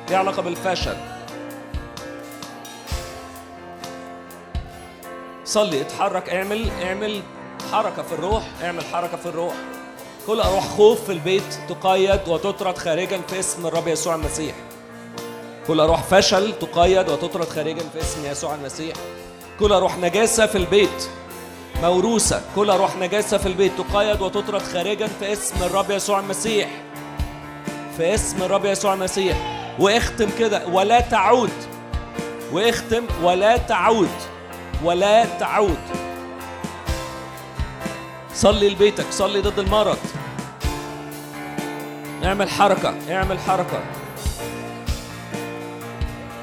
[0.08, 0.96] ليها علاقة بالفشل.
[5.44, 7.22] صلي اتحرك اعمل اعمل
[7.72, 9.54] حركة في الروح اعمل حركة في الروح.
[10.26, 14.54] كل أروح خوف في البيت تقيد وتطرد خارجا في اسم الرب يسوع المسيح.
[15.68, 18.96] كل أروح فشل تقيد وتطرد خارجا في اسم يسوع المسيح.
[19.60, 21.08] كل أروح نجاسة في البيت
[21.82, 22.42] موروثة.
[22.56, 26.68] كل أروح نجاسة في البيت تقيد وتطرد خارجا في اسم الرب يسوع المسيح.
[27.96, 29.36] في اسم الرب يسوع المسيح.
[29.78, 30.66] واختم كده.
[30.66, 31.52] ولا تعود.
[32.52, 33.04] واختم.
[33.22, 34.08] ولا تعود.
[34.84, 35.78] ولا تعود.
[38.34, 39.06] صلي لبيتك.
[39.10, 39.98] صلي ضد المرض.
[42.24, 42.94] اعمل حركة.
[43.10, 43.97] اعمل حركة.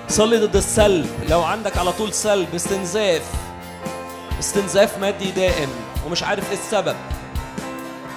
[0.08, 1.09] صلي ضد السلب.
[1.30, 3.22] لو عندك على طول سلب استنزاف.
[4.40, 5.69] استنزاف مادي دائم
[6.06, 6.95] ومش عارف إيه السبب.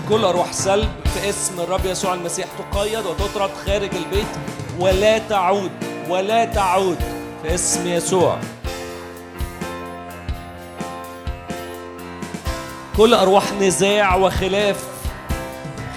[0.09, 2.47] كل روح سلب في اسم الرب يسوع المسيح.
[2.73, 4.27] تقيد وتطرد خارج البيت
[4.79, 5.71] ولا تعود
[6.09, 6.99] ولا تعود
[7.43, 8.39] في اسم يسوع.
[12.97, 14.85] كل ارواح نزاع وخلاف.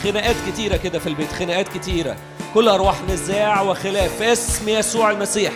[0.04, 2.16] خناقات كتيرة كده في البيت خناقات كتيرة.
[2.54, 5.54] كل ارواح نزاع وخلاف في اسم يسوع المسيح.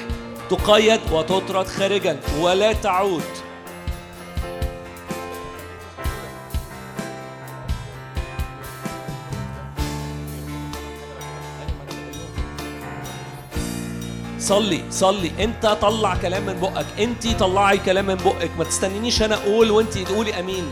[0.49, 3.23] تقيد وتطرد خارجا ولا تعود.
[14.39, 15.31] صلي صلي.
[15.39, 16.85] انت طلع كلام من بقك.
[16.99, 18.51] انت طلعي كلام من بقك.
[18.57, 20.65] ما تستنينيش أنا أقول وانت تقولي امين.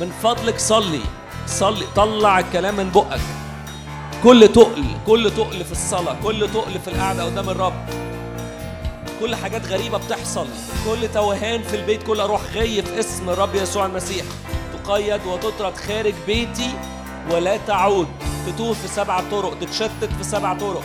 [0.00, 1.00] من فضلك صلي
[1.46, 1.84] صلي.
[1.96, 3.20] طلع الكلام من بقك.
[4.22, 8.07] كل تقل كل تقل في الصلاة كل تقل في القعدة قدام الرب.
[9.20, 10.46] كل حاجات غريبة بتحصل.
[10.84, 14.24] كل توهان في البيت كل أروح غي في اسم الرب يسوع المسيح.
[14.84, 16.70] تقيد وتطرد خارج بيتي
[17.30, 18.08] ولا تعود.
[18.46, 20.84] تتوه في سبع طرق تتشتت في سبع طرق.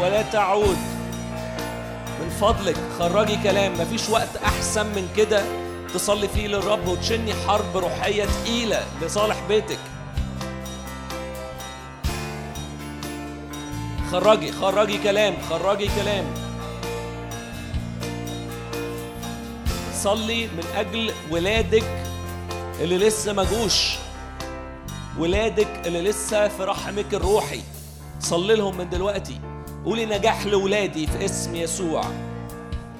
[0.00, 0.76] ولا تعود.
[2.20, 3.72] من فضلك خرجي كلام.
[3.72, 5.44] مفيش وقت أحسن من كده.
[5.94, 9.78] تصلي فيه للرب وتشني حرب روحية تقيلة لصالح بيتك.
[14.12, 16.24] خرجي خرجي كلام خرجي كلام.
[20.02, 21.84] صلي من أجل ولادك
[22.80, 23.94] اللي لسه ما جوش.
[25.18, 27.60] ولادك اللي لسه في رحمك الروحي.
[28.20, 29.40] صلي لهم من دلوقتي.
[29.84, 32.02] قولي نجاح لولادي في اسم يسوع.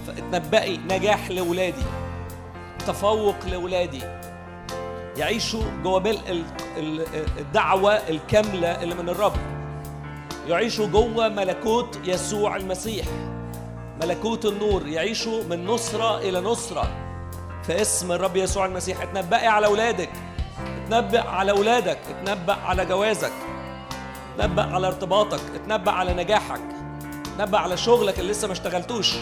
[0.06, 1.82] فتنبئي نجاح لولادي.
[2.86, 4.02] تفوق لولادي.
[5.16, 5.62] يعيشوا
[6.30, 6.44] ال-
[6.78, 9.36] ال- الدعوة الكاملة اللي من الرب.
[10.48, 13.06] يعيشوا جوا ملكوت يسوع المسيح.
[14.02, 16.90] ملكوت النور يعيشوا من نصرة إلى نصرة.
[17.62, 20.10] في اسم الرب يسوع المسيح اتنبئي على أولادك.
[20.84, 21.98] اتنبأ على أولادك.
[22.10, 23.32] اتنبأ على جوازك.
[24.34, 25.40] اتنبأ على ارتباطك.
[25.54, 26.60] اتنبأ على نجاحك.
[27.34, 29.14] اتنبأ على شغلك اللي لسه ما اشتغلتوش.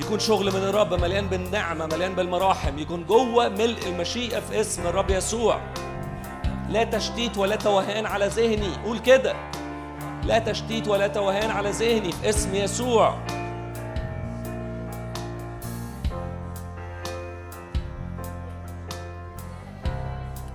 [0.00, 2.78] يكون شغل من الرب مليان بالنعمة مليان بالمراحم.
[2.78, 5.60] يكون جوه ملء المشيئة في اسم الرب يسوع.
[6.68, 8.76] لا تشتيت ولا توهان على ذهني.
[8.84, 9.36] قول كده.
[10.26, 12.12] لا تشتيت ولا توهان على ذهني.
[12.12, 13.14] في اسم يسوع.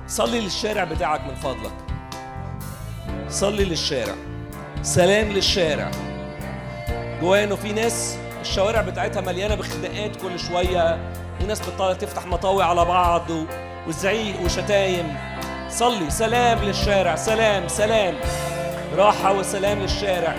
[0.08, 1.74] صلي للشارع بتاعك من فضلك.
[3.30, 4.16] صلي للشارع.
[4.82, 5.91] سلام للشارع.
[7.22, 11.14] جوايا إنه في ناس الشوارع بتاعتها مليانة بخناقات كل شوية.
[11.41, 13.27] وناس بتطلع تفتح مطاوي على بعض
[13.88, 15.17] وزعيق وشتايم.
[15.69, 16.09] صلي.
[16.09, 17.16] سلام للشارع.
[17.16, 17.67] سلام.
[17.67, 18.16] سلام.
[18.98, 20.36] راحة وسلام للشارع.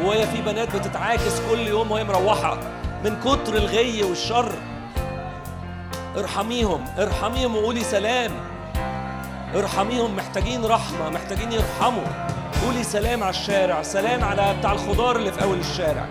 [0.00, 2.58] جوايا في بنات بتتعاكس كل يوم وهي مروحة
[3.04, 4.52] من كتر الغي والشر.
[6.16, 8.30] ارحميهم ارحميهم وقولي سلام.
[9.54, 12.04] ارحميهم محتاجين رحمة محتاجين يرحموا.
[12.64, 16.06] قولي سلام على الشارع سلام على بتاع الخضار اللي في أول الشارع.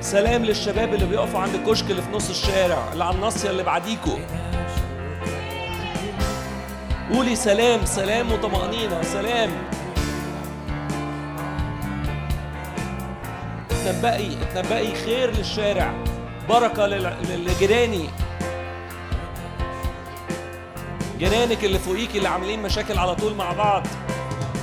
[0.00, 4.18] سلام للشباب اللي بيقفوا عند الكشك اللي في نص الشارع اللي على الناصية اللي بعديكوا
[7.14, 9.50] قولي سلام سلام وطمأنينة سلام.
[13.90, 15.92] اتنبئي اتنبئي خير للشارع.
[16.48, 18.08] بركة لجيراني
[21.18, 23.86] جيرانك اللي فوقيك اللي عاملين مشاكل على طول مع بعض.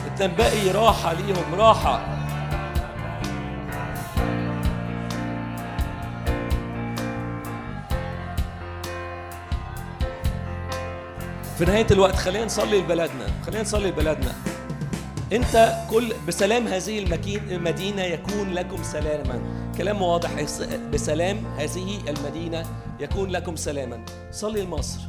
[0.06, 2.14] اتنبئي راحة ليهم راحة.
[11.58, 14.32] في نهاية الوقت خلينا نصلي لبلدنا خلينا نصلي لبلدنا.
[15.34, 17.00] انت كل بسلام هذه
[17.52, 19.42] المدينة يكون لكم سلاما.
[19.78, 20.30] كلام واضح
[20.94, 22.66] بسلام هذه المدينة
[23.00, 24.06] يكون لكم سلاما.
[24.32, 25.00] صلي لمصر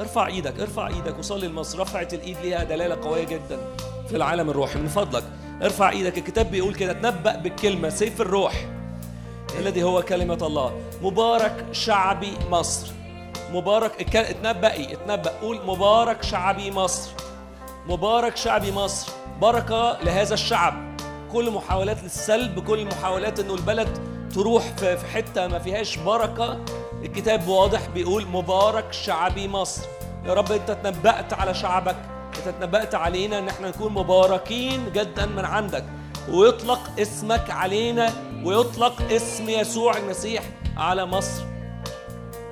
[0.00, 3.58] ارفع إيدك ارفع إيدك وصلي لمصر رفعت الايد ليها دلالة قوية جدا
[4.08, 5.24] في العالم الروحي من فضلك.
[5.62, 6.18] ارفع إيدك.
[6.18, 8.66] الكتاب بيقول كده تنبأ بالكلمة سيف الروح.
[9.58, 10.80] الذي هو كلمة الله.
[11.02, 12.92] مبارك شعبي مصر.
[13.52, 15.30] مبارك اتنبأي اتنبأ.
[15.30, 17.10] قول مبارك شعبي مصر.
[17.86, 19.12] مبارك شعبي مصر.
[19.40, 20.74] بركة لهذا الشعب.
[21.32, 23.98] كل محاولات للسلب كل محاولات إنه البلد
[24.34, 26.64] تروح في حتة ما فيهاش بركة.
[27.02, 29.82] الكتاب واضح بيقول مبارك شعبي مصر.
[30.24, 31.96] يا رب أنت تنبأت على شعبك.
[32.38, 35.84] أنت تنبأت علينا إن إحنا نكون مباركين جدا من عندك.
[36.28, 38.12] ويطلق اسمك علينا.
[38.44, 40.42] ويطلق اسم يسوع المسيح
[40.76, 41.42] على مصر.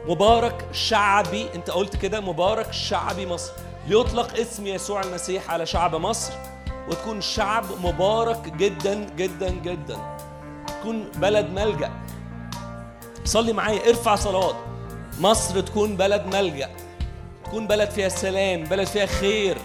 [0.08, 1.46] مبارك شعبي.
[1.54, 3.52] أنت قلت كده مبارك شعبي مصر.
[3.90, 6.32] ليطلق اسم يسوع المسيح على شعب مصر
[6.88, 10.16] وتكون شعب مبارك جدا جدا جدا.
[10.66, 11.90] تكون بلد ملجأ.
[13.24, 14.54] صلي معايا ارفع صلوات.
[15.20, 16.70] مصر تكون بلد ملجأ.
[17.44, 19.58] تكون بلد فيها سلام بلد فيها خير.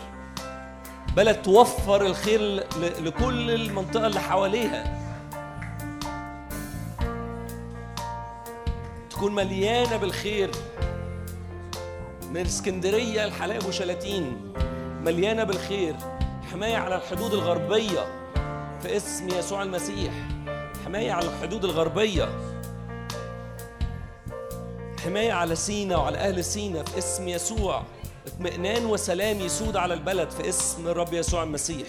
[1.16, 2.64] بلد توفر الخير
[3.02, 5.02] لكل المنطقة اللي حواليها.
[9.10, 10.52] تكون مليانة بالخير.
[12.36, 14.54] من اسكندرية لحلايب وشلاتين
[15.02, 15.96] مليانة بالخير
[16.52, 18.30] حماية على الحدود الغربية
[18.82, 20.14] في اسم يسوع المسيح
[20.86, 22.30] حماية على الحدود الغربية
[25.04, 27.84] حماية على سينا وعلى أهل سينا في اسم يسوع
[28.28, 31.88] اطمئنان وسلام يسود على البلد في اسم الرب يسوع المسيح.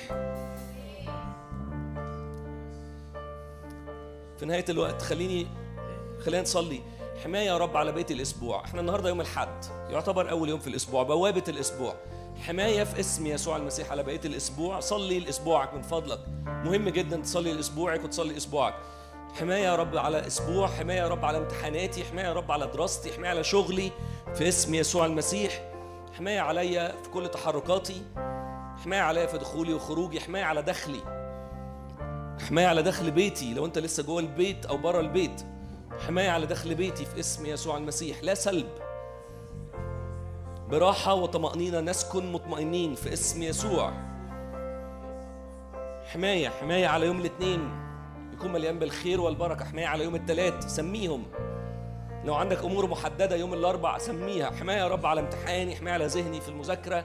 [4.39, 5.47] في نهاية الوقت خليني
[6.25, 6.96] خلينا نصلي.
[7.25, 8.65] حماية يا رب على بيت الأسبوع.
[8.65, 11.95] إحنا النهاردة يوم الحد يعتبر أول يوم في الأسبوع بوابة الأسبوع.
[12.47, 14.81] حماية في اسم يسوع المسيح على بقية الأسبوع.
[14.81, 16.21] صلي لأسبوعك من فضلك.
[16.47, 18.75] مهم جدا تصلي لأسبوعك وتصلي أسبوعك
[19.41, 23.13] حماية يا رب على أسبوع حماية يا رب على امتحاناتي حماية يا رب على دراستي
[23.13, 23.91] حماية على شغلي
[24.35, 25.63] في اسم يسوع المسيح.
[26.19, 28.03] حماية عليا في كل تحركاتي.
[28.85, 30.21] حماية عليا في دخولي وخروجي.
[30.21, 31.01] حماية على دخلي.
[32.49, 33.55] حماية على دخل بيتي.
[33.55, 35.43] لو أنت لسه جوه البيت أو بره البيت
[35.99, 38.23] حماية على دخل بيتي في اسم يسوع المسيح.
[38.23, 38.69] لا سلب.
[40.69, 43.93] براحة وطمأنينة نسكن مطمئنين في اسم يسوع.
[46.13, 47.71] حماية حماية على يوم الاثنين.
[48.33, 49.65] يكون مليان بالخير والبركة.
[49.65, 50.67] حماية على يوم الثلاث.
[50.67, 51.25] سميهم.
[52.25, 54.51] لو عندك أمور محددة يوم الأربع سميها.
[54.51, 55.77] حماية يا رب على امتحاني.
[55.77, 57.05] حماية على ذهني في المذاكرة.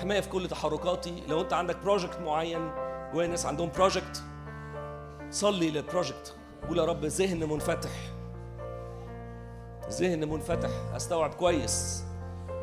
[0.00, 1.22] حماية في كل تحركاتي.
[1.28, 2.70] لو أنت عندك project معين
[3.12, 4.22] جوايا ناس عندهم project
[5.30, 6.37] صلي لل project
[6.68, 7.90] قول يا رب ذهن منفتح.
[9.90, 10.70] ذهن منفتح.
[10.96, 12.04] استوعب كويس.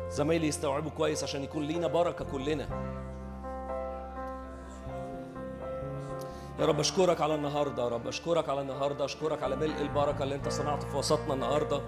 [0.08, 2.96] زمايلي يستوعبوا كويس عشان يكون لينا بركة كلنا.
[6.58, 7.82] يا رب أشكرك على النهارده.
[7.82, 9.04] يا رب أشكرك على النهارده.
[9.04, 11.80] أشكرك على ملء البركة اللي أنت صنعته في وسطنا النهارده.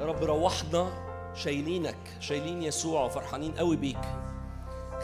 [0.00, 0.88] يا رب روحنا
[1.34, 1.96] شايلينك.
[2.20, 4.04] شايلين يسوع وفرحانين قوي بيك.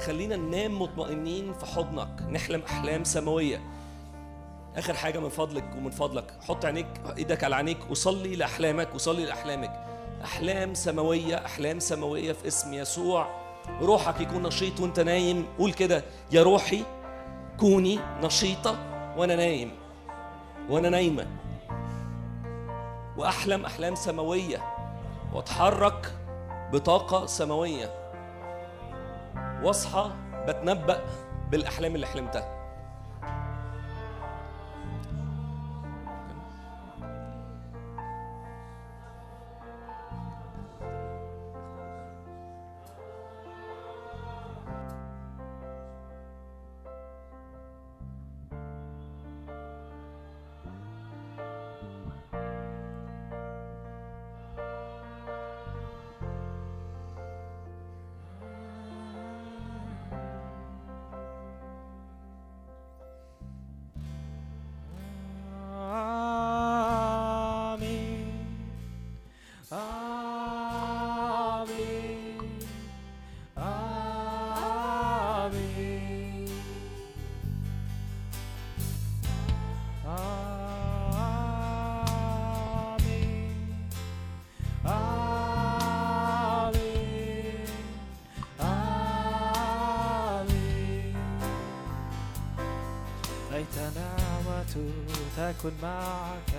[0.06, 2.22] خلينا ننام مطمئنين في حضنك.
[2.22, 3.73] نحلم أحلام سماوية.
[4.76, 6.34] آخر حاجة من فضلك ومن فضلك.
[6.48, 6.86] حط عينيك
[7.16, 9.84] إيدك على عينيك وصلي لأحلامك وصلي لأحلامك.
[10.24, 13.44] أحلام سماوية أحلام سماوية في اسم يسوع.
[13.80, 15.46] روحك يكون نشيط وأنت نايم.
[15.58, 16.82] قول كده يا روحي
[17.60, 18.76] كوني نشيطة
[19.16, 19.70] وأنا نايم
[20.70, 21.26] وأنا نايمة.
[23.16, 24.62] وأحلم أحلام سماوية.
[25.32, 26.12] وأتحرك
[26.72, 27.90] بطاقة سماوية.
[29.62, 30.10] واصحى
[30.48, 31.04] بتنبأ
[31.50, 32.53] بالأحلام اللي حلمتها.
[95.64, 96.50] أكن معك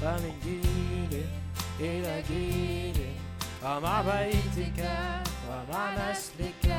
[0.00, 1.22] فمن جيل
[1.80, 3.06] إلى جيل
[3.64, 4.88] ومع بيتك
[5.48, 6.76] ومع نسلك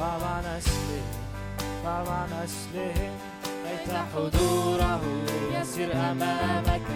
[0.00, 1.02] ومع نسله
[1.84, 3.12] ومع نسلهم
[3.70, 5.00] أيت حضوره
[5.52, 6.88] يسير أمامك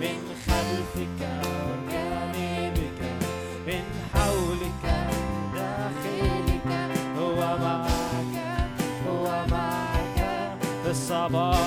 [0.00, 1.20] من خلفك
[1.66, 3.00] وجانبك
[3.66, 3.84] من
[4.14, 4.84] حولك
[5.54, 6.68] داخلك.
[7.18, 8.34] هو معك
[9.08, 10.18] هو معك
[10.84, 11.63] في الصباح.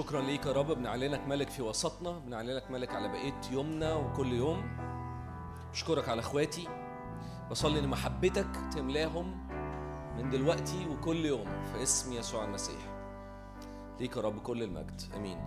[0.00, 0.72] شكرا ليك يا رب.
[0.72, 4.78] بنعلنك ملك في وسطنا بنعلنك ملك على بقية يومنا وكل يوم.
[5.72, 6.68] اشكرك على اخواتي.
[7.50, 9.48] بصلي ان محبتك تملاهم
[10.16, 12.80] من دلوقتي وكل يوم في اسم يسوع المسيح.
[14.00, 15.02] ليك يا رب كل المجد.
[15.16, 15.44] آمين.